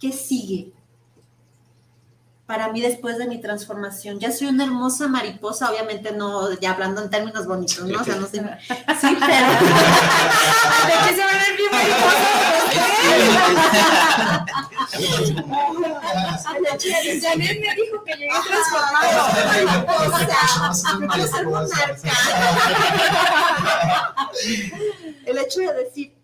¿qué 0.01 0.13
sigue? 0.13 0.73
Para 2.47 2.71
mí 2.71 2.81
después 2.83 3.17
de 3.17 3.27
mi 3.27 3.41
transformación, 3.41 4.21
ya 4.21 4.31
soy 4.31 4.49
una 4.49 4.65
hermosa 4.65 5.09
mariposa, 5.09 5.71
obviamente 5.71 6.13
no, 6.13 6.53
ya 6.61 6.73
hablando 6.73 7.03
en 7.03 7.09
términos 7.09 7.47
bonitos, 7.47 7.87
¿no? 7.87 8.01
O 8.01 8.05
sea, 8.05 8.17
no 8.17 8.27
sé. 8.27 8.39
Sí, 8.39 9.17
pero. 9.19 9.47
¿De 10.87 11.09
qué 11.09 11.15
se 11.17 11.25
van 11.25 11.39
a 11.39 11.49
ir 11.49 11.57
bien 11.57 11.71
mariposas? 11.73 12.54
Janet 17.21 17.61
me 17.61 17.75
dijo 17.75 18.05
que 18.05 18.15
llegué 18.15 18.31
transformado. 18.47 19.09
O 20.07 20.75
sea, 20.75 20.93
yo 21.01 21.09
quiero 21.09 21.29
ser 21.29 21.47
monarca. 21.47 22.13
El 25.27 25.39
hecho 25.39 25.61
de 25.61 25.75
decir, 25.85 26.15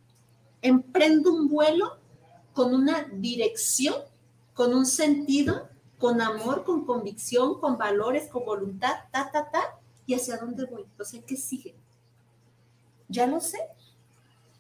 emprendo 0.63 1.33
un 1.33 1.49
vuelo 1.49 1.99
con 2.53 2.75
una 2.75 3.07
dirección, 3.13 3.95
con 4.55 4.75
un 4.75 4.87
sentido, 4.87 5.69
con 5.99 6.21
amor, 6.21 6.65
con 6.65 6.85
convicción, 6.85 7.61
con 7.61 7.79
valores, 7.79 8.29
con 8.29 8.45
voluntad, 8.45 8.95
ta, 9.11 9.31
ta, 9.31 9.51
ta, 9.51 9.79
y 10.07 10.15
hacia 10.15 10.37
dónde 10.39 10.65
voy. 10.65 10.85
O 10.99 11.05
sea, 11.05 11.21
¿qué 11.23 11.37
sigue? 11.37 11.75
¿Ya 13.09 13.27
lo 13.27 13.41
sé? 13.41 13.59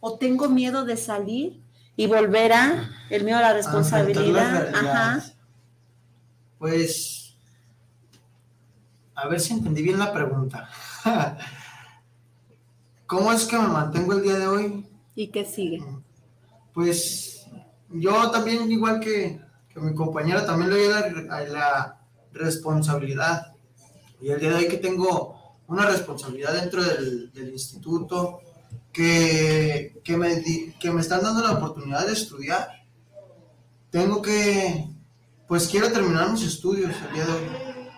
¿O 0.00 0.16
tengo 0.16 0.48
miedo 0.48 0.84
de 0.84 0.96
salir 0.96 1.60
y 1.96 2.06
volver 2.06 2.52
a 2.52 2.90
el 3.10 3.28
a 3.32 3.40
la 3.40 3.52
responsabilidad? 3.52 4.74
Ajá. 4.74 5.22
Pues, 6.58 7.34
a 9.14 9.28
ver 9.28 9.40
si 9.40 9.54
entendí 9.54 9.82
bien 9.82 9.98
la 9.98 10.12
pregunta. 10.12 10.68
¿Cómo 13.06 13.32
es 13.32 13.44
que 13.44 13.58
me 13.58 13.68
mantengo 13.68 14.12
el 14.12 14.22
día 14.22 14.38
de 14.38 14.46
hoy? 14.46 14.86
¿Y 15.14 15.28
qué 15.28 15.44
sigue? 15.44 15.82
Pues 16.72 17.46
yo 17.88 18.30
también, 18.30 18.70
igual 18.70 19.00
que, 19.00 19.40
que 19.68 19.80
mi 19.80 19.94
compañera, 19.94 20.46
también 20.46 20.70
le 20.70 20.76
doy 20.76 20.88
la, 21.26 21.36
a 21.36 21.40
la 21.42 22.00
responsabilidad. 22.32 23.54
Y 24.20 24.30
el 24.30 24.38
día 24.38 24.50
de 24.50 24.56
hoy 24.56 24.68
que 24.68 24.76
tengo 24.76 25.58
una 25.66 25.86
responsabilidad 25.86 26.52
dentro 26.52 26.82
del, 26.84 27.32
del 27.32 27.50
instituto, 27.50 28.40
que, 28.92 30.00
que, 30.04 30.16
me, 30.16 30.42
que 30.80 30.90
me 30.90 31.00
están 31.00 31.22
dando 31.22 31.42
la 31.42 31.52
oportunidad 31.52 32.06
de 32.06 32.12
estudiar. 32.12 32.68
Tengo 33.90 34.22
que, 34.22 34.86
pues 35.48 35.68
quiero 35.68 35.90
terminar 35.90 36.30
mis 36.32 36.42
estudios 36.44 36.92
el 37.08 37.14
día 37.14 37.24
de 37.26 37.32
hoy, 37.32 37.46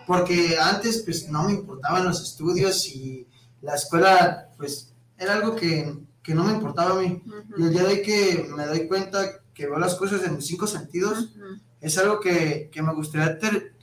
porque 0.07 0.57
antes 0.59 1.03
pues 1.03 1.29
no 1.29 1.43
me 1.43 1.53
importaban 1.53 2.05
los 2.05 2.21
estudios 2.21 2.87
y 2.87 3.27
la 3.61 3.75
escuela 3.75 4.49
pues 4.57 4.93
era 5.17 5.33
algo 5.33 5.55
que, 5.55 5.95
que 6.21 6.33
no 6.33 6.43
me 6.43 6.53
importaba 6.53 6.91
a 6.97 7.01
mí. 7.01 7.21
Y 7.57 7.63
el 7.63 7.71
día 7.71 7.83
de 7.83 7.87
hoy 7.87 8.01
que 8.01 8.49
me 8.55 8.65
doy 8.65 8.87
cuenta 8.87 9.39
que 9.53 9.67
veo 9.67 9.77
las 9.77 9.95
cosas 9.95 10.23
en 10.23 10.35
mis 10.35 10.47
cinco 10.47 10.65
sentidos, 10.67 11.29
es 11.79 11.97
algo 11.97 12.19
que, 12.19 12.69
que 12.71 12.81
me 12.81 12.93
gustaría 12.93 13.37
ter- 13.37 13.73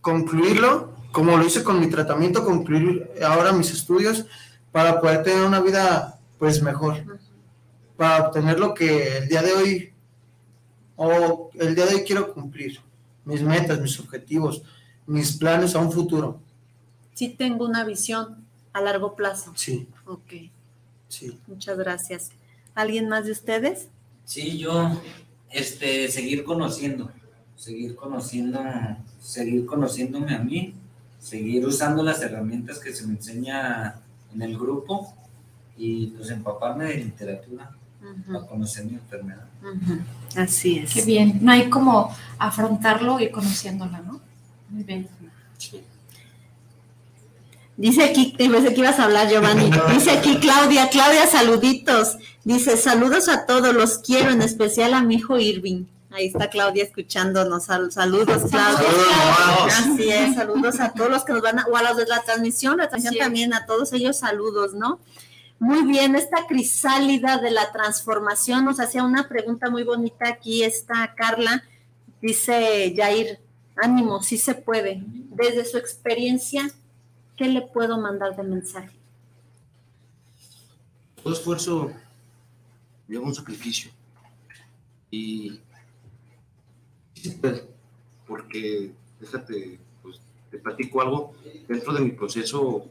concluirlo, 0.00 0.94
como 1.10 1.36
lo 1.36 1.44
hice 1.44 1.64
con 1.64 1.80
mi 1.80 1.88
tratamiento, 1.88 2.44
concluir 2.44 3.10
ahora 3.26 3.50
mis 3.52 3.72
estudios 3.72 4.26
para 4.70 5.00
poder 5.00 5.24
tener 5.24 5.42
una 5.42 5.60
vida 5.60 6.15
pues 6.38 6.62
mejor, 6.62 7.18
para 7.96 8.28
obtener 8.28 8.58
lo 8.58 8.74
que 8.74 9.18
el 9.18 9.28
día 9.28 9.42
de 9.42 9.52
hoy 9.52 9.92
o 10.96 11.50
el 11.54 11.74
día 11.74 11.86
de 11.86 11.94
hoy 11.96 12.02
quiero 12.04 12.32
cumplir, 12.32 12.80
mis 13.24 13.42
metas, 13.42 13.80
mis 13.80 13.98
objetivos, 14.00 14.62
mis 15.06 15.32
planes 15.36 15.74
a 15.74 15.78
un 15.80 15.92
futuro. 15.92 16.40
Sí 17.14 17.30
tengo 17.30 17.64
una 17.64 17.84
visión 17.84 18.44
a 18.72 18.80
largo 18.80 19.14
plazo. 19.16 19.52
Sí, 19.56 19.88
Ok, 20.06 20.32
sí. 21.08 21.38
muchas 21.46 21.78
gracias. 21.78 22.30
¿Alguien 22.74 23.08
más 23.08 23.24
de 23.24 23.32
ustedes? 23.32 23.88
Sí, 24.24 24.58
yo, 24.58 25.00
este, 25.50 26.08
seguir 26.08 26.44
conociendo, 26.44 27.10
seguir 27.56 27.94
conociendo, 27.96 28.60
seguir 29.20 29.64
conociéndome 29.64 30.34
a 30.34 30.38
mí, 30.40 30.74
seguir 31.18 31.64
usando 31.66 32.02
las 32.02 32.20
herramientas 32.22 32.78
que 32.78 32.92
se 32.92 33.06
me 33.06 33.14
enseña 33.14 34.00
en 34.34 34.42
el 34.42 34.58
grupo 34.58 35.14
y 35.76 36.06
pues 36.08 36.30
empaparme 36.30 36.84
de 36.86 36.96
literatura 36.96 37.70
para 38.26 38.46
conocer 38.46 38.84
mi 38.84 38.94
enfermedad. 38.94 39.44
Así 40.36 40.78
es. 40.78 40.92
Qué 40.94 41.02
bien. 41.02 41.38
No 41.42 41.52
hay 41.52 41.68
como 41.68 42.14
afrontarlo 42.38 43.18
y 43.20 43.30
conociéndola, 43.30 44.00
¿no? 44.00 44.20
Muy 44.70 44.84
bien. 44.84 45.08
Sí. 45.58 45.82
Dice 47.76 48.04
aquí, 48.04 48.32
te 48.36 48.48
pensé 48.48 48.72
que 48.72 48.80
ibas 48.80 48.98
a 48.98 49.04
hablar, 49.04 49.28
Giovanni. 49.28 49.70
Dice 49.92 50.10
aquí 50.12 50.38
Claudia, 50.38 50.88
Claudia, 50.88 51.26
saluditos. 51.26 52.16
Dice, 52.44 52.76
saludos 52.76 53.28
a 53.28 53.44
todos, 53.44 53.74
los 53.74 53.98
quiero, 53.98 54.30
en 54.30 54.40
especial 54.40 54.94
a 54.94 55.02
mi 55.02 55.16
hijo 55.16 55.38
Irving. 55.38 55.84
Ahí 56.10 56.26
está 56.28 56.48
Claudia 56.48 56.84
escuchándonos. 56.84 57.64
Sal- 57.64 57.92
saludos, 57.92 58.44
Claudia. 58.50 58.88
Saludos. 58.88 59.72
Así 59.78 60.08
es, 60.10 60.34
saludos 60.36 60.80
a 60.80 60.92
todos 60.92 61.10
los 61.10 61.24
que 61.24 61.34
nos 61.34 61.42
van 61.42 61.58
a, 61.58 61.66
o 61.66 61.76
a 61.76 61.82
los 61.82 61.96
de 61.98 62.06
la 62.06 62.22
transmisión, 62.22 62.78
la 62.78 62.88
transmisión 62.88 63.18
también, 63.22 63.52
a 63.52 63.66
todos 63.66 63.92
ellos 63.92 64.16
saludos, 64.18 64.72
¿no? 64.72 64.98
Muy 65.58 65.84
bien, 65.84 66.14
esta 66.16 66.46
crisálida 66.46 67.38
de 67.38 67.50
la 67.50 67.72
transformación 67.72 68.64
nos 68.66 68.78
hacía 68.78 69.04
una 69.04 69.26
pregunta 69.26 69.70
muy 69.70 69.84
bonita 69.84 70.28
aquí, 70.28 70.62
está 70.62 71.14
Carla, 71.16 71.64
dice 72.20 72.92
Jair, 72.94 73.40
ánimo, 73.76 74.22
sí 74.22 74.36
se 74.36 74.54
puede. 74.54 75.02
Desde 75.06 75.64
su 75.64 75.78
experiencia, 75.78 76.70
¿qué 77.36 77.48
le 77.48 77.62
puedo 77.62 77.98
mandar 77.98 78.36
de 78.36 78.42
mensaje? 78.42 78.94
Todo 81.22 81.32
esfuerzo 81.32 81.90
lleva 83.08 83.24
un 83.24 83.34
sacrificio. 83.34 83.90
Y 85.10 85.60
sí 87.14 87.30
se 87.30 87.38
puede, 87.38 87.66
porque 88.26 88.92
déjate, 89.20 89.78
pues 90.02 90.20
te 90.50 90.58
platico 90.58 91.00
algo. 91.00 91.34
Dentro 91.66 91.94
de 91.94 92.00
mi 92.00 92.10
proceso, 92.10 92.86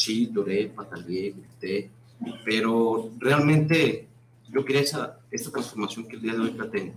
sí, 0.00 0.30
lloré, 0.32 0.68
pataleé, 0.68 1.32
grité, 1.32 1.90
pero 2.44 3.10
realmente 3.18 4.08
yo 4.50 4.64
quería 4.64 4.82
esa, 4.82 5.18
esta 5.30 5.50
transformación 5.50 6.06
que 6.08 6.16
el 6.16 6.22
día 6.22 6.32
de 6.32 6.40
hoy 6.40 6.52
la 6.52 6.70
tengo. 6.70 6.94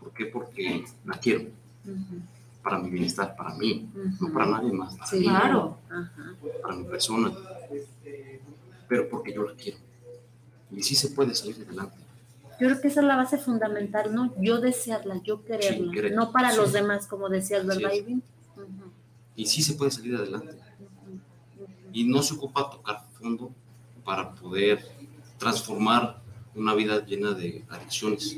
¿Por 0.00 0.12
qué? 0.12 0.26
Porque 0.26 0.84
la 1.04 1.18
quiero, 1.18 1.44
para 2.62 2.78
mi 2.78 2.90
bienestar, 2.90 3.34
para 3.36 3.54
mí, 3.54 3.88
no 4.20 4.32
para 4.32 4.46
nadie 4.46 4.72
más, 4.72 4.94
para 4.96 5.06
Sí. 5.06 5.16
mí, 5.18 5.24
Claro. 5.24 5.78
Para 6.62 6.74
mi 6.76 6.84
persona, 6.84 7.32
pero 8.88 9.08
porque 9.08 9.32
yo 9.32 9.42
la 9.44 9.54
quiero. 9.54 9.78
Y 10.70 10.82
sí 10.82 10.94
se 10.94 11.08
puede 11.10 11.34
salir 11.34 11.56
adelante. 11.66 11.96
Yo 12.60 12.68
creo 12.68 12.80
que 12.80 12.88
esa 12.88 13.00
es 13.00 13.06
la 13.06 13.16
base 13.16 13.38
fundamental, 13.38 14.14
¿no? 14.14 14.34
Yo 14.40 14.60
desearla, 14.60 15.20
yo 15.24 15.44
quererla, 15.44 15.86
Sí, 15.86 15.90
querer, 15.92 16.12
no 16.14 16.30
para 16.32 16.50
sí. 16.52 16.56
los 16.58 16.72
demás, 16.72 17.06
como 17.06 17.28
decías, 17.28 17.66
¿verdad? 17.66 17.90
Ujú, 18.06 18.20
Y 19.34 19.46
sí 19.46 19.62
se 19.62 19.74
puede 19.74 19.90
salir 19.90 20.14
adelante. 20.16 20.54
Y 21.92 22.04
no 22.04 22.22
se 22.22 22.34
ocupa 22.34 22.70
tocar 22.70 23.06
fondo 23.18 23.50
para 24.04 24.32
poder 24.34 24.84
transformar 25.38 26.20
una 26.54 26.74
vida 26.74 27.04
llena 27.04 27.32
de 27.32 27.64
adicciones. 27.70 28.36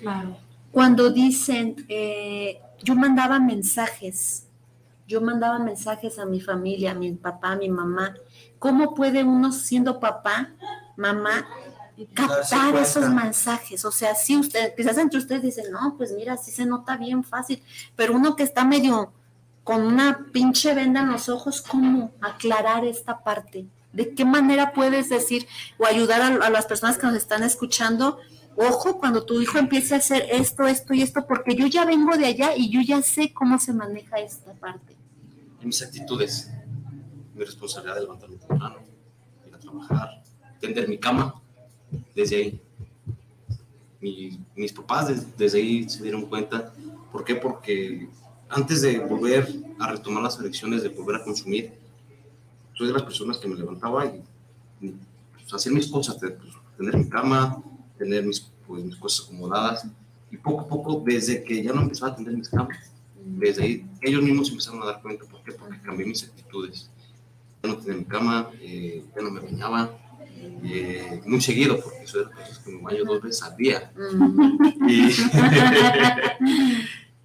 Claro. 0.00 0.36
Cuando 0.70 1.10
dicen, 1.10 1.86
eh, 1.88 2.60
yo 2.82 2.94
mandaba 2.94 3.40
mensajes, 3.40 4.46
yo 5.06 5.20
mandaba 5.20 5.58
mensajes 5.58 6.18
a 6.18 6.26
mi 6.26 6.40
familia, 6.40 6.92
a 6.92 6.94
mi 6.94 7.12
papá, 7.12 7.52
a 7.52 7.56
mi 7.56 7.68
mamá, 7.68 8.14
¿cómo 8.58 8.94
puede 8.94 9.24
uno 9.24 9.52
siendo 9.52 9.98
papá, 9.98 10.50
mamá, 10.96 11.46
captar 12.12 12.76
esos 12.76 13.08
mensajes? 13.08 13.84
O 13.84 13.90
sea, 13.90 14.14
sí, 14.14 14.36
usted, 14.36 14.74
quizás 14.76 14.98
entre 14.98 15.18
ustedes 15.18 15.42
dicen, 15.42 15.72
no, 15.72 15.94
pues 15.96 16.12
mira, 16.12 16.36
sí 16.36 16.50
se 16.50 16.66
nota 16.66 16.96
bien 16.96 17.24
fácil, 17.24 17.62
pero 17.96 18.14
uno 18.14 18.36
que 18.36 18.42
está 18.42 18.64
medio 18.64 19.12
con 19.68 19.82
una 19.82 20.24
pinche 20.32 20.72
venda 20.72 21.02
en 21.02 21.12
los 21.12 21.28
ojos, 21.28 21.60
¿cómo 21.60 22.10
aclarar 22.22 22.86
esta 22.86 23.22
parte? 23.22 23.66
¿De 23.92 24.14
qué 24.14 24.24
manera 24.24 24.72
puedes 24.72 25.10
decir 25.10 25.46
o 25.76 25.84
ayudar 25.84 26.22
a, 26.22 26.48
las 26.48 26.64
personas 26.64 26.96
que 26.96 27.06
nos 27.06 27.16
están 27.16 27.42
escuchando? 27.42 28.16
Ojo, 28.56 28.98
cuando 28.98 29.26
tu 29.26 29.42
hijo 29.42 29.58
empiece 29.58 29.92
a 29.94 29.98
hacer 29.98 30.24
esto, 30.30 30.66
esto 30.66 30.94
y 30.94 31.02
esto, 31.02 31.26
porque 31.26 31.54
yo 31.54 31.66
ya 31.66 31.84
vengo 31.84 32.16
de 32.16 32.24
allá 32.24 32.56
y 32.56 32.70
yo 32.70 32.80
ya 32.80 33.02
sé 33.02 33.34
cómo 33.34 33.58
se 33.58 33.74
maneja 33.74 34.16
esta 34.20 34.54
parte. 34.54 34.96
Mis 35.60 35.82
actitudes, 35.82 36.50
mi 37.34 37.44
responsabilidad 37.44 37.96
de 37.96 38.00
levantarme 38.00 38.36
temprano, 38.36 38.76
ir 39.46 39.54
a 39.54 39.58
trabajar, 39.58 40.22
tender 40.62 40.88
mi 40.88 40.96
cama, 40.96 41.34
desde 42.14 42.36
ahí. 42.36 42.62
Mi- 44.00 44.40
mis 44.56 44.72
papás 44.72 45.08
des- 45.08 45.36
desde 45.36 45.58
ahí 45.58 45.86
se 45.90 46.02
dieron 46.02 46.24
cuenta. 46.24 46.72
¿Por 47.12 47.22
qué? 47.22 47.34
Porque 47.34 48.08
antes 48.48 48.82
de 48.82 48.98
volver 49.00 49.48
a 49.78 49.92
retomar 49.92 50.22
las 50.22 50.38
elecciones, 50.38 50.82
de 50.82 50.88
volver 50.88 51.16
a 51.16 51.24
consumir, 51.24 51.72
soy 52.74 52.86
de 52.86 52.92
las 52.92 53.02
personas 53.02 53.38
que 53.38 53.48
me 53.48 53.56
levantaba 53.56 54.06
y, 54.06 54.22
y, 54.80 54.94
pues, 55.32 55.52
hacer 55.52 55.72
mis 55.72 55.88
cosas, 55.88 56.16
pues, 56.18 56.34
tener 56.76 56.96
mi 56.96 57.08
cama, 57.08 57.62
tener 57.98 58.24
mis, 58.24 58.40
pues, 58.66 58.84
mis 58.84 58.96
cosas 58.96 59.26
acomodadas. 59.26 59.86
Y 60.30 60.36
poco 60.36 60.60
a 60.62 60.68
poco, 60.68 61.02
desde 61.04 61.42
que 61.42 61.62
ya 61.62 61.72
no 61.72 61.82
empezaba 61.82 62.10
a 62.10 62.14
atender 62.14 62.36
mis 62.36 62.48
camas, 62.48 62.92
desde 63.24 63.62
ahí 63.62 63.86
ellos 64.02 64.22
mismos 64.22 64.50
empezaron 64.50 64.82
a 64.82 64.86
dar 64.86 65.02
cuenta. 65.02 65.24
¿Por 65.24 65.42
qué? 65.42 65.52
Porque 65.52 65.80
cambié 65.80 66.06
mis 66.06 66.24
actitudes. 66.24 66.90
Ya 67.62 67.70
no 67.70 67.76
tenía 67.78 67.98
mi 67.98 68.04
cama, 68.04 68.50
eh, 68.60 69.04
ya 69.14 69.22
no 69.22 69.30
me 69.30 69.40
bañaba, 69.40 69.98
eh, 70.62 71.20
muy 71.26 71.40
seguido, 71.40 71.80
porque 71.80 72.06
soy 72.06 72.20
de 72.20 72.26
las 72.26 72.36
personas 72.36 72.58
que 72.60 72.70
me 72.70 72.82
baño 72.82 73.04
dos 73.04 73.22
veces 73.22 73.42
al 73.42 73.56
día. 73.56 73.92
Y, 74.88 75.10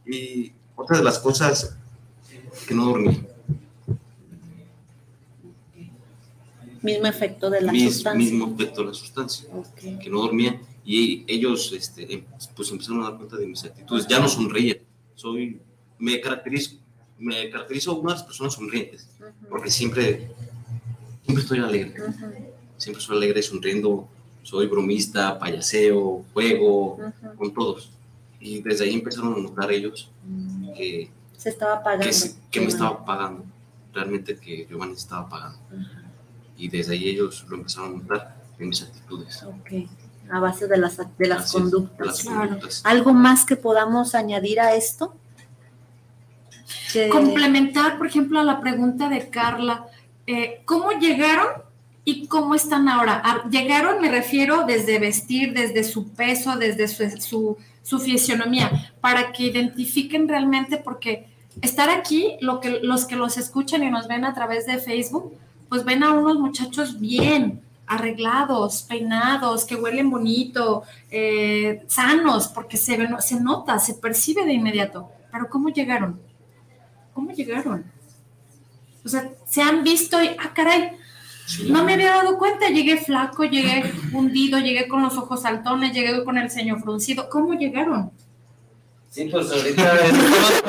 y 0.15 0.53
otra 0.83 0.97
de 0.97 1.03
las 1.03 1.19
cosas 1.19 1.75
que 2.67 2.73
no 2.75 2.85
dormí, 2.85 3.21
Mismo 6.81 7.07
efecto 7.07 7.49
de 7.49 7.61
la 7.61 7.71
mis, 7.71 7.93
sustancia. 7.93 8.17
mismo 8.31 8.53
efecto 8.55 8.81
de 8.81 8.87
la 8.87 8.93
sustancia, 8.93 9.47
que 10.01 10.09
no 10.09 10.19
dormía. 10.19 10.59
Y 10.83 11.23
ellos 11.27 11.71
este, 11.71 12.13
em- 12.13 12.25
pues 12.57 12.69
empezaron 12.71 13.01
a 13.03 13.09
dar 13.09 13.15
cuenta 13.17 13.37
de 13.37 13.47
mis 13.47 13.63
actitudes. 13.63 14.05
Ya 14.05 14.19
no 14.19 14.27
sonreía. 14.27 14.75
Soy, 15.15 15.61
me 15.97 16.19
caracterizo, 16.19 16.75
me 17.17 17.49
caracterizo 17.49 17.95
una 17.95 18.11
de 18.11 18.17
las 18.19 18.23
personas 18.25 18.53
sonrientes, 18.55 19.07
porque 19.49 19.71
siempre, 19.71 20.29
siempre 21.23 21.43
estoy 21.43 21.59
alegre. 21.59 21.93
Siempre 22.77 23.01
soy 23.01 23.15
alegre, 23.15 23.41
sonriendo. 23.41 24.09
Soy 24.41 24.67
bromista, 24.67 25.39
payaseo, 25.39 26.25
juego, 26.33 26.97
con 27.37 27.53
todos. 27.53 27.92
Y 28.45 28.61
desde 28.61 28.83
ahí 28.83 28.95
empezaron 28.95 29.33
a 29.35 29.37
notar 29.37 29.71
ellos 29.71 30.11
que, 30.75 31.09
Se 31.37 31.49
estaba 31.49 31.75
apagando. 31.75 32.05
que, 32.05 32.11
se- 32.13 32.35
que 32.51 32.59
me 32.59 32.67
estaba 32.67 33.05
pagando. 33.05 33.45
Realmente 33.93 34.35
que 34.37 34.65
Giovanni 34.69 34.93
estaba 34.93 35.29
pagando. 35.29 35.59
Y 36.57 36.67
desde 36.67 36.93
ahí 36.93 37.07
ellos 37.09 37.45
lo 37.47 37.55
empezaron 37.55 37.93
a 37.95 37.97
notar 38.03 38.35
en 38.59 38.67
mis 38.69 38.81
actitudes. 38.81 39.43
Ok. 39.43 39.89
A 40.31 40.39
base 40.39 40.67
de 40.67 40.77
las, 40.77 40.97
de 41.17 41.27
las 41.27 41.51
conductas. 41.51 42.05
las 42.07 42.21
Claro. 42.21 42.39
conductas. 42.49 42.81
¿Algo 42.85 43.13
más 43.13 43.45
que 43.45 43.55
podamos 43.55 44.13
añadir 44.15 44.59
a 44.59 44.73
esto? 44.75 45.15
Que- 46.91 47.09
Complementar, 47.09 47.97
por 47.97 48.07
ejemplo, 48.07 48.39
a 48.39 48.43
la 48.43 48.59
pregunta 48.61 49.09
de 49.09 49.29
Carla, 49.29 49.87
eh, 50.27 50.61
¿cómo 50.65 50.91
llegaron 50.91 51.47
y 52.05 52.27
cómo 52.27 52.55
están 52.55 52.87
ahora? 52.89 53.21
Ah, 53.23 53.43
llegaron, 53.49 54.01
me 54.01 54.09
refiero, 54.11 54.65
desde 54.65 54.99
vestir, 54.99 55.53
desde 55.53 55.83
su 55.83 56.09
peso, 56.13 56.55
desde 56.57 56.87
su, 56.87 57.09
su, 57.21 57.57
su 57.83 57.99
fisionomía, 57.99 58.93
para 59.01 59.31
que 59.31 59.43
identifiquen 59.43 60.27
realmente, 60.27 60.77
porque 60.77 61.27
estar 61.61 61.89
aquí, 61.89 62.37
lo 62.41 62.59
que, 62.59 62.79
los 62.81 63.05
que 63.05 63.15
los 63.15 63.37
escuchan 63.37 63.83
y 63.83 63.91
nos 63.91 64.07
ven 64.07 64.25
a 64.25 64.33
través 64.33 64.65
de 64.65 64.79
Facebook, 64.79 65.33
pues 65.69 65.85
ven 65.85 66.03
a 66.03 66.13
unos 66.13 66.39
muchachos 66.39 66.99
bien, 66.99 67.61
arreglados, 67.85 68.83
peinados, 68.83 69.65
que 69.65 69.75
huelen 69.75 70.09
bonito, 70.09 70.83
eh, 71.11 71.83
sanos, 71.87 72.47
porque 72.47 72.77
se, 72.77 72.97
se 73.19 73.39
nota, 73.39 73.77
se 73.79 73.95
percibe 73.95 74.45
de 74.45 74.53
inmediato. 74.53 75.09
Pero 75.31 75.49
¿cómo 75.49 75.69
llegaron? 75.69 76.19
¿Cómo 77.13 77.31
llegaron? 77.31 77.85
O 79.05 79.09
sea, 79.09 79.29
se 79.45 79.61
han 79.61 79.83
visto 79.83 80.21
y, 80.23 80.27
ah, 80.27 80.51
caray, 80.53 80.91
no 81.67 81.83
me 81.83 81.93
había 81.93 82.09
dado 82.09 82.37
cuenta, 82.37 82.69
llegué 82.69 82.97
flaco, 82.97 83.43
llegué 83.43 83.91
hundido, 84.13 84.59
llegué 84.59 84.87
con 84.87 85.01
los 85.01 85.17
ojos 85.17 85.41
saltones, 85.41 85.93
llegué 85.93 86.23
con 86.23 86.37
el 86.37 86.49
ceño 86.49 86.77
fruncido. 86.79 87.29
¿Cómo 87.29 87.53
llegaron? 87.53 88.11
Sí, 89.09 89.29
pues 89.31 89.51
ahorita 89.51 90.63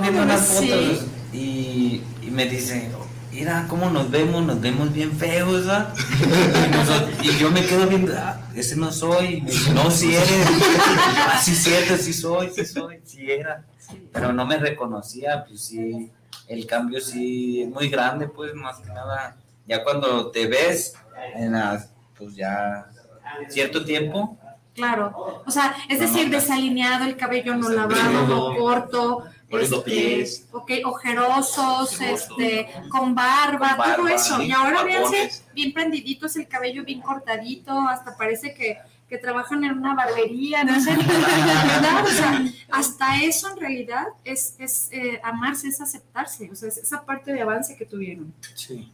viendo 0.00 0.22
unas 0.22 0.46
fotos 0.46 1.06
y, 1.32 2.02
y, 2.22 2.30
me 2.30 2.46
dice, 2.46 2.90
mira 3.34 3.66
cómo 3.68 3.90
nos 3.90 4.10
vemos, 4.10 4.44
nos 4.44 4.60
vemos 4.60 4.92
bien 4.92 5.12
feos, 5.12 5.66
¿verdad? 5.66 5.92
Y, 7.22 7.36
yo 7.36 7.50
me 7.50 7.66
quedo 7.66 7.86
viendo, 7.88 8.14
ah, 8.16 8.40
ese 8.54 8.76
no 8.76 8.92
soy, 8.92 9.42
no, 9.74 9.90
si 9.90 10.14
eres, 10.14 10.46
ah, 11.28 11.38
sí, 11.42 11.54
cierto, 11.54 11.96
sí 11.96 12.12
soy, 12.12 12.50
sí 12.50 12.64
soy, 12.64 13.00
sí 13.04 13.30
era 13.30 13.64
pero 14.12 14.32
no 14.32 14.46
me 14.46 14.56
reconocía, 14.58 15.44
pues 15.46 15.64
sí, 15.64 16.10
el 16.48 16.66
cambio 16.66 17.00
sí 17.00 17.62
es 17.62 17.68
muy 17.68 17.88
grande, 17.88 18.28
pues 18.28 18.54
más 18.54 18.78
que 18.78 18.88
nada, 18.88 19.36
ya 19.66 19.82
cuando 19.82 20.30
te 20.30 20.46
ves, 20.46 20.94
en 21.34 21.52
las, 21.52 21.90
pues 22.16 22.34
ya 22.34 22.86
cierto 23.48 23.84
tiempo. 23.84 24.38
Claro, 24.74 25.42
o 25.46 25.50
sea, 25.50 25.76
es 25.88 26.00
decir, 26.00 26.30
desalineado, 26.30 27.04
el 27.04 27.16
cabello 27.16 27.56
no 27.56 27.68
lavado, 27.68 28.26
no 28.26 28.56
corto, 28.56 29.24
este, 29.60 30.24
okay, 30.52 30.82
ojerosos, 30.84 32.00
este, 32.00 32.68
con 32.88 33.14
barba, 33.14 33.76
todo 33.96 34.08
eso. 34.08 34.42
Y 34.42 34.52
ahora 34.52 34.82
véanse 34.84 35.30
bien 35.54 35.72
prendiditos, 35.72 36.36
el 36.36 36.48
cabello 36.48 36.84
bien 36.84 37.00
cortadito, 37.00 37.72
hasta 37.88 38.16
parece 38.16 38.54
que 38.54 38.78
que 39.08 39.18
trabajan 39.18 39.62
en 39.64 39.78
una 39.78 39.94
barbería, 39.94 40.64
no 40.64 40.80
sé, 40.80 40.90
¿verdad? 40.96 42.04
O 42.04 42.08
sea, 42.08 42.44
hasta 42.70 43.22
eso 43.22 43.50
en 43.50 43.58
realidad 43.58 44.06
es, 44.24 44.54
es 44.58 44.88
eh, 44.92 45.20
amarse, 45.22 45.68
es 45.68 45.80
aceptarse, 45.80 46.50
o 46.50 46.54
sea, 46.54 46.68
es 46.68 46.78
esa 46.78 47.04
parte 47.04 47.32
de 47.32 47.42
avance 47.42 47.76
que 47.76 47.84
tuvieron. 47.84 48.32
Sí. 48.54 48.90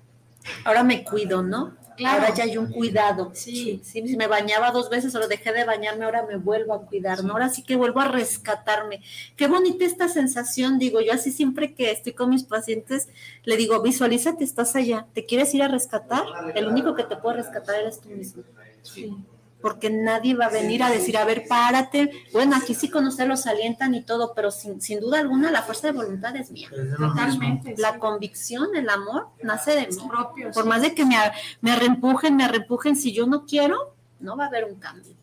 Ahora 0.64 0.82
me 0.82 1.04
cuido, 1.04 1.42
¿no? 1.42 1.76
Claro. 1.96 2.22
Ahora 2.22 2.34
ya 2.34 2.44
hay 2.44 2.56
un 2.56 2.72
cuidado. 2.72 3.30
Sí. 3.34 3.80
sí. 3.84 4.06
Si 4.08 4.16
me 4.16 4.26
bañaba 4.26 4.70
dos 4.70 4.88
veces 4.88 5.12
lo 5.12 5.28
dejé 5.28 5.52
de 5.52 5.64
bañarme, 5.64 6.06
ahora 6.06 6.24
me 6.24 6.36
vuelvo 6.36 6.72
a 6.72 6.86
cuidar, 6.86 7.22
¿no? 7.24 7.34
Ahora 7.34 7.50
sí 7.50 7.62
que 7.62 7.76
vuelvo 7.76 8.00
a 8.00 8.08
rescatarme. 8.08 9.02
Qué 9.36 9.48
bonita 9.48 9.84
esta 9.84 10.08
sensación, 10.08 10.78
digo, 10.78 11.00
yo 11.02 11.12
así 11.12 11.30
siempre 11.30 11.74
que 11.74 11.90
estoy 11.90 12.14
con 12.14 12.30
mis 12.30 12.44
pacientes, 12.44 13.08
le 13.44 13.56
digo, 13.58 13.82
visualízate, 13.82 14.44
estás 14.44 14.76
allá, 14.76 15.06
¿te 15.12 15.26
quieres 15.26 15.52
ir 15.54 15.62
a 15.62 15.68
rescatar? 15.68 16.24
El 16.54 16.68
único 16.68 16.94
que 16.94 17.04
te 17.04 17.16
puede 17.16 17.36
rescatar 17.36 17.74
eres 17.80 18.00
tú 18.00 18.08
mismo. 18.08 18.44
Sí 18.82 19.14
porque 19.60 19.90
nadie 19.90 20.34
va 20.34 20.46
a 20.46 20.50
venir 20.50 20.82
a 20.82 20.90
decir, 20.90 21.16
a 21.16 21.24
ver, 21.24 21.44
párate. 21.48 22.10
Bueno, 22.32 22.56
aquí 22.56 22.74
sí 22.74 22.88
con 22.88 23.06
usted 23.06 23.26
los 23.26 23.46
alientan 23.46 23.94
y 23.94 24.02
todo, 24.02 24.32
pero 24.34 24.50
sin, 24.50 24.80
sin 24.80 25.00
duda 25.00 25.20
alguna 25.20 25.50
la 25.50 25.62
fuerza 25.62 25.88
de 25.88 25.92
voluntad 25.92 26.34
es 26.36 26.50
mía. 26.50 26.68
Totalmente. 26.96 27.74
La 27.78 27.98
convicción, 27.98 28.74
el 28.74 28.88
amor, 28.88 29.28
nace 29.42 29.72
de 29.72 29.86
mí. 29.88 30.08
Propio, 30.08 30.50
Por 30.52 30.66
más 30.66 30.82
de 30.82 30.94
que 30.94 31.04
me, 31.04 31.16
me 31.60 31.76
reempujen, 31.76 32.36
me 32.36 32.48
reempujen, 32.48 32.96
si 32.96 33.12
yo 33.12 33.26
no 33.26 33.44
quiero, 33.44 33.94
no 34.20 34.36
va 34.36 34.44
a 34.44 34.48
haber 34.48 34.64
un 34.64 34.76
cambio. 34.76 35.14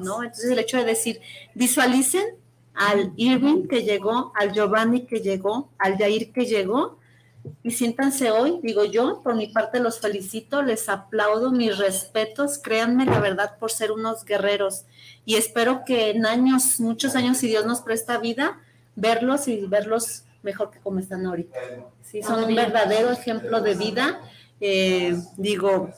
no. 0.00 0.22
Entonces 0.22 0.50
el 0.50 0.58
hecho 0.58 0.76
de 0.78 0.84
decir, 0.84 1.20
visualicen 1.54 2.24
al 2.74 3.12
Irving 3.16 3.66
que 3.68 3.82
llegó, 3.82 4.32
al 4.34 4.52
Giovanni 4.52 5.06
que 5.06 5.20
llegó, 5.20 5.70
al 5.78 5.96
Jair 5.96 6.32
que 6.32 6.44
llegó, 6.44 6.98
y 7.62 7.70
siéntanse 7.72 8.30
hoy, 8.30 8.60
digo 8.62 8.84
yo, 8.84 9.22
por 9.22 9.34
mi 9.34 9.48
parte 9.48 9.80
los 9.80 10.00
felicito, 10.00 10.62
les 10.62 10.88
aplaudo 10.88 11.50
mis 11.50 11.78
respetos, 11.78 12.58
créanme 12.58 13.04
la 13.04 13.20
verdad 13.20 13.58
por 13.58 13.70
ser 13.70 13.92
unos 13.92 14.24
guerreros 14.24 14.84
y 15.24 15.34
espero 15.34 15.84
que 15.84 16.10
en 16.10 16.26
años, 16.26 16.80
muchos 16.80 17.16
años, 17.16 17.38
si 17.38 17.48
Dios 17.48 17.66
nos 17.66 17.80
presta 17.80 18.18
vida, 18.18 18.60
verlos 18.94 19.48
y 19.48 19.66
verlos 19.66 20.22
mejor 20.42 20.70
que 20.70 20.78
como 20.78 21.00
están 21.00 21.26
ahorita. 21.26 21.58
Sí, 22.02 22.22
son 22.22 22.44
un 22.44 22.54
verdadero 22.54 23.10
ejemplo 23.10 23.60
de 23.60 23.74
vida. 23.74 24.20
Eh, 24.60 25.16
digo, 25.36 25.90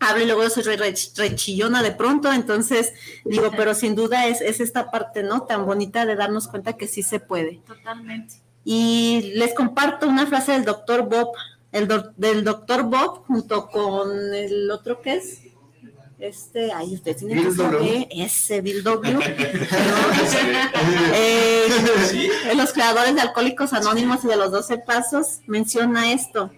hablo 0.00 0.22
y 0.22 0.26
luego 0.26 0.42
yo 0.42 0.50
soy 0.50 0.76
rechillona 0.76 1.82
de 1.82 1.92
pronto, 1.92 2.32
entonces 2.32 2.94
digo, 3.24 3.50
pero 3.56 3.74
sin 3.74 3.94
duda 3.94 4.26
es, 4.26 4.40
es 4.40 4.60
esta 4.60 4.90
parte, 4.90 5.22
¿no? 5.22 5.42
Tan 5.42 5.66
bonita 5.66 6.06
de 6.06 6.16
darnos 6.16 6.48
cuenta 6.48 6.72
que 6.72 6.88
sí 6.88 7.02
se 7.02 7.20
puede. 7.20 7.60
Totalmente. 7.66 8.36
Y 8.64 9.32
les 9.34 9.54
comparto 9.54 10.08
una 10.08 10.26
frase 10.26 10.52
del 10.52 10.64
doctor 10.64 11.08
Bob, 11.08 11.32
el 11.72 11.88
del 12.16 12.44
doctor 12.44 12.84
Bob, 12.84 13.24
junto 13.26 13.68
con 13.68 14.34
el 14.34 14.70
otro 14.70 15.00
que 15.00 15.14
es, 15.14 15.40
este, 16.18 16.70
ay, 16.72 16.94
usted 16.94 17.16
tiene 17.16 17.42
que 17.42 17.50
saber, 17.50 18.06
ese 18.10 18.60
Bill 18.60 18.82
W. 18.84 19.18
Eh, 21.14 22.54
los 22.56 22.72
creadores 22.72 23.14
de 23.14 23.20
Alcohólicos 23.20 23.72
Anónimos 23.72 24.24
y 24.24 24.28
de 24.28 24.36
los 24.36 24.50
12 24.50 24.78
Pasos 24.78 25.40
menciona 25.46 26.12
esto. 26.12 26.50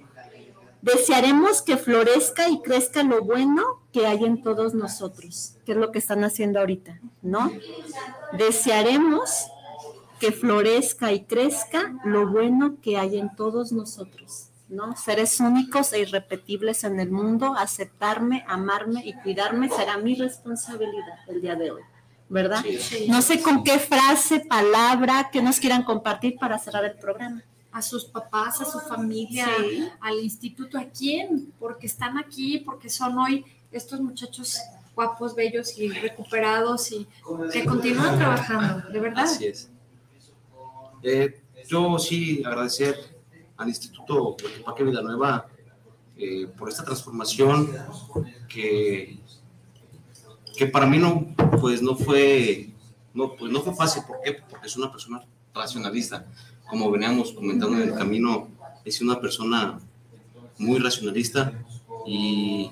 Desearemos 0.83 1.63
que 1.63 1.79
florezca 1.79 2.49
y 2.51 2.61
crezca 2.61 3.03
lo 3.03 3.23
bueno 3.23 3.81
que 3.91 4.07
hay 4.07 4.23
en 4.25 4.43
todos 4.43 4.75
nosotros, 4.75 5.55
que 5.65 5.73
es 5.73 5.79
lo 5.79 5.91
que 5.93 5.99
están 5.99 6.25
haciendo 6.25 6.61
ahorita, 6.61 7.01
¿no? 7.23 7.51
Desearemos 8.37 9.47
que 10.21 10.33
florezca 10.33 11.13
y 11.13 11.25
crezca 11.25 11.95
lo 12.05 12.29
bueno 12.29 12.77
que 12.81 12.97
hay 12.97 13.19
en 13.19 13.35
todos 13.35 13.73
nosotros, 13.73 14.49
¿no? 14.69 14.97
Seres 14.97 15.41
únicos 15.41 15.93
e 15.93 16.01
irrepetibles 16.01 16.85
en 16.85 17.01
el 17.01 17.11
mundo, 17.11 17.55
aceptarme, 17.57 18.45
amarme 18.47 19.05
y 19.05 19.13
cuidarme 19.15 19.69
será 19.69 19.99
mi 19.99 20.15
responsabilidad 20.15 21.19
el 21.29 21.41
día 21.41 21.57
de 21.57 21.73
hoy, 21.73 21.83
¿verdad? 22.29 22.65
No 23.09 23.23
sé 23.23 23.41
con 23.43 23.65
qué 23.65 23.79
frase, 23.79 24.41
palabra 24.41 25.31
que 25.33 25.43
nos 25.43 25.59
quieran 25.59 25.83
compartir 25.83 26.37
para 26.39 26.59
cerrar 26.59 26.85
el 26.85 26.97
programa. 26.97 27.43
A 27.73 27.83
sus 27.83 28.05
papás, 28.05 28.61
a 28.61 28.65
su 28.65 28.79
familia, 28.79 29.49
al 30.01 30.21
instituto, 30.21 30.79
¿a 30.79 30.85
quién? 30.85 31.53
Porque 31.59 31.89
están 31.89 32.19
aquí, 32.19 32.61
porque 32.61 32.89
son 32.89 33.19
hoy 33.19 33.45
estos 33.73 34.01
muchachos 34.01 34.61
guapos, 34.95 35.35
bellos 35.35 35.77
y 35.77 35.89
recuperados 35.89 36.93
y 36.93 37.07
que 37.53 37.65
continúan 37.65 38.17
trabajando, 38.17 38.89
de 38.89 39.01
verdad. 39.01 39.25
Así 39.25 39.47
es. 39.47 39.69
Eh, 41.07 41.43
yo 41.69 41.99
sí 41.99 42.43
agradecer 42.43 42.97
al 43.59 43.69
Instituto 43.69 44.37
Parque 44.65 44.85
Villanueva 44.85 45.47
eh, 46.17 46.47
por 46.57 46.71
esta 46.71 46.83
transformación 46.83 47.71
que, 48.49 49.19
que 50.57 50.67
para 50.67 50.87
mí 50.87 50.97
no, 50.97 51.35
pues 51.61 51.83
no 51.83 51.95
fue, 51.95 52.71
no, 53.13 53.35
pues 53.37 53.53
no 53.53 53.61
fue 53.61 53.75
fácil. 53.75 54.03
¿Por 54.09 54.23
qué? 54.23 54.33
Porque 54.49 54.67
es 54.67 54.77
una 54.79 54.91
persona 54.91 55.23
racionalista. 55.55 56.25
Como 56.71 56.91
veníamos 56.91 57.33
comentando 57.33 57.77
en 57.77 57.91
el 57.91 57.95
camino, 57.95 58.49
es 58.83 59.03
una 59.03 59.21
persona 59.21 59.79
muy 60.57 60.79
racionalista 60.79 61.53
y 62.07 62.71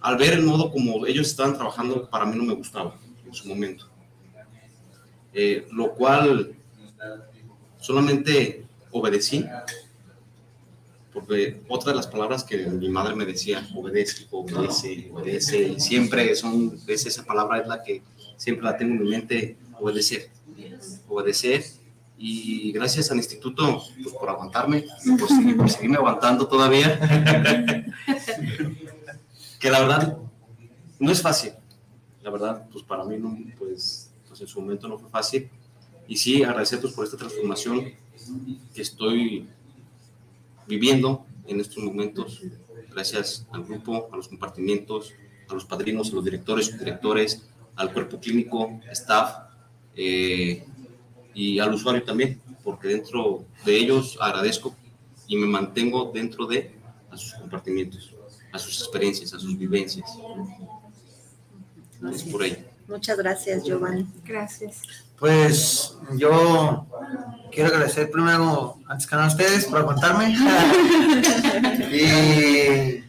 al 0.00 0.16
ver 0.18 0.34
el 0.34 0.44
modo 0.44 0.70
como 0.70 1.04
ellos 1.04 1.26
estaban 1.26 1.54
trabajando, 1.54 2.08
para 2.08 2.26
mí 2.26 2.36
no 2.36 2.44
me 2.44 2.54
gustaba 2.54 2.94
en 3.26 3.34
su 3.34 3.48
momento. 3.48 3.88
Eh, 5.32 5.66
lo 5.72 5.94
cual 5.94 6.54
solamente 7.84 8.64
obedecí, 8.92 9.44
porque 11.12 11.60
otra 11.68 11.92
de 11.92 11.96
las 11.96 12.06
palabras 12.06 12.42
que 12.42 12.56
mi 12.66 12.88
madre 12.88 13.14
me 13.14 13.26
decía, 13.26 13.68
obedece, 13.74 14.26
obedece, 14.30 15.10
obedece, 15.12 15.78
siempre 15.78 16.34
son, 16.34 16.80
es 16.86 17.04
esa 17.04 17.24
palabra 17.24 17.60
es 17.60 17.68
la 17.68 17.82
que 17.82 18.02
siempre 18.38 18.64
la 18.64 18.78
tengo 18.78 18.94
en 18.94 19.02
mi 19.02 19.10
mente, 19.10 19.58
obedecer, 19.78 20.30
obedecer, 21.08 21.62
y 22.16 22.72
gracias 22.72 23.10
al 23.10 23.18
instituto 23.18 23.82
pues, 24.02 24.14
por 24.14 24.30
aguantarme, 24.30 24.86
por, 25.18 25.28
seguirme 25.68 25.96
aguantando 25.96 26.48
todavía, 26.48 26.98
que 29.60 29.70
la 29.70 29.80
verdad 29.80 30.16
no 30.98 31.12
es 31.12 31.20
fácil, 31.20 31.52
la 32.22 32.30
verdad, 32.30 32.66
pues 32.72 32.82
para 32.82 33.04
mí 33.04 33.18
no, 33.18 33.36
pues, 33.58 34.10
pues 34.26 34.40
en 34.40 34.46
su 34.46 34.62
momento 34.62 34.88
no 34.88 34.98
fue 34.98 35.10
fácil, 35.10 35.50
y 36.08 36.16
sí, 36.16 36.42
agradecerles 36.42 36.92
por 36.92 37.04
esta 37.04 37.16
transformación 37.16 37.92
que 38.74 38.82
estoy 38.82 39.46
viviendo 40.66 41.24
en 41.46 41.60
estos 41.60 41.82
momentos, 41.82 42.40
gracias 42.90 43.46
al 43.52 43.64
grupo, 43.64 44.08
a 44.12 44.16
los 44.16 44.28
compartimientos, 44.28 45.12
a 45.48 45.54
los 45.54 45.64
padrinos, 45.64 46.10
a 46.10 46.14
los 46.14 46.24
directores, 46.24 46.66
subdirectores, 46.66 47.42
al 47.76 47.92
cuerpo 47.92 48.18
clínico, 48.20 48.80
staff 48.90 49.36
eh, 49.96 50.64
y 51.34 51.58
al 51.58 51.74
usuario 51.74 52.02
también, 52.02 52.40
porque 52.62 52.88
dentro 52.88 53.44
de 53.64 53.76
ellos 53.76 54.16
agradezco 54.20 54.74
y 55.26 55.36
me 55.36 55.46
mantengo 55.46 56.10
dentro 56.14 56.46
de 56.46 56.74
sus 57.16 57.34
compartimientos, 57.34 58.14
a 58.52 58.58
sus 58.58 58.80
experiencias, 58.80 59.32
a 59.34 59.38
sus 59.38 59.56
vivencias. 59.56 60.10
Es 62.12 62.22
por 62.24 62.42
ello. 62.42 62.73
Muchas 62.88 63.16
gracias, 63.16 63.64
Giovanni. 63.64 64.06
Gracias. 64.24 64.82
Pues 65.18 65.96
yo 66.16 66.86
quiero 67.52 67.68
agradecer 67.70 68.10
primero, 68.10 68.78
antes 68.86 69.06
que 69.06 69.14
nada 69.14 69.28
a 69.28 69.30
ustedes, 69.30 69.64
por 69.66 69.78
aguantarme. 69.78 70.34
y 71.92 73.04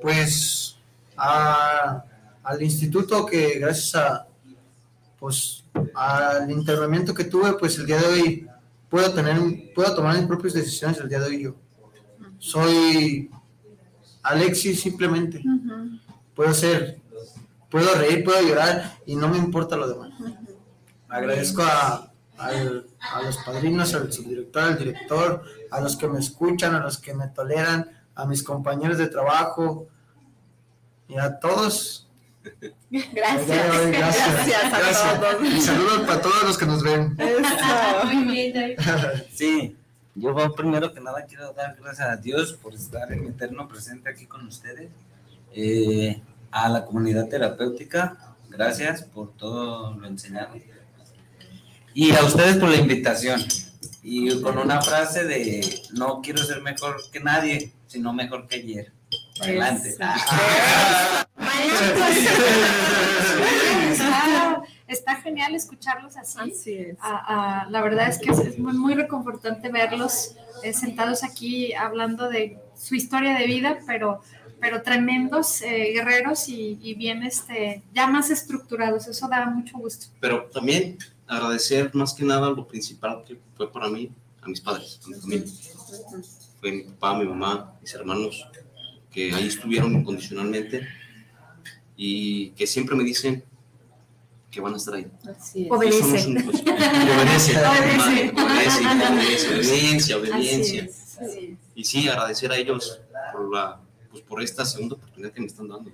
pues 0.00 0.76
a- 1.16 2.04
al 2.42 2.62
instituto 2.62 3.24
que 3.26 3.58
gracias 3.58 3.94
a 3.94 4.26
pues 5.18 5.64
al 5.94 6.50
internamiento 6.50 7.14
que 7.14 7.24
tuve, 7.24 7.52
pues 7.54 7.78
el 7.78 7.86
día 7.86 7.98
de 8.00 8.06
hoy 8.06 8.48
puedo 8.88 9.12
tener, 9.14 9.38
puedo 9.74 9.94
tomar 9.94 10.16
mis 10.16 10.26
propias 10.26 10.54
decisiones 10.54 10.98
el 10.98 11.08
día 11.08 11.20
de 11.20 11.26
hoy 11.26 11.42
yo. 11.44 11.54
Soy 12.38 13.30
Alexis 14.24 14.80
simplemente. 14.80 15.40
Puedo 16.34 16.52
ser, 16.52 17.00
puedo 17.72 17.92
reír, 17.96 18.22
puedo 18.22 18.40
llorar 18.46 18.98
y 19.06 19.16
no 19.16 19.26
me 19.28 19.38
importa 19.38 19.74
lo 19.76 19.88
demás. 19.88 20.10
Agradezco 21.08 21.62
a, 21.62 22.12
al- 22.38 22.86
a 23.00 23.22
los 23.22 23.36
padrinos, 23.38 23.92
al 23.94 24.12
subdirector, 24.12 24.62
al 24.62 24.78
director, 24.78 25.42
a 25.70 25.80
los 25.80 25.96
que 25.96 26.06
me 26.06 26.20
escuchan, 26.20 26.74
a 26.76 26.80
los 26.80 26.98
que 26.98 27.14
me 27.14 27.26
toleran, 27.28 27.90
a 28.14 28.26
mis 28.26 28.42
compañeros 28.44 28.98
de 28.98 29.08
trabajo 29.08 29.88
y 31.08 31.16
a 31.18 31.38
todos. 31.40 32.06
Gracias. 32.90 33.76
Hoy, 33.76 33.90
gracias. 33.92 34.46
Gracias 34.46 34.64
a 34.64 34.78
Gracias. 34.78 35.20
todos. 35.20 35.44
Y 35.44 35.60
saludos 35.60 36.00
para 36.06 36.20
todos 36.20 36.42
los 36.44 36.58
que 36.58 36.66
nos 36.66 36.82
ven. 36.82 37.16
Muy 38.04 38.24
bien, 38.32 38.52
David. 38.52 38.78
Sí, 39.32 39.76
yo 40.14 40.34
primero 40.54 40.92
que 40.92 41.00
nada 41.00 41.24
quiero 41.26 41.52
dar 41.52 41.76
gracias 41.80 42.08
a 42.08 42.16
Dios 42.16 42.52
por 42.54 42.74
estar 42.74 43.10
en 43.12 43.26
eterno 43.26 43.66
presente 43.68 44.10
aquí 44.10 44.26
con 44.26 44.46
ustedes. 44.46 44.90
Eh, 45.54 46.20
a 46.52 46.68
la 46.68 46.84
comunidad 46.84 47.28
terapéutica, 47.28 48.36
gracias 48.50 49.02
por 49.02 49.32
todo 49.36 49.96
lo 49.96 50.06
enseñado. 50.06 50.54
Y 51.94 52.12
a 52.12 52.22
ustedes 52.24 52.56
por 52.56 52.68
la 52.68 52.76
invitación. 52.76 53.42
Y 54.04 54.40
con 54.42 54.58
una 54.58 54.80
frase 54.82 55.24
de 55.24 55.82
no 55.92 56.20
quiero 56.22 56.42
ser 56.44 56.60
mejor 56.60 56.96
que 57.10 57.20
nadie, 57.20 57.72
sino 57.86 58.12
mejor 58.12 58.46
que 58.48 58.56
ayer. 58.56 58.92
Adelante. 59.40 59.96
Está, 64.86 65.16
genial 65.16 65.54
escucharlos 65.54 66.16
así. 66.18 66.38
Así 66.38 66.74
es. 66.74 66.98
Ah, 67.00 67.24
ah, 67.26 67.66
la 67.70 67.80
verdad 67.80 68.08
es 68.08 68.18
que 68.18 68.30
es, 68.30 68.38
es 68.40 68.58
muy, 68.58 68.74
muy 68.74 68.94
reconfortante 68.94 69.70
verlos 69.70 70.34
eh, 70.62 70.74
sentados 70.74 71.24
aquí 71.24 71.72
hablando 71.72 72.28
de 72.28 72.58
su 72.76 72.94
historia 72.94 73.38
de 73.38 73.46
vida, 73.46 73.78
pero, 73.86 74.20
pero 74.62 74.80
tremendos 74.80 75.60
eh, 75.62 75.90
guerreros 75.92 76.48
y, 76.48 76.78
y 76.80 76.94
bien 76.94 77.24
este, 77.24 77.82
ya 77.92 78.06
más 78.06 78.30
estructurados. 78.30 79.08
Eso 79.08 79.26
da 79.26 79.44
mucho 79.46 79.76
gusto. 79.76 80.06
Pero 80.20 80.44
también 80.52 80.98
agradecer 81.26 81.90
más 81.94 82.14
que 82.14 82.24
nada 82.24 82.48
lo 82.50 82.64
principal 82.68 83.24
que 83.26 83.36
fue 83.56 83.70
para 83.72 83.88
mí, 83.88 84.08
a 84.40 84.46
mis 84.46 84.60
padres, 84.60 85.00
a 85.04 85.08
mi 85.08 85.14
familia. 85.16 85.46
Fue 86.60 86.70
mi 86.70 86.82
papá, 86.84 87.18
mi 87.18 87.24
mamá, 87.26 87.74
mis 87.80 87.92
hermanos, 87.92 88.46
que 89.10 89.34
ahí 89.34 89.48
estuvieron 89.48 89.92
incondicionalmente 89.94 90.86
y 91.96 92.50
que 92.50 92.64
siempre 92.68 92.94
me 92.94 93.02
dicen 93.02 93.42
que 94.48 94.60
van 94.60 94.74
a 94.74 94.76
estar 94.76 94.94
ahí. 94.94 95.08
Así 95.28 95.64
es. 95.64 95.72
Obedece. 95.72 95.98
Eso 95.98 96.08
no 96.08 96.14
es 96.14 96.26
un- 96.26 96.34
pues, 96.44 96.60
obedece, 96.62 97.58
Obedece. 97.58 98.30
obedece, 98.30 98.32
obedece, 99.10 99.54
obediencia, 99.58 100.16
obediencia. 100.18 100.88
Y 101.74 101.82
sí, 101.84 102.08
agradecer 102.08 102.52
a 102.52 102.56
ellos 102.56 103.00
por, 103.32 103.52
la, 103.52 103.80
pues 104.12 104.22
por 104.22 104.40
esta 104.40 104.64
segunda 104.64 104.94
oportunidad 104.94 105.32
que 105.32 105.40
me 105.40 105.46
están 105.48 105.66
dando, 105.66 105.90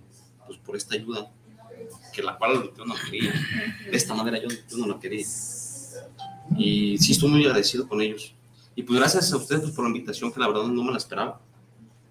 pues 0.47 0.59
por 0.59 0.77
esta 0.77 0.95
ayuda, 0.95 1.31
que 2.13 2.23
la 2.23 2.37
cual 2.37 2.71
yo 2.77 2.85
no 2.85 2.95
quería. 2.97 3.33
De 3.91 3.97
esta 3.97 4.13
manera 4.13 4.39
yo, 4.39 4.49
yo 4.49 4.77
no 4.77 4.87
la 4.89 5.01
quería. 5.01 5.25
Y 6.57 6.99
sí, 6.99 7.13
estoy 7.13 7.31
muy 7.31 7.45
agradecido 7.47 7.89
con 7.89 8.01
ellos. 8.03 8.35
Y 8.75 8.83
pues 8.83 8.99
gracias 8.99 9.33
a 9.33 9.37
ustedes 9.37 9.63
pues, 9.63 9.75
por 9.75 9.85
la 9.85 9.91
invitación, 9.97 10.33
que 10.33 10.41
la 10.41 10.49
verdad 10.49 10.65
no 10.65 10.85
me 10.85 10.91
la 10.93 10.99
esperaba. 10.99 11.41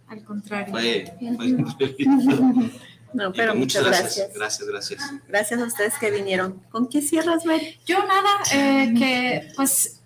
Al 0.08 0.24
contrario. 0.24 0.72
Fue, 0.72 1.14
fue- 1.38 1.96
No, 3.14 3.32
pero 3.32 3.54
pues, 3.54 3.60
muchas 3.60 3.86
gracias. 3.86 4.34
Gracias, 4.34 4.68
gracias. 4.68 5.02
Gracias 5.28 5.62
a 5.62 5.66
ustedes 5.66 5.94
que 6.00 6.12
vinieron. 6.12 6.62
¿Con 6.70 6.88
qué 6.88 7.02
cierras, 7.02 7.46
Mary? 7.46 7.80
Yo 7.86 8.00
nada, 8.06 8.30
eh, 8.54 8.94
que 8.98 9.54
pues 9.56 10.02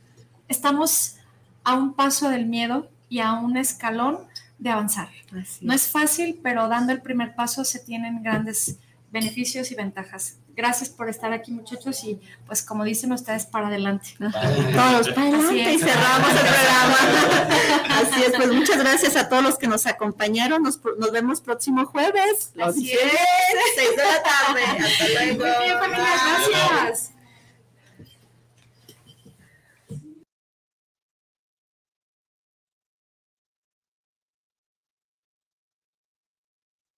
estamos 0.48 1.16
a 1.64 1.76
un 1.76 1.94
paso 1.94 2.30
del 2.30 2.46
miedo 2.46 2.90
y 3.10 3.20
a 3.20 3.34
un 3.34 3.58
escalón 3.58 4.20
de 4.62 4.70
avanzar. 4.70 5.10
No 5.60 5.74
es 5.74 5.88
fácil, 5.88 6.40
pero 6.42 6.68
dando 6.70 6.94
el 6.94 7.02
primer 7.02 7.36
paso 7.36 7.66
se 7.66 7.80
tienen 7.80 8.24
grandes 8.24 8.78
beneficios 9.12 9.72
y 9.72 9.76
ventajas. 9.76 10.38
Gracias 10.56 10.90
por 10.90 11.10
estar 11.10 11.34
aquí, 11.34 11.52
muchachos, 11.52 12.04
y 12.04 12.20
pues 12.46 12.62
como 12.62 12.84
dicen 12.84 13.12
ustedes, 13.12 13.46
para 13.46 13.68
adelante. 13.68 14.10
Todos 14.20 15.10
para 15.10 15.28
adelante 15.28 15.56
y 15.56 15.76
es. 15.76 15.82
cerramos 15.82 16.30
el 16.30 16.38
programa. 16.38 16.98
Así 18.02 18.24
es, 18.24 18.34
pues 18.36 18.54
muchas 18.54 18.78
gracias 18.78 19.16
a 19.16 19.30
todos 19.30 19.44
los 19.44 19.58
que 19.58 19.68
nos 19.68 19.88
acompañaron. 19.88 20.62
Nos, 20.62 20.80
nos 21.00 21.12
vemos 21.12 21.42
próximo 21.42 21.86
jueves. 21.86 22.52
Así 22.62 22.62
Los 22.62 22.76
seis 22.76 23.90
de 23.98 24.04
la 24.04 24.22
tarde. 24.22 24.64
Hasta 24.64 25.08
luego. 25.10 25.46
Muy 25.46 25.66
bien, 25.66 25.80
familia, 25.80 26.06
gracias. 26.54 27.11